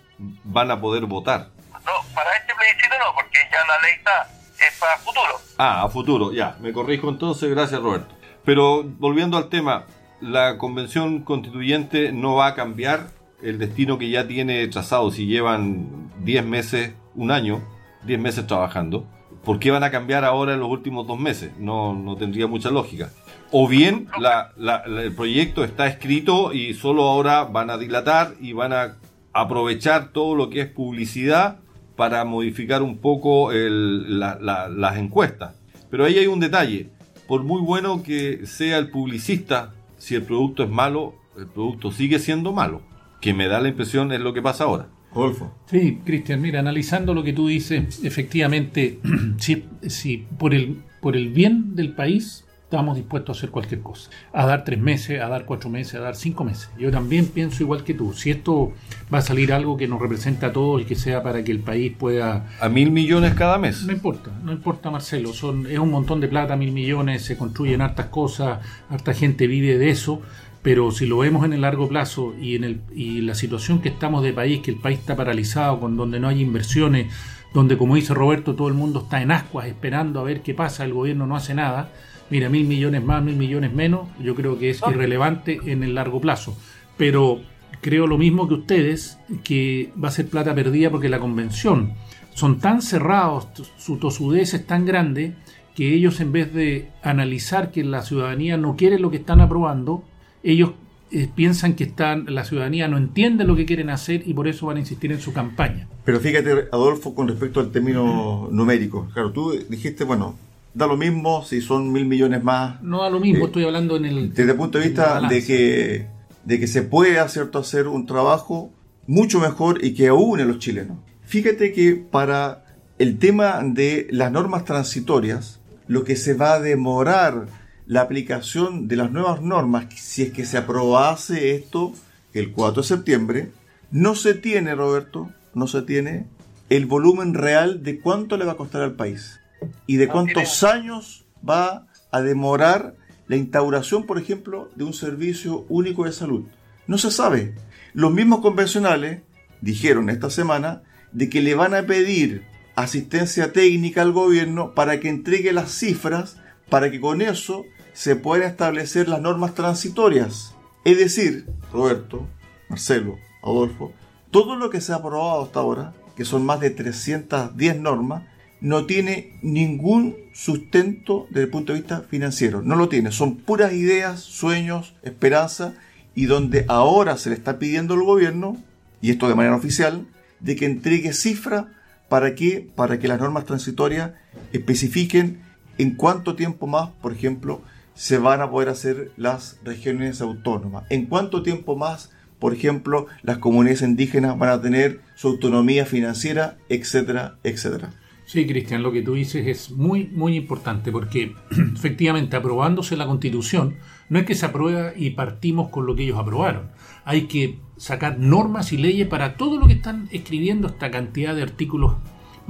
van 0.45 0.71
a 0.71 0.81
poder 0.81 1.07
votar. 1.07 1.51
No, 1.85 1.93
para 2.15 2.37
este 2.37 2.55
plebiscito 2.55 2.95
no, 2.99 3.15
porque 3.15 3.39
ya 3.51 3.65
la 3.67 3.81
ley 3.83 3.93
está, 3.97 4.31
es 4.67 4.79
para 4.79 4.97
futuro. 4.99 5.41
Ah, 5.59 5.83
a 5.83 5.89
futuro, 5.89 6.33
ya, 6.33 6.57
me 6.61 6.73
corrijo 6.73 7.09
entonces, 7.09 7.51
gracias 7.51 7.81
Roberto. 7.81 8.14
Pero 8.45 8.85
volviendo 8.99 9.37
al 9.37 9.49
tema, 9.49 9.85
la 10.21 10.59
convención 10.59 11.21
constituyente 11.21 12.13
no 12.13 12.35
va 12.37 12.49
a 12.49 12.55
cambiar 12.55 13.09
el 13.43 13.59
destino 13.59 13.99
que 13.99 14.11
ya 14.11 14.27
tiene 14.27 14.67
trazado 14.69 15.11
si 15.11 15.27
llevan 15.27 16.11
10 16.25 16.45
meses, 16.47 16.93
un 17.15 17.31
año, 17.31 17.63
10 18.07 18.19
meses 18.21 18.47
trabajando. 18.47 19.07
¿Por 19.45 19.59
qué 19.59 19.71
van 19.71 19.85
a 19.85 19.91
cambiar 19.91 20.25
ahora 20.25 20.55
en 20.55 20.61
los 20.61 20.71
últimos 20.71 21.07
dos 21.07 21.19
meses? 21.19 21.53
No, 21.59 21.95
no 21.95 22.17
tendría 22.17 22.47
mucha 22.47 22.71
lógica. 22.71 23.11
O 23.51 23.69
bien 23.69 24.09
la- 24.19 24.53
el 24.87 25.15
proyecto 25.15 25.65
está 25.65 25.87
escrito 25.87 26.53
y 26.55 26.73
solo 26.75 27.03
ahora 27.05 27.45
van 27.45 27.69
a 27.71 27.77
dilatar 27.77 28.35
y 28.41 28.53
van 28.55 28.73
a 28.73 28.97
aprovechar 29.35 30.13
todo 30.13 30.35
lo 30.35 30.49
que 30.49 30.63
es 30.63 30.69
publicidad 30.69 31.59
para 31.97 32.25
modificar 32.25 32.83
un 32.83 32.99
poco 32.99 33.53
las 33.53 34.97
encuestas. 34.97 35.55
Pero 35.91 36.05
ahí 36.07 36.19
hay 36.19 36.27
un 36.27 36.41
detalle. 36.41 36.91
Por 37.27 37.43
muy 37.43 37.61
bueno 37.63 38.03
que 38.03 38.47
sea 38.47 38.79
el 38.79 38.91
publicista, 38.91 39.75
si 39.99 40.15
el 40.15 40.23
producto 40.23 40.63
es 40.63 40.71
malo, 40.71 41.15
el 41.39 41.47
producto 41.47 41.91
sigue 41.91 42.19
siendo 42.19 42.53
malo. 42.53 42.83
Que 43.21 43.33
me 43.33 43.49
da 43.49 43.61
la 43.61 43.69
impresión 43.69 44.13
es 44.13 44.21
lo 44.21 44.35
que 44.35 44.43
pasa 44.43 44.65
ahora. 44.65 44.89
Rodolfo. 45.15 45.53
Sí, 45.67 46.01
Cristian, 46.05 46.41
mira, 46.41 46.61
analizando 46.61 47.15
lo 47.15 47.23
que 47.23 47.33
tú 47.33 47.47
dices, 47.49 48.05
efectivamente, 48.05 48.99
si, 49.39 49.65
si 49.87 50.27
por, 50.39 50.55
el, 50.55 50.83
por 51.01 51.17
el 51.17 51.29
bien 51.31 51.77
del 51.77 51.95
país 51.95 52.44
estamos 52.75 52.97
dispuestos 52.97 53.37
a 53.37 53.39
hacer 53.39 53.51
cualquier 53.51 53.83
cosa, 53.83 54.11
a 54.33 54.47
dar 54.47 54.65
tres 54.65 54.81
meses, 54.81 55.21
a 55.21 55.29
dar 55.29 55.45
cuatro 55.45 55.71
meses, 55.71 55.95
a 55.95 56.01
dar 56.01 56.17
cinco 56.17 56.43
meses. 56.43 56.71
Yo 56.77 56.91
también 56.91 57.27
pienso 57.27 57.63
igual 57.63 57.85
que 57.85 57.95
tú, 57.95 58.13
si 58.13 58.33
esto 58.33 58.73
va 59.13 59.19
a 59.19 59.23
salir 59.23 59.53
algo 59.53 59.77
que 59.77 59.87
nos 59.87 60.01
representa 60.01 60.49
a 60.49 60.53
todos 60.53 60.83
y 60.83 60.85
que 60.85 60.97
sea 60.97 61.23
para 61.23 61.45
que 61.45 61.53
el 61.53 61.61
país 61.61 61.93
pueda 61.97 62.49
A 62.61 62.69
mil 62.69 62.91
millones 62.91 63.35
cada 63.35 63.59
mes. 63.59 63.85
no 63.85 63.93
importa, 63.93 64.33
no 64.43 64.51
importa 64.51 64.91
Marcelo, 64.91 65.33
son, 65.33 65.69
es 65.69 65.79
un 65.79 65.93
montón 65.93 66.21
de 66.21 66.27
plata, 66.27 66.57
mil 66.57 66.73
millones, 66.73 67.23
se 67.23 67.37
construyen 67.37 67.81
hartas 67.81 68.07
cosas, 68.07 68.59
harta 68.91 69.15
gente 69.15 69.47
vive 69.47 69.79
de 69.79 69.91
eso, 69.91 70.21
pero 70.63 70.91
si 70.91 71.07
lo 71.07 71.19
vemos 71.19 71.45
en 71.45 71.53
el 71.53 71.61
largo 71.61 71.89
plazo 71.89 72.35
y 72.41 72.57
en 72.57 72.65
el, 72.65 72.81
y 72.93 73.21
la 73.21 73.37
situación 73.37 73.83
que 73.83 73.89
estamos 73.89 74.25
de 74.25 74.33
país, 74.33 74.63
que 74.63 74.73
el 74.73 74.79
país 74.79 74.99
está 74.99 75.15
paralizado, 75.15 75.79
con 75.79 75.97
donde 75.97 76.19
no 76.19 76.27
hay 76.27 76.41
inversiones, 76.41 77.07
donde 77.53 77.79
como 77.79 77.95
dice 77.95 78.15
Roberto, 78.15 78.57
todo 78.57 78.67
el 78.67 78.75
mundo 78.75 79.03
está 79.05 79.23
en 79.23 79.31
ascuas 79.31 79.69
esperando 79.69 80.19
a 80.19 80.25
ver 80.25 80.43
qué 80.43 80.55
pasa, 80.55 80.85
el 80.85 80.93
gobierno 80.93 81.25
no 81.29 81.37
hace 81.37 81.55
nada, 81.55 81.91
mira, 82.31 82.49
mil 82.49 82.67
millones 82.67 83.03
más, 83.03 83.23
mil 83.23 83.37
millones 83.37 83.73
menos, 83.73 84.09
yo 84.21 84.35
creo 84.35 84.59
que 84.59 84.71
es 84.71 84.81
irrelevante 84.89 85.61
en 85.67 85.83
el 85.83 85.95
largo 85.95 86.21
plazo. 86.21 86.57
Pero 86.97 87.41
creo 87.81 88.07
lo 88.07 88.19
mismo 88.19 88.49
que 88.49 88.55
ustedes, 88.55 89.19
que 89.43 89.93
va 90.03 90.09
a 90.09 90.13
ser 90.13 90.29
plata 90.29 90.55
perdida 90.55 90.91
porque 90.91 91.09
la 91.09 91.21
convención 91.21 91.93
son 92.35 92.59
tan 92.59 92.83
cerrados, 92.83 93.49
su 93.79 93.99
tosudez 93.99 94.55
es 94.55 94.67
tan 94.67 94.85
grande, 94.87 95.35
que 95.75 95.93
ellos 95.93 96.21
en 96.21 96.33
vez 96.33 96.53
de 96.53 96.89
analizar 97.03 97.71
que 97.71 97.85
la 97.85 98.03
ciudadanía 98.03 98.57
no 98.57 98.77
quiere 98.77 98.99
lo 98.99 99.11
que 99.11 99.19
están 99.19 99.41
aprobando, 99.41 100.05
ellos 100.43 100.73
eh, 101.11 101.29
piensan 101.33 101.75
que 101.75 101.85
están, 101.85 102.27
la 102.29 102.45
ciudadanía 102.45 102.89
no 102.89 102.97
entiende 102.97 103.45
lo 103.45 103.55
que 103.55 103.67
quieren 103.67 103.91
hacer 103.91 104.23
y 104.27 104.35
por 104.35 104.49
eso 104.49 104.67
van 104.67 104.79
a 104.79 104.81
insistir 104.81 105.13
en 105.13 105.21
su 105.21 105.33
campaña. 105.33 105.87
Pero 106.05 106.21
fíjate, 106.21 106.69
Adolfo, 106.73 107.15
con 107.15 107.29
respecto 107.29 107.61
al 107.61 107.71
término 107.71 108.49
numérico. 108.51 109.09
Claro, 109.13 109.31
tú 109.31 109.53
dijiste, 109.69 110.05
bueno, 110.05 110.37
da 110.75 110.87
lo 110.87 110.97
mismo 110.97 111.45
si 111.45 111.61
son 111.61 111.93
mil 111.93 112.05
millones 112.05 112.43
más. 112.43 112.83
No 112.83 113.03
da 113.03 113.11
lo 113.11 113.21
mismo, 113.21 113.45
Eh, 113.45 113.47
estoy 113.47 113.65
hablando 113.65 113.97
en 113.97 114.05
el... 114.05 114.35
Desde 114.35 114.51
el 114.51 114.57
punto 114.57 114.79
de 114.79 114.85
vista 114.87 115.21
de 115.29 115.45
que, 115.45 116.09
de 116.45 116.61
que 116.61 116.67
se 116.67 116.83
pueda, 116.83 117.29
¿cierto?, 117.29 117.61
hacer 117.61 117.87
un 117.87 118.07
trabajo 118.07 118.73
mucho 119.07 119.39
mejor 119.39 119.85
y 119.85 119.95
que 119.95 120.09
aúne 120.09 120.43
a 120.43 120.47
los 120.47 120.59
chilenos. 120.59 120.99
Fíjate 121.23 121.73
que 121.73 121.95
para 121.95 122.65
el 122.99 123.19
tema 123.19 123.61
de 123.63 124.09
las 124.11 124.33
normas 124.33 124.65
transitorias, 124.65 125.61
lo 125.87 126.05
que 126.05 126.17
se 126.17 126.35
va 126.35 126.55
a 126.55 126.61
demorar 126.61 127.47
la 127.87 128.01
aplicación 128.01 128.89
de 128.89 128.97
las 128.97 129.13
nuevas 129.13 129.43
normas, 129.43 129.87
si 129.95 130.23
es 130.23 130.33
que 130.33 130.45
se 130.45 130.59
aprobase 130.59 131.55
esto 131.55 131.93
el 132.33 132.51
4 132.53 132.83
de 132.83 132.89
septiembre, 132.89 133.51
no 133.91 134.17
se 134.17 134.35
tiene, 134.35 134.75
Roberto, 134.75 135.31
no 135.55 135.69
se 135.69 135.83
tiene 135.83 136.27
el 136.69 136.87
volumen 136.87 137.35
real 137.35 137.83
de 137.85 138.01
cuánto 138.01 138.37
le 138.37 138.45
va 138.45 138.53
a 138.53 138.57
costar 138.57 138.83
al 138.83 138.95
país 138.95 139.39
y 139.87 139.97
de 139.97 140.07
No 140.07 140.13
cuántos 140.13 140.63
años 140.65 141.25
va 141.47 141.87
a 142.11 142.21
demorar 142.21 142.95
la 143.27 143.37
instauración, 143.37 144.07
por 144.07 144.19
ejemplo, 144.19 144.69
de 144.75 144.85
un 144.85 144.93
servicio 144.93 145.65
único 145.69 146.05
de 146.05 146.13
salud. 146.13 146.45
No 146.87 146.99
se 146.99 147.11
sabe. 147.11 147.55
Los 147.93 148.13
mismos 148.13 148.41
convencionales 148.41 149.23
dijeron 149.61 150.11
esta 150.11 150.31
semana 150.31 150.83
de 151.13 151.31
que 151.31 151.41
le 151.41 151.55
van 151.55 151.75
a 151.75 151.85
pedir 151.85 152.45
asistencia 152.77 153.53
técnica 153.53 154.03
al 154.03 154.13
gobierno 154.13 154.75
para 154.75 155.01
que 155.01 155.09
entregue 155.09 155.53
las 155.53 155.71
cifras 155.71 156.37
para 156.69 156.91
que 156.91 157.01
con 157.01 157.23
eso 157.23 157.65
se 157.93 158.17
puedan 158.17 158.49
establecer 158.49 159.09
las 159.09 159.21
normas 159.21 159.55
transitorias. 159.55 160.55
Es 160.85 160.99
decir, 160.99 161.47
Roberto, 161.73 162.27
Marcelo, 162.69 163.19
Adolfo, 163.43 163.93
todo 164.31 164.57
lo 164.57 164.71
que 164.71 164.81
se 164.81 164.93
ha 164.93 164.97
aprobado 164.97 165.45
hasta 165.45 165.61
ahora, 165.61 165.95
que 166.17 166.25
son 166.25 166.45
más 166.45 166.61
de 166.61 166.71
310 166.71 167.81
normas, 167.81 168.25
no 168.65 168.87
tiene 168.87 169.35
ningún 169.43 170.17
sustento 170.33 171.27
desde 171.29 171.43
el 171.43 171.51
punto 171.51 171.75
de 171.75 171.81
vista 171.81 172.01
financiero. 172.09 172.63
No 172.63 172.77
lo 172.77 172.89
tiene. 172.89 173.13
Son 173.13 173.37
puras 173.37 173.75
ideas, 173.75 174.21
sueños, 174.21 174.95
esperanza, 175.03 175.75
y 176.15 176.25
donde 176.25 176.65
ahora 176.69 177.19
se 177.19 177.29
le 177.29 177.37
está 177.37 177.59
pidiendo 177.59 177.93
al 177.93 178.03
gobierno, 178.03 178.57
y 179.03 179.11
esto 179.11 179.29
de 179.29 179.35
manera 179.35 179.55
oficial, 179.55 180.07
de 180.41 180.57
que 180.57 180.65
entregue 180.65 181.13
cifra 181.13 181.75
para 182.09 182.35
que, 182.35 182.67
para 182.75 182.99
que 182.99 183.07
las 183.07 183.21
normas 183.21 183.45
transitorias 183.45 184.13
especifiquen 184.55 185.43
en 185.77 185.95
cuánto 185.95 186.35
tiempo 186.35 186.67
más, 186.67 186.89
por 187.03 187.13
ejemplo, 187.13 187.61
se 187.95 188.17
van 188.17 188.41
a 188.41 188.51
poder 188.51 188.71
hacer 188.71 189.13
las 189.19 189.59
regiones 189.63 190.23
autónomas. 190.23 190.85
En 190.89 191.05
cuánto 191.05 191.43
tiempo 191.43 191.77
más, 191.77 192.13
por 192.39 192.55
ejemplo, 192.55 193.09
las 193.21 193.37
comunidades 193.37 193.83
indígenas 193.83 194.39
van 194.39 194.49
a 194.49 194.63
tener 194.63 195.03
su 195.17 195.29
autonomía 195.29 195.85
financiera, 195.85 196.57
etcétera, 196.71 197.37
etcétera. 197.45 197.93
Sí, 198.27 198.47
Cristian, 198.47 198.83
lo 198.83 198.91
que 198.91 199.03
tú 199.03 199.15
dices 199.15 199.47
es 199.47 199.71
muy, 199.71 200.07
muy 200.07 200.37
importante 200.37 200.91
porque 200.91 201.35
efectivamente 201.75 202.37
aprobándose 202.37 202.97
la 202.97 203.07
constitución, 203.07 203.77
no 204.09 204.19
es 204.19 204.25
que 204.25 204.35
se 204.35 204.47
aprueba 204.47 204.93
y 204.97 205.11
partimos 205.11 205.69
con 205.69 205.87
lo 205.87 205.95
que 205.95 206.05
ellos 206.05 206.19
aprobaron. 206.19 206.71
Hay 207.05 207.23
que 207.23 207.59
sacar 207.77 208.19
normas 208.19 208.73
y 208.73 208.79
leyes 208.79 209.09
para 209.09 209.37
todo 209.37 209.59
lo 209.59 209.67
que 209.67 209.75
están 209.75 210.09
escribiendo, 210.11 210.69
esta 210.69 210.91
cantidad 210.91 211.35
de 211.35 211.43
artículos. 211.43 211.97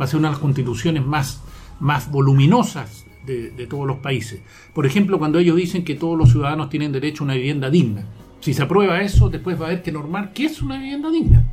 Va 0.00 0.04
a 0.04 0.06
ser 0.06 0.20
una 0.20 0.28
de 0.28 0.34
las 0.34 0.40
constituciones 0.40 1.04
más, 1.04 1.42
más 1.80 2.10
voluminosas 2.10 3.04
de, 3.26 3.50
de 3.50 3.66
todos 3.66 3.86
los 3.86 3.98
países. 3.98 4.42
Por 4.74 4.86
ejemplo, 4.86 5.18
cuando 5.18 5.40
ellos 5.40 5.56
dicen 5.56 5.84
que 5.84 5.96
todos 5.96 6.16
los 6.16 6.30
ciudadanos 6.30 6.70
tienen 6.70 6.92
derecho 6.92 7.24
a 7.24 7.26
una 7.26 7.34
vivienda 7.34 7.68
digna. 7.68 8.06
Si 8.38 8.54
se 8.54 8.62
aprueba 8.62 9.00
eso, 9.00 9.28
después 9.28 9.58
va 9.58 9.64
a 9.64 9.68
haber 9.70 9.82
que 9.82 9.90
normar 9.90 10.32
qué 10.32 10.44
es 10.44 10.62
una 10.62 10.78
vivienda 10.78 11.10
digna 11.10 11.44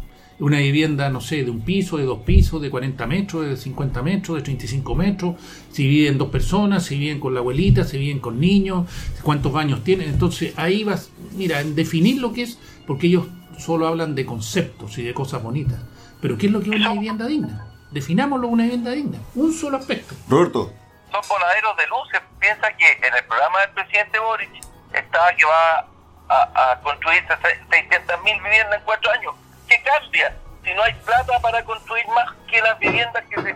una 0.42 0.58
vivienda, 0.58 1.10
no 1.10 1.22
sé, 1.22 1.44
de 1.44 1.52
un 1.52 1.62
piso, 1.62 1.98
de 1.98 2.04
dos 2.04 2.24
pisos, 2.24 2.62
de 2.62 2.72
40 2.72 3.06
metros, 3.06 3.46
de 3.46 3.56
50 3.56 4.02
metros, 4.02 4.38
de 4.38 4.44
35 4.44 4.96
metros, 4.96 5.36
si 5.72 5.88
viven 5.88 6.18
dos 6.18 6.30
personas, 6.30 6.84
si 6.84 6.98
viven 6.98 7.20
con 7.20 7.36
la 7.36 7.42
abuelita, 7.42 7.84
si 7.84 8.00
viven 8.00 8.20
con 8.20 8.40
niños, 8.40 8.90
cuántos 9.22 9.54
baños 9.54 9.84
tienen. 9.84 10.10
Entonces 10.10 10.58
ahí 10.58 10.84
vas, 10.84 11.12
mira, 11.34 11.62
en 11.62 11.76
definir 11.76 12.20
lo 12.20 12.34
que 12.34 12.42
es, 12.44 12.58
porque 12.88 13.08
ellos 13.08 13.28
solo 13.60 13.88
hablan 13.88 14.16
de 14.16 14.26
conceptos 14.26 14.98
y 14.98 15.04
de 15.04 15.14
cosas 15.14 15.44
bonitas. 15.44 15.80
Pero 16.22 16.38
¿qué 16.38 16.48
es 16.48 16.52
lo 16.52 16.62
que 16.62 16.72
es 16.72 16.76
una 16.76 16.94
vivienda 16.94 17.28
digna? 17.28 17.68
Definámoslo 17.92 18.48
una 18.48 18.64
vivienda 18.64 18.92
digna, 18.92 19.20
un 19.36 19.54
solo 19.54 19.78
aspecto. 19.78 20.16
Roberto, 20.28 20.74
son 21.12 21.22
voladeros 21.30 21.78
de 21.78 21.84
luces. 21.88 22.22
Piensa 22.40 22.76
que 22.78 23.08
en 23.08 23.14
el 23.14 23.24
programa 23.26 23.60
del 23.60 23.70
presidente 23.72 24.18
Boric 24.18 24.50
estaba 24.92 25.36
que 25.36 25.46
va 25.46 25.88
a, 26.30 26.72
a 26.72 26.80
construir 26.80 27.22
600 27.70 28.24
mil 28.24 28.42
viviendas 28.42 28.80
en 28.80 28.86
cuatro 28.86 29.12
años. 29.12 29.36
¿Qué 29.84 29.90
cambia? 29.90 30.36
Si 30.64 30.74
no 30.74 30.84
hay 30.84 30.94
plata 31.06 31.40
para 31.42 31.64
construir 31.66 32.06
más 32.16 32.30
que 32.50 32.62
las 32.62 32.78
viviendas 32.80 33.24
que 33.30 33.36
se, 33.42 33.56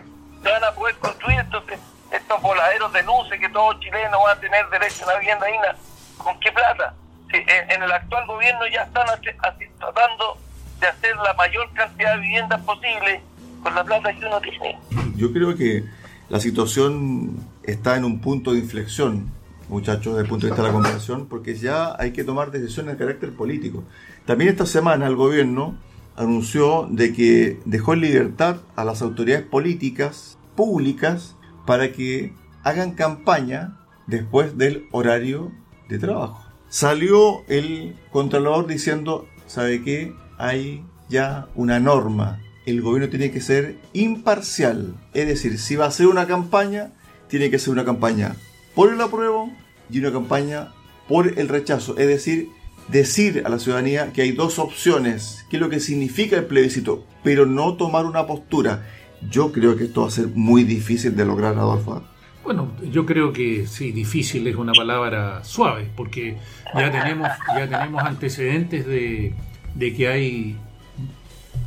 van 0.50 0.64
a 0.64 0.72
poder 0.72 0.94
construir, 0.96 1.38
entonces 1.38 1.78
estos 2.10 2.42
voladeros 2.42 2.92
de 2.92 3.02
luces 3.02 3.38
que 3.40 3.48
todos 3.50 3.78
chilenos 3.80 4.18
van 4.24 4.36
a 4.36 4.40
tener 4.40 4.68
derecho 4.70 5.04
a 5.04 5.08
una 5.10 5.18
vivienda 5.20 5.46
digna, 5.46 5.76
¿con 6.18 6.38
qué 6.40 6.50
plata? 6.52 6.94
En, 7.32 7.82
el 7.82 7.92
actual 7.92 8.26
gobierno 8.26 8.66
ya 8.72 8.82
están 8.84 9.08
hace- 9.10 9.36
hace- 9.42 9.70
tratando 9.78 10.38
de 10.80 10.86
hacer 10.86 11.16
la 11.16 11.34
mayor 11.34 11.70
cantidad 11.74 12.14
de 12.14 12.20
viviendas 12.20 12.60
posible 12.62 13.20
con 13.62 13.74
la 13.74 13.84
plata 13.84 14.12
que 14.12 14.24
uno 14.24 14.40
tiene. 14.40 14.78
yo 15.16 15.32
creo 15.32 15.56
que 15.56 15.84
la 16.28 16.40
situación 16.40 17.36
está 17.64 17.96
en 17.96 18.04
un 18.04 18.20
punto 18.20 18.52
de 18.52 18.58
inflexión, 18.60 19.30
muchachos, 19.68 20.14
desde 20.14 20.22
el 20.22 20.28
punto 20.28 20.46
de 20.46 20.52
vista 20.52 20.62
de 20.62 20.68
la 20.68 20.74
conversación, 20.74 21.26
porque 21.28 21.54
ya 21.56 21.94
hay 21.98 22.12
que 22.12 22.22
tomar 22.24 22.50
decisiones 22.52 22.96
de 22.96 23.04
carácter 23.04 23.32
político. 23.34 23.82
También 24.24 24.50
esta 24.50 24.66
semana 24.66 25.06
el 25.06 25.16
gobierno 25.16 25.76
anunció 26.16 26.88
de 26.90 27.12
que 27.12 27.60
dejó 27.64 27.92
en 27.94 28.00
libertad 28.00 28.56
a 28.74 28.84
las 28.84 29.02
autoridades 29.02 29.44
políticas 29.44 30.38
públicas 30.54 31.36
para 31.66 31.92
que 31.92 32.32
hagan 32.62 32.92
campaña 32.92 33.78
después 34.06 34.56
del 34.56 34.86
horario 34.92 35.52
de 35.88 35.98
trabajo. 35.98 36.44
Salió 36.68 37.44
el 37.48 37.96
contralor 38.10 38.66
diciendo, 38.66 39.26
¿sabe 39.46 39.82
qué? 39.82 40.14
Hay 40.38 40.84
ya 41.08 41.48
una 41.54 41.78
norma. 41.78 42.40
El 42.66 42.82
gobierno 42.82 43.08
tiene 43.08 43.30
que 43.30 43.40
ser 43.40 43.78
imparcial. 43.92 44.94
Es 45.14 45.28
decir, 45.28 45.58
si 45.58 45.76
va 45.76 45.84
a 45.84 45.88
hacer 45.88 46.08
una 46.08 46.26
campaña, 46.26 46.92
tiene 47.28 47.50
que 47.50 47.58
ser 47.58 47.72
una 47.72 47.84
campaña 47.84 48.34
por 48.74 48.92
el 48.92 49.00
apruebo 49.00 49.50
y 49.88 50.00
una 50.00 50.12
campaña 50.12 50.72
por 51.08 51.38
el 51.38 51.48
rechazo. 51.48 51.96
Es 51.96 52.08
decir, 52.08 52.50
decir 52.88 53.42
a 53.44 53.48
la 53.48 53.58
ciudadanía 53.58 54.12
que 54.12 54.22
hay 54.22 54.32
dos 54.32 54.58
opciones, 54.58 55.44
qué 55.50 55.56
es 55.56 55.60
lo 55.60 55.68
que 55.68 55.80
significa 55.80 56.36
el 56.36 56.44
plebiscito, 56.44 57.04
pero 57.22 57.46
no 57.46 57.74
tomar 57.74 58.06
una 58.06 58.26
postura. 58.26 58.86
Yo 59.30 59.52
creo 59.52 59.76
que 59.76 59.84
esto 59.84 60.02
va 60.02 60.08
a 60.08 60.10
ser 60.10 60.28
muy 60.28 60.64
difícil 60.64 61.16
de 61.16 61.24
lograr, 61.24 61.54
Adolfo. 61.54 62.02
Bueno, 62.44 62.70
yo 62.92 63.04
creo 63.06 63.32
que 63.32 63.66
sí, 63.66 63.90
difícil 63.90 64.46
es 64.46 64.54
una 64.54 64.72
palabra 64.72 65.42
suave, 65.42 65.90
porque 65.96 66.36
ya 66.74 66.92
tenemos, 66.92 67.28
ya 67.56 67.68
tenemos 67.68 68.04
antecedentes 68.04 68.86
de, 68.86 69.34
de 69.74 69.94
que 69.94 70.08
hay 70.08 70.56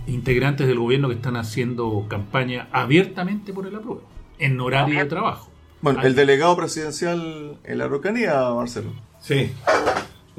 integrantes 0.08 0.68
del 0.68 0.80
gobierno 0.80 1.10
que 1.10 1.16
están 1.16 1.36
haciendo 1.36 2.06
campaña 2.08 2.70
abiertamente 2.72 3.52
por 3.52 3.68
el 3.68 3.76
apruebo, 3.76 4.04
en 4.38 4.60
horario 4.62 5.00
de 5.00 5.06
trabajo. 5.06 5.52
Bueno, 5.82 6.02
el 6.02 6.16
delegado 6.16 6.56
presidencial 6.56 7.58
en 7.64 7.78
la 7.78 7.86
Araucanía, 7.86 8.50
Marcelo. 8.54 8.92
Sí. 9.22 9.52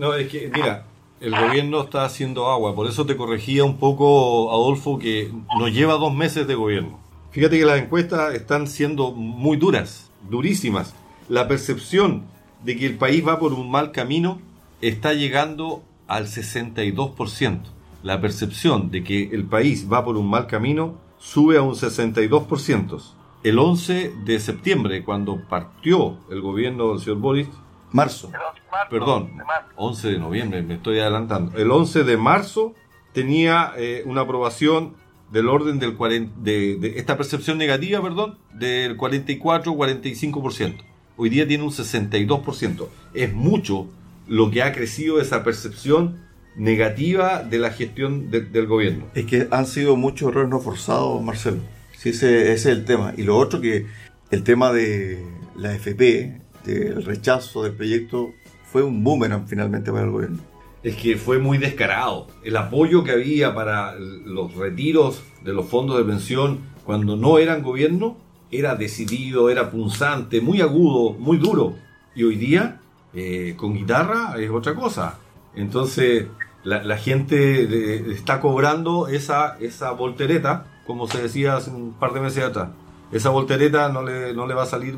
No, 0.00 0.14
es 0.14 0.28
que, 0.28 0.50
mira, 0.50 0.86
el 1.20 1.38
gobierno 1.38 1.82
está 1.82 2.06
haciendo 2.06 2.50
agua. 2.50 2.74
Por 2.74 2.88
eso 2.88 3.04
te 3.04 3.18
corregía 3.18 3.64
un 3.64 3.76
poco, 3.76 4.50
Adolfo, 4.50 4.98
que 4.98 5.30
nos 5.58 5.74
lleva 5.74 5.98
dos 5.98 6.14
meses 6.14 6.46
de 6.46 6.54
gobierno. 6.54 6.98
Fíjate 7.32 7.58
que 7.58 7.66
las 7.66 7.82
encuestas 7.82 8.34
están 8.34 8.66
siendo 8.66 9.12
muy 9.12 9.58
duras, 9.58 10.10
durísimas. 10.30 10.94
La 11.28 11.48
percepción 11.48 12.22
de 12.64 12.76
que 12.76 12.86
el 12.86 12.96
país 12.96 13.28
va 13.28 13.38
por 13.38 13.52
un 13.52 13.70
mal 13.70 13.92
camino 13.92 14.40
está 14.80 15.12
llegando 15.12 15.82
al 16.06 16.28
62%. 16.28 17.60
La 18.02 18.22
percepción 18.22 18.90
de 18.90 19.04
que 19.04 19.24
el 19.24 19.44
país 19.44 19.86
va 19.92 20.02
por 20.02 20.16
un 20.16 20.30
mal 20.30 20.46
camino 20.46 20.94
sube 21.18 21.58
a 21.58 21.62
un 21.62 21.74
62%. 21.74 23.02
El 23.42 23.58
11 23.58 24.14
de 24.24 24.40
septiembre, 24.40 25.04
cuando 25.04 25.42
partió 25.46 26.16
el 26.30 26.40
gobierno 26.40 26.88
del 26.88 27.00
señor 27.00 27.18
Boris, 27.18 27.48
Marzo. 27.92 28.28
El 28.28 28.40
11 28.40 28.60
de 28.60 28.70
marzo, 28.70 28.90
Perdón, 28.90 29.36
de 29.36 29.44
marzo. 29.44 29.68
11 29.76 30.08
de 30.08 30.18
noviembre, 30.18 30.62
me 30.62 30.74
estoy 30.74 30.98
adelantando. 31.00 31.56
El 31.58 31.70
11 31.70 32.04
de 32.04 32.16
marzo 32.16 32.74
tenía 33.12 33.72
eh, 33.76 34.02
una 34.06 34.22
aprobación 34.22 34.94
del 35.32 35.48
orden 35.48 35.78
del 35.78 35.94
40, 35.96 36.32
de, 36.40 36.76
de 36.76 36.98
esta 36.98 37.16
percepción 37.16 37.56
negativa, 37.58 38.00
perdón, 38.02 38.38
del 38.54 38.96
44-45%. 38.96 40.74
Hoy 41.16 41.28
día 41.28 41.46
tiene 41.46 41.64
un 41.64 41.70
62%. 41.70 42.88
Es 43.14 43.32
mucho 43.32 43.86
lo 44.26 44.50
que 44.50 44.62
ha 44.62 44.72
crecido 44.72 45.20
esa 45.20 45.42
percepción 45.44 46.18
negativa 46.56 47.42
de 47.42 47.58
la 47.58 47.70
gestión 47.70 48.30
de- 48.30 48.40
del 48.42 48.66
gobierno. 48.66 49.06
Es 49.14 49.26
que 49.26 49.48
han 49.50 49.66
sido 49.66 49.96
muchos 49.96 50.30
errores 50.30 50.50
no 50.50 50.60
forzados, 50.60 51.22
Marcelo. 51.22 51.58
Sí, 51.96 52.10
ese, 52.10 52.52
ese 52.52 52.54
es 52.54 52.66
el 52.78 52.84
tema. 52.84 53.12
Y 53.16 53.22
lo 53.22 53.36
otro 53.36 53.60
que 53.60 53.86
el 54.30 54.42
tema 54.42 54.72
de 54.72 55.24
la 55.56 55.74
FP, 55.74 56.39
del 56.64 57.04
rechazo 57.04 57.62
del 57.64 57.72
proyecto, 57.72 58.32
fue 58.64 58.82
un 58.82 59.02
boomerang 59.02 59.46
finalmente 59.46 59.90
para 59.90 60.04
el 60.04 60.10
gobierno. 60.10 60.38
Es 60.82 60.96
que 60.96 61.16
fue 61.16 61.38
muy 61.38 61.58
descarado. 61.58 62.26
El 62.42 62.56
apoyo 62.56 63.04
que 63.04 63.10
había 63.12 63.54
para 63.54 63.94
los 63.96 64.54
retiros 64.54 65.22
de 65.44 65.52
los 65.52 65.66
fondos 65.66 65.98
de 65.98 66.04
pensión 66.04 66.60
cuando 66.84 67.16
no 67.16 67.38
eran 67.38 67.62
gobierno 67.62 68.16
era 68.50 68.74
decidido, 68.74 69.50
era 69.50 69.70
punzante, 69.70 70.40
muy 70.40 70.60
agudo, 70.60 71.12
muy 71.18 71.36
duro. 71.36 71.74
Y 72.14 72.24
hoy 72.24 72.36
día, 72.36 72.80
eh, 73.14 73.54
con 73.56 73.74
guitarra, 73.74 74.34
es 74.38 74.50
otra 74.50 74.74
cosa. 74.74 75.18
Entonces, 75.54 76.26
la, 76.64 76.82
la 76.82 76.96
gente 76.96 77.66
de- 77.66 78.12
está 78.12 78.40
cobrando 78.40 79.06
esa, 79.08 79.56
esa 79.60 79.90
voltereta, 79.92 80.66
como 80.86 81.06
se 81.06 81.22
decía 81.22 81.56
hace 81.56 81.70
un 81.70 81.92
par 81.92 82.12
de 82.12 82.20
meses 82.20 82.42
atrás. 82.42 82.70
Esa 83.12 83.30
voltereta 83.30 83.88
no 83.90 84.02
le, 84.02 84.32
no 84.34 84.46
le 84.46 84.54
va 84.54 84.62
a 84.62 84.66
salir 84.66 84.96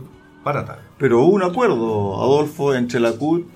Pero 0.98 1.20
hubo 1.24 1.32
un 1.34 1.42
acuerdo, 1.42 2.20
Adolfo, 2.22 2.74
entre 2.74 3.00
la 3.00 3.12
CUT 3.12 3.46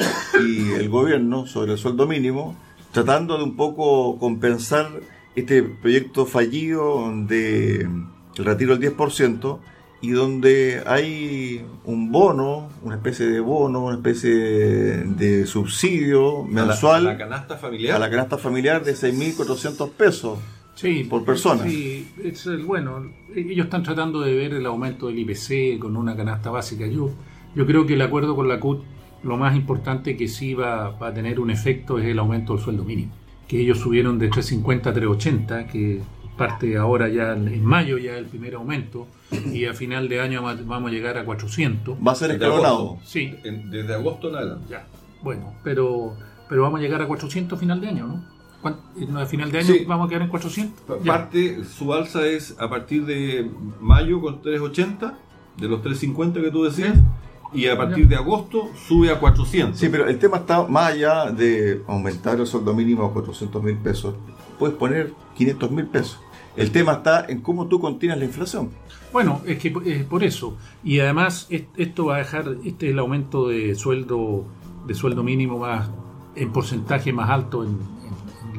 y 0.47 0.73
el 0.73 0.89
gobierno 0.89 1.47
sobre 1.47 1.73
el 1.73 1.79
sueldo 1.79 2.07
mínimo, 2.07 2.57
tratando 2.93 3.37
de 3.39 3.45
un 3.45 3.57
poco 3.57 4.19
compensar 4.19 4.89
este 5.35 5.63
proyecto 5.63 6.27
fallido 6.27 7.11
de 7.27 7.89
el 8.37 8.45
retiro 8.45 8.77
del 8.77 8.97
10% 8.97 9.59
y 10.03 10.11
donde 10.11 10.83
hay 10.87 11.65
un 11.85 12.13
bono, 12.13 12.69
una 12.83 12.97
especie 12.97 13.27
de 13.27 13.41
bono, 13.41 13.85
una 13.87 13.97
especie 13.97 14.31
de 14.35 15.47
subsidio 15.47 16.45
A 16.45 16.49
la- 16.49 16.65
mensual 16.67 17.07
a 17.07 17.13
la, 17.13 17.19
canasta 17.19 17.57
familiar. 17.57 17.97
a 17.97 17.99
la 17.99 18.11
canasta 18.11 18.39
familiar 18.39 18.85
de 18.85 18.95
6.400 18.95 19.91
pesos. 19.91 20.39
Sí, 20.77 21.05
por 21.05 21.25
persona. 21.25 21.65
Sí, 21.65 22.07
es 22.23 22.47
el- 22.47 22.63
bueno, 22.65 23.11
ellos 23.35 23.65
están 23.65 23.83
tratando 23.83 24.21
de 24.21 24.35
ver 24.35 24.55
el 24.55 24.65
aumento 24.67 25.09
del 25.09 25.19
IPC 25.19 25.79
con 25.81 25.97
una 25.97 26.15
canasta 26.15 26.51
básica. 26.51 26.87
Yo, 26.87 27.11
yo 27.55 27.67
creo 27.67 27.85
que 27.87 27.95
el 27.95 28.03
acuerdo 28.03 28.37
con 28.37 28.47
la 28.47 28.61
CUT, 28.61 28.85
lo 29.25 29.37
más 29.39 29.57
importante 29.57 30.17
que 30.17 30.29
sí 30.29 30.55
va, 30.55 30.91
va 30.91 31.09
a 31.09 31.15
tener 31.15 31.41
un 31.41 31.51
efecto 31.51 31.99
es 31.99 32.05
el 32.05 32.19
aumento 32.19 32.55
del 32.55 32.63
sueldo 32.63 32.85
mínimo. 32.85 33.11
Que 33.49 33.59
ellos 33.61 33.79
subieron 33.79 34.19
de 34.19 34.29
350 34.29 34.91
a 34.91 34.93
380, 34.93 35.67
que 35.67 36.01
parte 36.37 36.77
ahora 36.77 37.09
ya 37.09 37.33
en 37.33 37.65
mayo 37.65 37.97
ya 37.97 38.19
el 38.19 38.27
primer 38.27 38.55
aumento, 38.57 39.07
y 39.53 39.65
a 39.65 39.73
final 39.73 40.09
de 40.11 40.21
año 40.21 40.43
va- 40.43 40.55
vamos 40.63 40.91
a 40.91 40.93
llegar 40.95 41.17
a 41.17 41.25
400. 41.25 41.97
Va 42.07 42.13
a 42.13 42.15
ser 42.15 42.33
escalonado. 42.33 42.99
Sí, 43.03 43.35
En- 43.45 43.71
desde 43.71 43.95
agosto 43.95 44.29
en 44.29 44.37
adelante. 44.37 44.67
ya. 44.71 44.87
Bueno, 45.23 45.55
pero, 45.65 46.15
pero 46.51 46.63
vamos 46.63 46.81
a 46.81 46.83
llegar 46.83 47.01
a 47.01 47.07
400 47.07 47.57
a 47.57 47.61
final 47.61 47.81
de 47.81 47.89
año, 47.89 48.07
¿no? 48.07 48.36
¿Cuán- 48.67 49.17
A 49.17 49.27
final 49.27 49.53
de 49.53 49.59
año 49.59 49.67
Sí. 49.75 49.85
vamos 49.87 50.07
a 50.07 50.09
quedar 50.09 50.23
en 50.23 50.29
400. 50.29 50.81
Pa- 50.83 50.97
Ya. 50.99 51.13
Parte, 51.13 51.65
su 51.65 51.93
alza 51.93 52.27
es 52.27 52.57
a 52.59 52.69
partir 52.69 53.05
de 53.07 53.49
mayo 53.81 54.21
con 54.21 54.43
380, 54.43 55.15
de 55.57 55.69
los 55.69 55.83
350 55.83 56.41
que 56.41 56.51
tú 56.51 56.65
decías, 56.65 56.97
y 57.53 57.67
a 57.69 57.77
partir 57.77 58.09
de 58.09 58.17
agosto 58.17 58.69
sube 58.89 59.11
a 59.11 59.21
400. 59.21 59.79
Sí, 59.79 59.89
pero 59.89 60.09
el 60.09 60.19
tema 60.19 60.39
está 60.39 60.67
más 60.67 60.93
allá 60.93 61.31
de 61.31 61.83
aumentar 61.87 62.41
el 62.41 62.47
sueldo 62.47 62.75
mínimo 62.75 63.05
a 63.05 63.13
400 63.13 63.63
mil 63.63 63.77
pesos. 63.77 64.15
Puedes 64.59 64.75
poner 64.77 65.13
500 65.37 65.71
mil 65.71 65.87
pesos. 65.87 66.19
El 66.57 66.71
tema 66.73 66.93
está 66.95 67.25
en 67.29 67.41
cómo 67.43 67.67
tú 67.67 67.79
contienes 67.79 68.19
la 68.19 68.25
inflación. 68.25 68.71
Bueno, 69.13 69.41
es 69.47 69.59
que 69.59 69.73
es 69.85 70.05
por 70.05 70.25
eso. 70.25 70.57
Y 70.83 70.99
además 71.01 71.47
es- 71.51 71.65
esto 71.77 72.07
va 72.07 72.17
a 72.17 72.19
dejar, 72.19 72.57
este 72.65 72.87
es 72.87 72.93
el 72.93 72.99
aumento 72.99 73.49
de 73.49 73.75
sueldo, 73.75 74.45
de 74.87 74.95
sueldo 74.95 75.23
mínimo 75.23 75.59
más 75.59 75.89
en 76.35 76.53
porcentaje 76.53 77.13
más 77.15 77.31
alto 77.31 77.65
en 77.65 77.79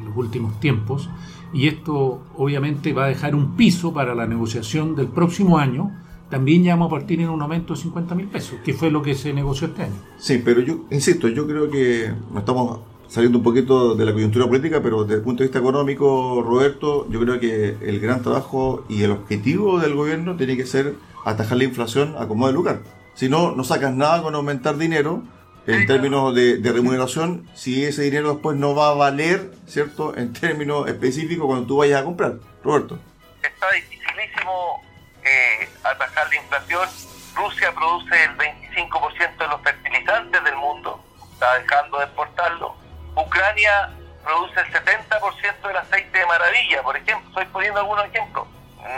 los 0.08 0.16
últimos 0.16 0.58
tiempos. 0.60 1.08
Y 1.52 1.68
esto 1.68 2.22
obviamente 2.36 2.92
va 2.92 3.04
a 3.04 3.08
dejar 3.08 3.34
un 3.34 3.56
piso 3.56 3.92
para 3.92 4.14
la 4.14 4.26
negociación 4.26 4.94
del 4.94 5.08
próximo 5.08 5.58
año. 5.58 5.90
También 6.28 6.62
ya 6.62 6.74
vamos 6.74 6.88
a 6.88 6.90
partir 6.98 7.20
en 7.20 7.30
un 7.30 7.40
aumento 7.40 7.74
de 7.74 7.80
50 7.80 8.14
mil 8.14 8.26
pesos, 8.26 8.58
que 8.64 8.74
fue 8.74 8.90
lo 8.90 9.02
que 9.02 9.14
se 9.14 9.32
negoció 9.32 9.68
este 9.68 9.84
año. 9.84 9.94
Sí, 10.18 10.42
pero 10.44 10.60
yo 10.60 10.80
insisto, 10.90 11.28
yo 11.28 11.46
creo 11.46 11.70
que 11.70 12.12
no 12.32 12.40
estamos 12.40 12.80
saliendo 13.08 13.38
un 13.38 13.44
poquito 13.44 13.94
de 13.94 14.04
la 14.04 14.12
coyuntura 14.12 14.46
política, 14.46 14.82
pero 14.82 15.02
desde 15.02 15.16
el 15.16 15.22
punto 15.22 15.42
de 15.42 15.48
vista 15.48 15.58
económico, 15.58 16.42
Roberto, 16.46 17.08
yo 17.10 17.18
creo 17.20 17.40
que 17.40 17.76
el 17.80 17.98
gran 18.00 18.22
trabajo 18.22 18.84
y 18.88 19.02
el 19.02 19.12
objetivo 19.12 19.80
del 19.80 19.94
gobierno 19.94 20.36
tiene 20.36 20.56
que 20.56 20.66
ser 20.66 20.94
atajar 21.24 21.56
la 21.56 21.64
inflación 21.64 22.14
a 22.18 22.28
como 22.28 22.46
de 22.46 22.52
lugar. 22.52 22.82
Si 23.14 23.28
no, 23.28 23.54
no 23.56 23.64
sacas 23.64 23.94
nada 23.94 24.22
con 24.22 24.34
aumentar 24.34 24.76
dinero 24.76 25.22
en 25.68 25.86
términos 25.86 26.34
de, 26.34 26.56
de 26.56 26.72
remuneración, 26.72 27.46
si 27.54 27.84
ese 27.84 28.02
dinero 28.02 28.32
después 28.32 28.56
no 28.56 28.74
va 28.74 28.88
a 28.88 28.94
valer, 28.94 29.50
¿cierto?, 29.66 30.16
en 30.16 30.32
términos 30.32 30.88
específicos 30.88 31.46
cuando 31.46 31.66
tú 31.66 31.76
vayas 31.76 32.00
a 32.00 32.04
comprar. 32.04 32.36
Roberto. 32.64 32.98
está 33.42 33.70
dificilísimo 33.72 34.82
eh, 35.22 35.68
atajar 35.84 36.26
la 36.30 36.36
inflación. 36.36 36.88
Rusia 37.36 37.72
produce 37.72 38.24
el 38.24 38.36
25% 38.38 39.36
de 39.36 39.48
los 39.48 39.60
fertilizantes 39.60 40.42
del 40.42 40.56
mundo, 40.56 41.04
está 41.34 41.58
dejando 41.58 41.98
de 41.98 42.04
exportarlo. 42.04 42.74
Ucrania 43.14 43.90
produce 44.24 44.60
el 44.60 44.72
70% 44.72 45.68
del 45.68 45.76
aceite 45.76 46.18
de 46.18 46.26
maravilla, 46.26 46.82
por 46.82 46.96
ejemplo, 46.96 47.28
estoy 47.28 47.44
poniendo 47.52 47.80
algunos 47.80 48.06
ejemplos. 48.06 48.48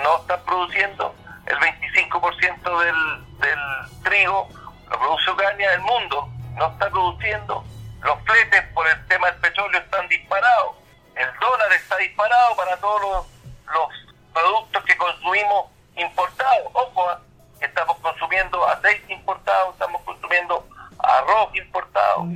No 0.04 0.20
está 0.20 0.40
produciendo 0.44 1.14
el 1.46 1.56
25% 1.56 2.80
del, 2.80 3.40
del 3.40 4.02
trigo, 4.04 4.48
lo 4.88 4.98
produce 4.98 5.30
Ucrania 5.32 5.70
del 5.72 5.80
mundo, 5.80 6.28
no 6.56 6.68
está 6.68 6.90
produciendo. 6.90 7.64
Los 8.02 8.18
fletes 8.22 8.62
por 8.74 8.86
el 8.88 9.06
tema 9.06 9.30
del 9.30 9.40
petróleo 9.40 9.80
están 9.80 10.08
disparados. 10.08 10.76
El 11.14 11.28
dólar 11.40 11.72
está 11.76 11.96
disparado 11.98 12.56
para 12.56 12.76
todos 12.78 13.00
los, 13.02 13.88
productos 14.32 14.84
que 14.84 14.96
consumimos 14.96 15.66
importados. 15.96 16.68
Ojo, 16.72 17.08
ah, 17.08 17.20
estamos 17.60 17.96
consumiendo 17.98 18.66
aceite 18.68 19.12
importado, 19.12 19.72
estamos 19.72 20.00
consumiendo 20.02 20.66
arroz 20.98 21.54
importado. 21.56 22.28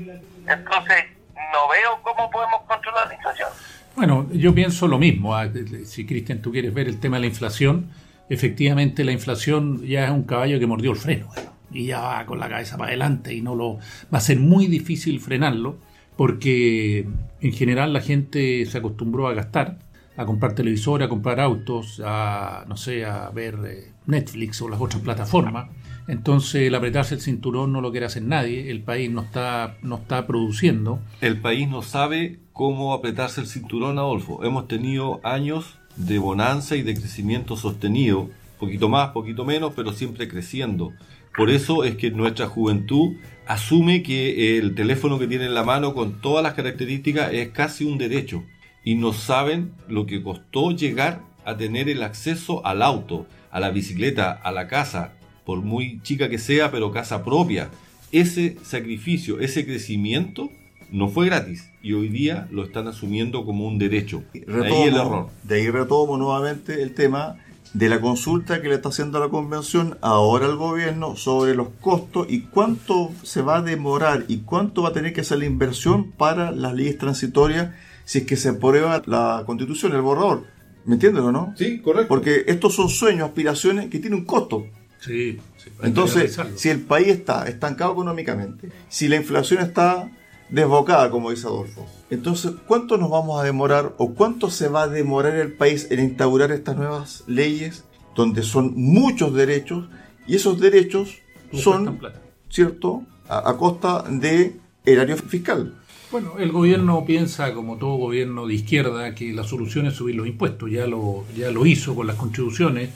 Entonces, 0.46 1.04
no 1.52 1.68
veo 1.68 2.02
cómo 2.02 2.30
podemos 2.30 2.62
controlar 2.62 3.08
la 3.08 3.14
inflación. 3.14 3.48
Bueno, 3.94 4.26
yo 4.32 4.52
pienso 4.54 4.88
lo 4.88 4.98
mismo. 4.98 5.36
ah, 5.36 5.46
Si 5.86 6.04
Cristian, 6.04 6.42
tú 6.42 6.50
quieres 6.50 6.74
ver 6.74 6.88
el 6.88 6.98
tema 6.98 7.16
de 7.16 7.20
la 7.22 7.26
inflación, 7.28 7.90
efectivamente 8.28 9.04
la 9.04 9.12
inflación 9.12 9.86
ya 9.86 10.04
es 10.04 10.10
un 10.10 10.24
caballo 10.24 10.58
que 10.58 10.66
mordió 10.66 10.90
el 10.90 10.96
freno 10.96 11.26
bueno, 11.28 11.53
y 11.74 11.86
ya 11.86 12.00
va 12.00 12.26
con 12.26 12.38
la 12.38 12.48
cabeza 12.48 12.78
para 12.78 12.88
adelante 12.88 13.34
y 13.34 13.42
no 13.42 13.54
lo 13.54 13.74
va 14.12 14.18
a 14.18 14.20
ser 14.20 14.38
muy 14.38 14.66
difícil 14.66 15.20
frenarlo 15.20 15.78
porque 16.16 17.06
en 17.40 17.52
general 17.52 17.92
la 17.92 18.00
gente 18.00 18.64
se 18.66 18.78
acostumbró 18.78 19.26
a 19.26 19.34
gastar, 19.34 19.78
a 20.16 20.24
comprar 20.24 20.54
televisor, 20.54 21.02
a 21.02 21.08
comprar 21.08 21.40
autos, 21.40 22.00
a 22.04 22.64
no 22.68 22.76
sé, 22.76 23.04
a 23.04 23.30
ver 23.30 23.58
eh, 23.66 23.92
Netflix 24.06 24.62
o 24.62 24.68
las 24.68 24.80
otras 24.80 25.02
plataformas. 25.02 25.68
Entonces 26.06 26.62
el 26.68 26.74
apretarse 26.74 27.14
el 27.14 27.20
cinturón 27.20 27.72
no 27.72 27.80
lo 27.80 27.90
quiere 27.90 28.06
hacer 28.06 28.22
nadie, 28.22 28.70
el 28.70 28.82
país 28.82 29.10
no 29.10 29.22
está 29.22 29.76
no 29.82 29.96
está 29.96 30.26
produciendo. 30.26 31.00
El 31.20 31.40
país 31.40 31.68
no 31.68 31.82
sabe 31.82 32.38
cómo 32.52 32.92
apretarse 32.92 33.40
el 33.40 33.46
cinturón, 33.46 33.98
Adolfo. 33.98 34.44
Hemos 34.44 34.68
tenido 34.68 35.20
años 35.24 35.78
de 35.96 36.18
bonanza 36.18 36.76
y 36.76 36.82
de 36.82 36.94
crecimiento 36.94 37.56
sostenido, 37.56 38.28
poquito 38.58 38.88
más, 38.88 39.10
poquito 39.10 39.44
menos, 39.44 39.72
pero 39.74 39.92
siempre 39.92 40.28
creciendo. 40.28 40.92
Por 41.36 41.50
eso 41.50 41.84
es 41.84 41.96
que 41.96 42.10
nuestra 42.10 42.46
juventud 42.46 43.16
asume 43.46 44.02
que 44.02 44.58
el 44.58 44.74
teléfono 44.74 45.18
que 45.18 45.26
tiene 45.26 45.46
en 45.46 45.54
la 45.54 45.64
mano 45.64 45.94
con 45.94 46.20
todas 46.20 46.42
las 46.42 46.54
características 46.54 47.32
es 47.32 47.48
casi 47.50 47.84
un 47.84 47.98
derecho 47.98 48.44
y 48.84 48.94
no 48.94 49.12
saben 49.12 49.72
lo 49.88 50.06
que 50.06 50.22
costó 50.22 50.70
llegar 50.70 51.22
a 51.44 51.56
tener 51.56 51.88
el 51.88 52.02
acceso 52.02 52.64
al 52.64 52.82
auto, 52.82 53.26
a 53.50 53.60
la 53.60 53.70
bicicleta, 53.70 54.32
a 54.32 54.52
la 54.52 54.68
casa, 54.68 55.14
por 55.44 55.62
muy 55.62 56.00
chica 56.02 56.28
que 56.28 56.38
sea, 56.38 56.70
pero 56.70 56.92
casa 56.92 57.24
propia. 57.24 57.70
Ese 58.12 58.56
sacrificio, 58.62 59.40
ese 59.40 59.66
crecimiento 59.66 60.50
no 60.90 61.08
fue 61.08 61.26
gratis 61.26 61.70
y 61.82 61.92
hoy 61.92 62.08
día 62.08 62.46
lo 62.50 62.64
están 62.64 62.86
asumiendo 62.86 63.44
como 63.44 63.66
un 63.66 63.78
derecho. 63.78 64.22
De 64.32 64.66
ahí 64.66 64.82
el 64.84 64.94
error. 64.94 65.28
de 65.42 65.56
ahí 65.56 65.70
retomo 65.70 66.16
nuevamente 66.16 66.82
el 66.82 66.94
tema 66.94 67.43
de 67.74 67.88
la 67.88 68.00
consulta 68.00 68.62
que 68.62 68.68
le 68.68 68.76
está 68.76 68.88
haciendo 68.88 69.18
la 69.18 69.28
convención 69.28 69.98
ahora 70.00 70.46
al 70.46 70.56
gobierno 70.56 71.16
sobre 71.16 71.56
los 71.56 71.68
costos 71.80 72.28
y 72.30 72.42
cuánto 72.42 73.10
se 73.24 73.42
va 73.42 73.56
a 73.56 73.62
demorar 73.62 74.24
y 74.28 74.38
cuánto 74.38 74.82
va 74.82 74.90
a 74.90 74.92
tener 74.92 75.12
que 75.12 75.24
ser 75.24 75.38
la 75.40 75.46
inversión 75.46 76.12
para 76.12 76.52
las 76.52 76.72
leyes 76.72 76.96
transitorias 76.98 77.74
si 78.04 78.18
es 78.18 78.26
que 78.26 78.36
se 78.36 78.50
aprueba 78.50 79.02
la 79.06 79.42
constitución, 79.44 79.92
el 79.94 80.02
borrador. 80.02 80.44
¿Me 80.84 80.94
entienden 80.94 81.24
o 81.24 81.32
no? 81.32 81.54
Sí, 81.56 81.80
correcto. 81.80 82.08
Porque 82.08 82.44
estos 82.46 82.74
son 82.74 82.88
sueños, 82.88 83.28
aspiraciones 83.28 83.88
que 83.88 83.98
tienen 83.98 84.20
un 84.20 84.24
costo. 84.24 84.64
Sí, 85.00 85.38
sí, 85.56 85.70
Entonces, 85.82 86.38
si 86.56 86.68
el 86.68 86.80
país 86.80 87.08
está 87.08 87.48
estancado 87.48 87.92
económicamente, 87.92 88.70
si 88.88 89.08
la 89.08 89.16
inflación 89.16 89.62
está 89.62 90.10
desbocada, 90.48 91.10
como 91.10 91.30
dice 91.30 91.46
Adolfo, 91.46 91.86
entonces, 92.10 92.52
¿cuánto 92.66 92.96
nos 92.96 93.10
vamos 93.10 93.40
a 93.40 93.44
demorar 93.44 93.94
o 93.98 94.14
cuánto 94.14 94.50
se 94.50 94.68
va 94.68 94.82
a 94.82 94.88
demorar 94.88 95.36
el 95.36 95.52
país 95.52 95.88
en 95.90 96.00
instaurar 96.00 96.52
estas 96.52 96.76
nuevas 96.76 97.24
leyes 97.26 97.84
donde 98.14 98.42
son 98.42 98.74
muchos 98.76 99.34
derechos 99.34 99.86
y 100.26 100.36
esos 100.36 100.60
derechos 100.60 101.18
son. 101.52 102.00
¿cierto?, 102.48 103.02
a, 103.28 103.50
a 103.50 103.56
costa 103.56 104.04
de 104.08 104.56
erario 104.84 105.16
fiscal. 105.16 105.74
Bueno, 106.10 106.34
el 106.38 106.52
gobierno 106.52 107.04
piensa, 107.04 107.52
como 107.52 107.76
todo 107.78 107.96
gobierno 107.96 108.46
de 108.46 108.54
izquierda, 108.54 109.14
que 109.14 109.32
la 109.32 109.42
solución 109.42 109.86
es 109.86 109.94
subir 109.94 110.14
los 110.14 110.26
impuestos. 110.26 110.70
Ya 110.70 110.86
lo, 110.86 111.24
ya 111.36 111.50
lo 111.50 111.66
hizo 111.66 111.94
con 111.94 112.06
las 112.06 112.16
contribuciones. 112.16 112.90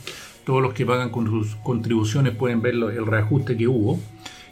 Todos 0.44 0.62
los 0.62 0.72
que 0.72 0.86
pagan 0.86 1.10
con 1.10 1.44
contribuciones 1.64 2.34
pueden 2.36 2.62
ver 2.62 2.74
el 2.74 3.06
reajuste 3.06 3.56
que 3.56 3.66
hubo. 3.66 3.98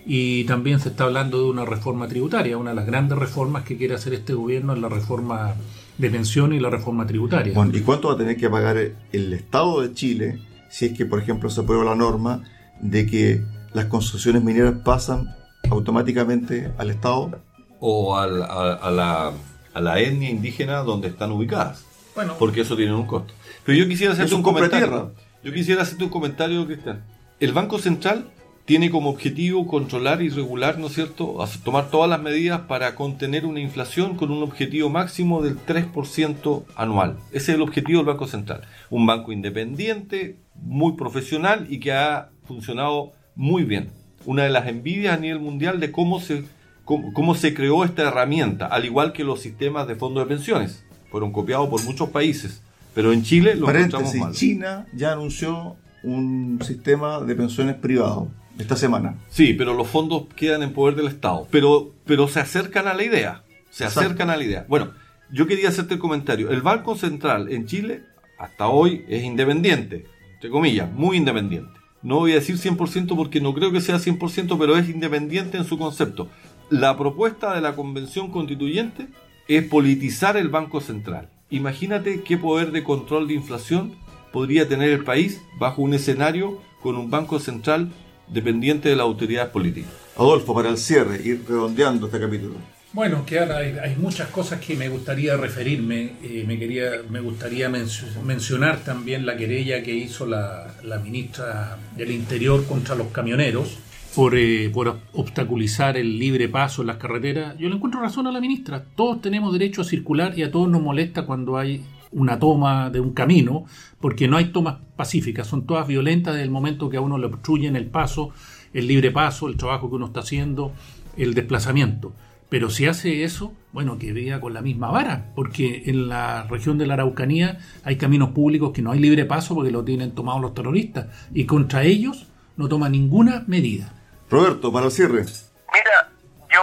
Y 0.09 0.45
también 0.45 0.79
se 0.79 0.91
está 0.91 1.05
hablando 1.05 1.39
de 1.43 1.51
una 1.51 1.65
reforma 1.65 2.07
tributaria. 2.07 2.57
Una 2.57 2.71
de 2.71 2.77
las 2.77 2.87
grandes 2.87 3.19
reformas 3.19 3.65
que 3.65 3.77
quiere 3.77 3.95
hacer 3.95 4.15
este 4.15 4.35
gobierno 4.35 4.73
es 4.75 4.79
la 4.81 4.89
reforma 4.89 5.55
de 5.99 6.11
pensiones 6.11 6.59
y 6.59 6.63
la 6.63 6.71
reforma 6.71 7.07
tributaria. 7.07 7.53
Bueno, 7.55 7.77
¿y 7.77 7.81
cuánto 7.81 8.09
va 8.09 8.15
a 8.15 8.17
tener 8.17 8.37
que 8.37 8.49
pagar 8.49 8.77
el 8.77 9.33
Estado 9.33 9.81
de 9.83 9.93
Chile 9.95 10.39
si 10.71 10.87
es 10.87 10.93
que, 10.97 11.07
por 11.07 11.19
ejemplo, 11.21 11.51
se 11.51 11.61
aprueba 11.63 11.85
la 11.85 11.97
norma 11.97 12.45
de 12.81 13.05
que 13.07 13.43
las 13.73 13.87
concesiones 13.87 14.45
mineras 14.45 14.75
pasan 14.85 15.35
automáticamente 15.71 16.71
al 16.79 16.91
Estado? 16.91 17.41
O 17.81 18.17
al- 18.17 18.43
a, 18.43 18.75
a 18.75 18.91
la, 18.91 19.33
a 19.75 19.81
la 19.81 20.01
etnia 20.01 20.31
indígena 20.31 20.79
donde 20.79 21.09
están 21.09 21.33
ubicadas. 21.33 21.85
Bueno, 22.15 22.35
Porque 22.39 22.63
eso 22.63 22.77
tiene 22.77 22.95
un 22.95 23.07
costo. 23.07 23.35
Pero 23.65 23.77
yo 23.77 23.89
quisiera 23.89 24.13
hacerte 24.13 24.35
un 24.35 24.43
comentario. 24.43 24.87
tierra. 24.87 25.09
Yo 25.45 25.53
quisiera 25.53 25.83
hacerte 25.83 26.05
un 26.05 26.11
comentario, 26.11 26.65
Cristian. 26.65 27.03
El 27.41 27.53
Banco 27.53 27.79
Central 27.79 28.27
tiene 28.67 28.91
como 28.91 29.11
objetivo 29.11 29.67
controlar 29.67 30.21
y 30.23 30.29
regular, 30.29 30.77
¿no 30.79 30.89
es 30.89 30.95
cierto?, 30.95 31.39
tomar 31.63 31.89
todas 31.89 32.11
las 32.11 32.21
medidas 32.21 32.63
para 32.63 32.97
contener 32.97 33.47
una 33.47 33.61
inflación 33.61 34.17
con 34.17 34.33
un 34.33 34.43
objetivo 34.43 34.91
máximo 34.91 35.41
del 35.41 35.57
3% 35.57 36.65
anual. 36.75 37.17
Ese 37.29 37.53
es 37.53 37.57
el 37.57 37.63
objetivo 37.63 38.01
del 38.01 38.07
Banco 38.07 38.27
Central. 38.27 38.63
Un 38.91 39.07
banco 39.07 39.31
independiente, 39.31 40.41
muy 40.57 40.95
profesional 40.97 41.69
y 41.71 41.79
que 41.79 41.93
ha 41.93 42.31
funcionado 42.45 43.13
muy 43.37 43.63
bien. 43.63 43.89
Una 44.25 44.43
de 44.43 44.51
las 44.51 44.67
envidias 44.67 45.17
a 45.17 45.21
nivel 45.21 45.39
mundial 45.39 45.79
de 45.79 45.93
cómo 45.93 46.19
se, 46.19 46.43
cómo, 46.85 47.13
cómo 47.13 47.37
se 47.37 47.55
creó 47.55 47.85
esta 47.85 48.03
herramienta, 48.03 48.67
al 48.67 48.85
igual 48.85 49.13
que 49.13 49.23
los 49.23 49.41
sistemas 49.41 49.87
de 49.87 49.95
fondos 49.95 50.25
de 50.25 50.35
pensiones. 50.35 50.85
Fueron 51.13 51.31
copiados 51.31 51.69
por 51.69 51.85
muchos 51.85 52.11
países, 52.11 52.63
pero 52.95 53.13
en 53.13 53.23
Chile 53.23 53.55
lo 53.55 53.71
encontramos 53.71 54.13
mal. 54.17 54.33
China 54.33 54.87
ya 54.93 55.13
anunció 55.13 55.77
un 56.03 56.59
sistema 56.65 57.21
de 57.21 57.37
pensiones 57.37 57.77
privado 57.77 58.29
esta 58.59 58.77
semana. 58.77 59.17
Sí, 59.29 59.55
pero 59.55 59.75
los 59.75 59.89
fondos 59.89 60.25
quedan 60.35 60.63
en 60.63 60.73
poder 60.73 60.95
del 60.97 61.07
Estado. 61.09 61.47
Pero, 61.51 61.93
pero 62.05 62.29
se 62.29 62.41
acercan 62.41 62.89
a 62.89 62.95
la 62.95 63.05
idea. 63.05 63.43
Se 63.71 63.85
Exacto. 63.85 64.01
acercan 64.01 64.31
a 64.31 64.37
la 64.37 64.45
idea. 64.45 64.67
Bueno, 64.69 64.93
yo 65.31 65.47
quería 65.47 65.69
hacerte 65.69 65.95
el 65.95 66.01
comentario. 66.01 66.51
El 66.51 66.63
Banco 66.63 66.97
Central 66.97 67.51
en 67.53 67.67
Chile, 67.67 68.03
hasta 68.39 68.69
hoy, 68.69 69.05
es 69.09 69.25
independiente. 69.25 70.07
Entre 70.35 70.51
comillas, 70.51 70.91
muy 70.91 71.17
independiente. 71.17 71.71
No 72.03 72.17
voy 72.19 72.33
a 72.33 72.37
decir 72.37 72.57
100% 72.57 73.17
porque 73.17 73.41
no 73.41 73.53
creo 73.55 73.73
que 73.73 73.81
sea 73.81 73.97
100%, 73.97 74.57
pero 74.59 74.77
es 74.77 74.89
independiente 74.89 75.57
en 75.59 75.65
su 75.65 75.79
concepto. 75.79 76.29
La 76.71 76.97
propuesta 76.97 77.55
de 77.55 77.61
la 77.61 77.75
Convención 77.75 78.31
Constituyente 78.31 79.09
es 79.49 79.65
politizar 79.65 80.37
el 80.37 80.49
Banco 80.49 80.81
Central. 80.81 81.31
Imagínate 81.51 82.23
qué 82.23 82.37
poder 82.37 82.73
de 82.73 82.85
control 82.85 83.29
de 83.29 83.35
inflación 83.35 83.93
podría 84.33 84.69
tener 84.69 84.91
el 84.91 85.05
país 85.05 85.41
bajo 85.59 85.83
un 85.83 85.95
escenario 85.95 86.61
con 86.83 86.97
un 86.97 87.11
Banco 87.11 87.39
Central 87.39 87.91
dependiente 88.29 88.89
de 88.89 88.97
las 88.97 89.05
autoridades 89.05 89.51
políticas. 89.51 89.91
Adolfo, 90.17 90.55
para 90.55 90.71
el 90.71 90.79
cierre, 90.79 91.21
ir 91.25 91.43
redondeando 91.49 92.07
este 92.07 92.19
capítulo. 92.21 92.55
Bueno, 92.93 93.27
que 93.27 93.39
ahora 93.39 93.59
hay, 93.59 93.77
hay 93.77 93.97
muchas 93.97 94.29
cosas 94.31 94.59
que 94.61 94.75
me 94.75 94.89
gustaría 94.89 95.37
referirme. 95.37 96.13
Eh, 96.23 96.45
me, 96.47 96.59
quería, 96.59 96.93
me 97.11 97.21
gustaría 97.21 97.69
mencio- 97.69 98.07
mencionar 98.25 98.79
también 98.81 99.27
la 99.27 99.37
querella 99.37 99.83
que 99.83 99.95
hizo 99.95 100.25
la, 100.25 100.75
la 100.83 100.99
ministra 100.99 101.77
del 101.95 102.11
Interior 102.11 102.65
contra 102.65 102.95
los 102.95 103.09
camioneros 103.09 103.77
por, 104.15 104.35
eh, 104.35 104.71
por 104.73 104.99
obstaculizar 105.13 105.99
el 105.99 106.19
libre 106.19 106.49
paso 106.49 106.81
en 106.81 106.87
las 106.87 106.97
carreteras. 106.97 107.59
Yo 107.59 107.69
le 107.69 107.75
encuentro 107.75 108.01
razón 108.01 108.27
a 108.29 108.33
la 108.33 108.41
ministra. 108.41 108.83
Todos 108.97 109.21
tenemos 109.21 109.53
derecho 109.53 109.83
a 109.83 109.85
circular 109.85 110.33
y 110.39 110.43
a 110.43 110.51
todos 110.51 110.71
nos 110.71 110.81
molesta 110.81 111.27
cuando 111.27 111.59
hay 111.59 111.85
una 112.13 112.39
toma 112.39 112.91
de 112.91 113.01
un 113.01 113.13
camino, 113.13 113.65
porque 114.01 114.29
no 114.29 114.37
hay 114.37 114.47
tomas 114.53 114.77
pacíficas, 114.97 115.47
son 115.47 115.67
todas 115.67 115.87
violentas 115.87 116.35
desde 116.35 116.45
el 116.45 116.51
momento 116.51 116.89
que 116.89 116.97
a 116.97 117.01
uno 117.01 117.19
le 117.19 117.27
obstruyen 117.27 117.77
el 117.77 117.87
paso, 117.87 118.31
el 118.73 118.87
libre 118.87 119.11
paso, 119.11 119.49
el 119.49 119.57
trabajo 119.57 119.89
que 119.89 119.97
uno 119.97 120.07
está 120.07 120.21
haciendo, 120.21 120.73
el 121.17 121.35
desplazamiento. 121.35 122.13
Pero 122.49 122.71
si 122.71 122.87
hace 122.87 123.25
eso, 123.25 123.53
bueno, 123.73 123.99
que 123.99 124.13
vea 124.13 124.41
con 124.41 124.55
la 124.55 124.63
misma 124.63 124.91
vara, 124.91 125.33
porque 125.35 125.83
en 125.87 126.09
la 126.09 126.45
región 126.45 126.79
de 126.79 126.87
la 126.87 126.95
Araucanía 126.95 127.59
hay 127.83 127.97
caminos 127.97 128.31
públicos 128.31 128.73
que 128.73 128.83
no 128.83 128.93
hay 128.93 129.01
libre 129.01 129.25
paso 129.25 129.55
porque 129.55 129.73
lo 129.73 129.85
tienen 129.85 130.15
tomados 130.15 130.41
los 130.41 130.55
terroristas, 130.55 131.07
y 131.35 131.45
contra 131.45 131.83
ellos 131.83 132.29
no 132.57 132.69
toma 132.69 132.89
ninguna 132.89 133.43
medida. 133.49 133.93
Roberto, 134.31 134.73
para 134.73 134.87
el 134.87 134.93
cierre. 134.93 135.25
Mira, 135.73 136.11
yo 136.53 136.63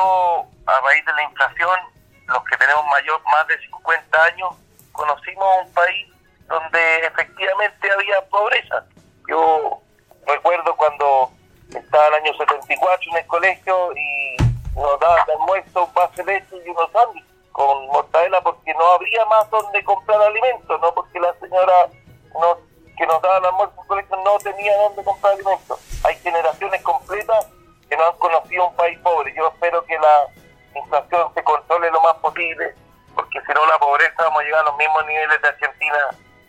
a 0.65 0.81
raíz 0.85 1.05
de 1.05 1.13
la 1.13 1.23
inflación, 1.29 1.79
los 2.27 2.43
que 2.45 2.57
tenemos 2.57 2.83
mayor 2.89 3.21
más 3.25 3.47
de 3.47 3.59
50 3.67 4.17
años, 4.33 4.49
conocimos 4.93 5.47
un 5.65 5.73
país 5.73 6.07
donde 6.47 6.99
efectivamente 6.99 7.91
había 7.91 8.21
pobreza. 8.29 8.85
Yo 9.27 9.81
recuerdo 10.25 10.75
cuando 10.75 11.31
estaba 11.69 12.07
el 12.07 12.13
año 12.15 12.33
74 12.37 13.11
en 13.11 13.17
el 13.17 13.27
colegio 13.27 13.91
y 13.93 14.37
nos 14.75 14.99
daban 14.99 15.29
almuerzo 15.29 15.85
un 15.85 15.93
vaso 15.93 16.13
de 16.17 16.25
leche 16.25 16.55
y 16.65 16.69
unos 16.69 16.91
sándwiches 16.91 17.29
con 17.51 17.87
mortadela 17.87 18.41
porque 18.41 18.73
no 18.73 18.85
habría 18.93 19.23
más 19.25 19.49
donde 19.49 19.83
comprar 19.83 20.19
alimentos, 20.21 20.81
no 20.81 20.93
porque 20.93 21.19
la 21.19 21.33
señora 21.39 21.87
no, 22.33 22.57
que 22.97 23.05
nos 23.05 23.21
daba 23.21 23.37
el 23.37 23.45
almuerzo 23.45 23.73
en 23.75 23.81
el 23.81 23.87
colegio 23.87 24.17
no 24.23 24.37
tenía 24.39 24.77
donde 24.77 25.03
comprar 25.03 25.33
alimentos. 25.33 25.79
Hay 26.03 26.15
generaciones 26.17 26.81
completas 26.81 27.47
que 27.89 27.95
no 27.95 28.07
han 28.07 28.17
conocido 28.17 28.67
un 28.67 28.75
país 28.75 28.97
pobre. 28.99 29.33
Yo 29.35 29.47
espero 29.49 29.85
que 29.85 29.97
la 29.99 30.27
inflación 30.75 31.33
se 31.35 31.43
controle 31.43 31.91
lo 31.91 32.01
más 32.01 32.15
posible, 32.15 32.73
porque 33.15 33.39
si 33.41 33.53
no 33.53 33.65
la 33.65 33.77
pobreza 33.79 34.15
vamos 34.17 34.41
a 34.41 34.45
llegar 34.45 34.61
a 34.61 34.69
los 34.69 34.77
mismos 34.77 35.05
niveles 35.05 35.41
de 35.41 35.47
Argentina 35.47 35.99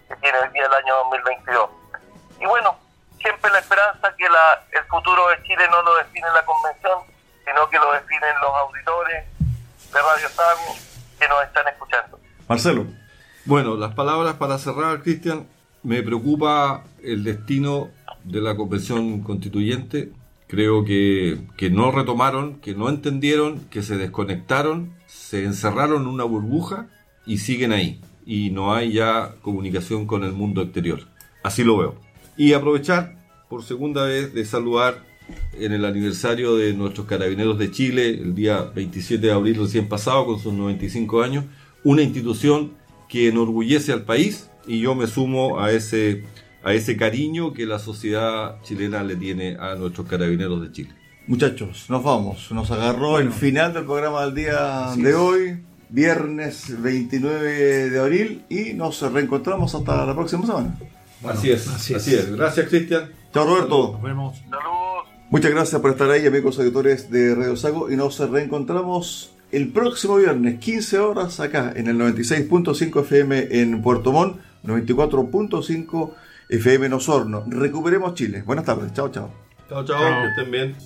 que 0.08 0.16
tiene 0.16 0.38
hoy 0.38 0.48
día 0.52 0.66
el 0.66 0.72
año 0.72 0.94
2022. 1.10 1.70
Y 2.40 2.46
bueno, 2.46 2.76
siempre 3.20 3.50
la 3.50 3.58
esperanza 3.58 4.14
que 4.16 4.28
la, 4.28 4.64
el 4.72 4.84
futuro 4.84 5.28
de 5.28 5.42
Chile 5.42 5.66
no 5.70 5.82
lo 5.82 5.96
define 5.96 6.26
la 6.34 6.44
convención, 6.44 6.98
sino 7.44 7.68
que 7.70 7.78
lo 7.78 7.92
definen 7.92 8.34
los 8.40 8.54
auditores 8.54 9.24
de 9.92 10.02
Radio 10.02 10.28
Sago 10.28 10.76
que 11.18 11.28
nos 11.28 11.42
están 11.44 11.68
escuchando. 11.68 12.18
Marcelo. 12.48 12.86
Bueno, 13.44 13.76
las 13.76 13.94
palabras 13.94 14.34
para 14.34 14.58
cerrar, 14.58 15.02
Cristian. 15.02 15.48
Me 15.82 16.02
preocupa 16.02 16.82
el 17.02 17.24
destino 17.24 17.90
de 18.24 18.40
la 18.40 18.56
convención 18.56 19.22
constituyente. 19.22 20.10
Creo 20.46 20.84
que, 20.84 21.38
que 21.56 21.70
no 21.70 21.90
retomaron, 21.90 22.60
que 22.60 22.74
no 22.74 22.88
entendieron, 22.88 23.60
que 23.70 23.82
se 23.82 23.96
desconectaron, 23.96 24.92
se 25.06 25.44
encerraron 25.44 26.02
en 26.02 26.08
una 26.08 26.24
burbuja 26.24 26.88
y 27.26 27.38
siguen 27.38 27.72
ahí. 27.72 28.00
Y 28.26 28.50
no 28.50 28.74
hay 28.74 28.92
ya 28.92 29.36
comunicación 29.42 30.06
con 30.06 30.24
el 30.24 30.32
mundo 30.32 30.62
exterior. 30.62 31.00
Así 31.42 31.64
lo 31.64 31.76
veo. 31.76 31.94
Y 32.36 32.52
aprovechar 32.52 33.16
por 33.48 33.62
segunda 33.62 34.04
vez 34.04 34.34
de 34.34 34.44
saludar 34.44 35.04
en 35.54 35.72
el 35.72 35.84
aniversario 35.84 36.56
de 36.56 36.74
nuestros 36.74 37.06
carabineros 37.06 37.58
de 37.58 37.70
Chile, 37.70 38.10
el 38.10 38.34
día 38.34 38.62
27 38.62 39.26
de 39.26 39.32
abril 39.32 39.56
recién 39.56 39.88
pasado, 39.88 40.26
con 40.26 40.38
sus 40.38 40.52
95 40.52 41.22
años, 41.22 41.44
una 41.82 42.02
institución 42.02 42.72
que 43.08 43.28
enorgullece 43.28 43.92
al 43.92 44.04
país 44.04 44.50
y 44.66 44.80
yo 44.80 44.94
me 44.94 45.06
sumo 45.06 45.60
a 45.60 45.72
ese, 45.72 46.24
a 46.64 46.72
ese 46.72 46.96
cariño 46.96 47.52
que 47.52 47.66
la 47.66 47.78
sociedad 47.78 48.60
chilena 48.62 49.02
le 49.04 49.16
tiene 49.16 49.56
a 49.60 49.74
nuestros 49.74 50.08
carabineros 50.08 50.62
de 50.62 50.72
Chile. 50.72 50.90
Muchachos, 51.26 51.86
nos 51.88 52.02
vamos. 52.02 52.50
Nos 52.50 52.70
agarró 52.70 53.18
el 53.18 53.32
final 53.32 53.72
del 53.74 53.84
programa 53.84 54.24
del 54.24 54.34
día 54.34 54.88
de 54.96 55.14
hoy, 55.14 55.62
viernes 55.90 56.82
29 56.82 57.90
de 57.90 58.00
abril, 58.00 58.44
y 58.48 58.72
nos 58.72 59.00
reencontramos 59.00 59.74
hasta 59.74 60.06
la 60.06 60.14
próxima 60.14 60.46
semana. 60.46 60.78
así 61.28 61.50
es, 61.50 61.68
así 61.68 61.94
así 61.94 62.14
es. 62.14 62.20
es. 62.20 62.36
Gracias, 62.36 62.68
Cristian. 62.68 63.10
Chao, 63.32 63.46
Roberto. 63.46 63.92
Nos 63.92 64.02
vemos. 64.02 64.36
Saludos. 64.38 65.08
Muchas 65.30 65.50
gracias 65.50 65.80
por 65.80 65.90
estar 65.90 66.10
ahí, 66.10 66.26
amigos 66.26 66.58
auditores 66.58 67.10
de 67.10 67.34
Radio 67.34 67.56
Sago, 67.56 67.90
y 67.90 67.96
nos 67.96 68.18
reencontramos 68.18 69.32
el 69.50 69.68
próximo 69.68 70.16
viernes, 70.16 70.58
15 70.60 70.98
horas, 70.98 71.40
acá 71.40 71.72
en 71.76 71.88
el 71.88 71.98
96.5 71.98 73.00
FM 73.00 73.48
en 73.50 73.82
Puerto 73.82 74.12
Montt, 74.12 74.38
94.5 74.64 76.12
FM 76.48 76.92
Osorno. 76.94 77.44
Recuperemos 77.46 78.14
Chile. 78.14 78.42
Buenas 78.44 78.64
tardes. 78.64 78.92
Chao, 78.92 79.08
chao. 79.10 79.30
Chao, 79.68 79.84
chao, 79.84 79.98
Chao. 79.98 80.22
que 80.22 80.28
estén 80.28 80.50
bien. 80.50 80.76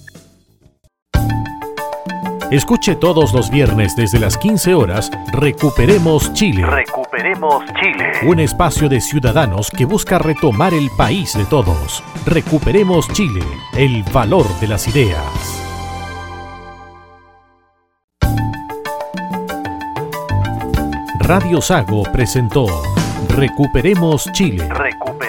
Escuche 2.51 2.95
todos 2.97 3.35
los 3.35 3.51
viernes 3.51 3.95
desde 3.95 4.19
las 4.19 4.39
15 4.39 4.73
horas 4.73 5.11
Recuperemos 5.33 6.33
Chile, 6.33 6.65
Recuperemos 6.65 7.63
Chile. 7.79 8.11
un 8.27 8.41
espacio 8.41 8.89
de 8.89 9.03
ciudadanos 9.03 9.71
que 9.71 9.85
busca 9.85 10.19
retomar 10.19 10.73
el 10.73 10.89
país 10.97 11.35
de 11.37 11.45
todos. 11.45 12.03
Recuperemos 12.25 13.07
Chile, 13.13 13.43
el 13.77 14.03
valor 14.15 14.47
de 14.61 14.69
las 14.69 14.89
ideas. 14.89 15.63
Radio 21.21 21.61
Sago 21.61 22.05
presentó 22.05 22.67
Recuperemos 23.29 24.31
Chile. 24.33 24.67
Recuperemos 24.69 25.18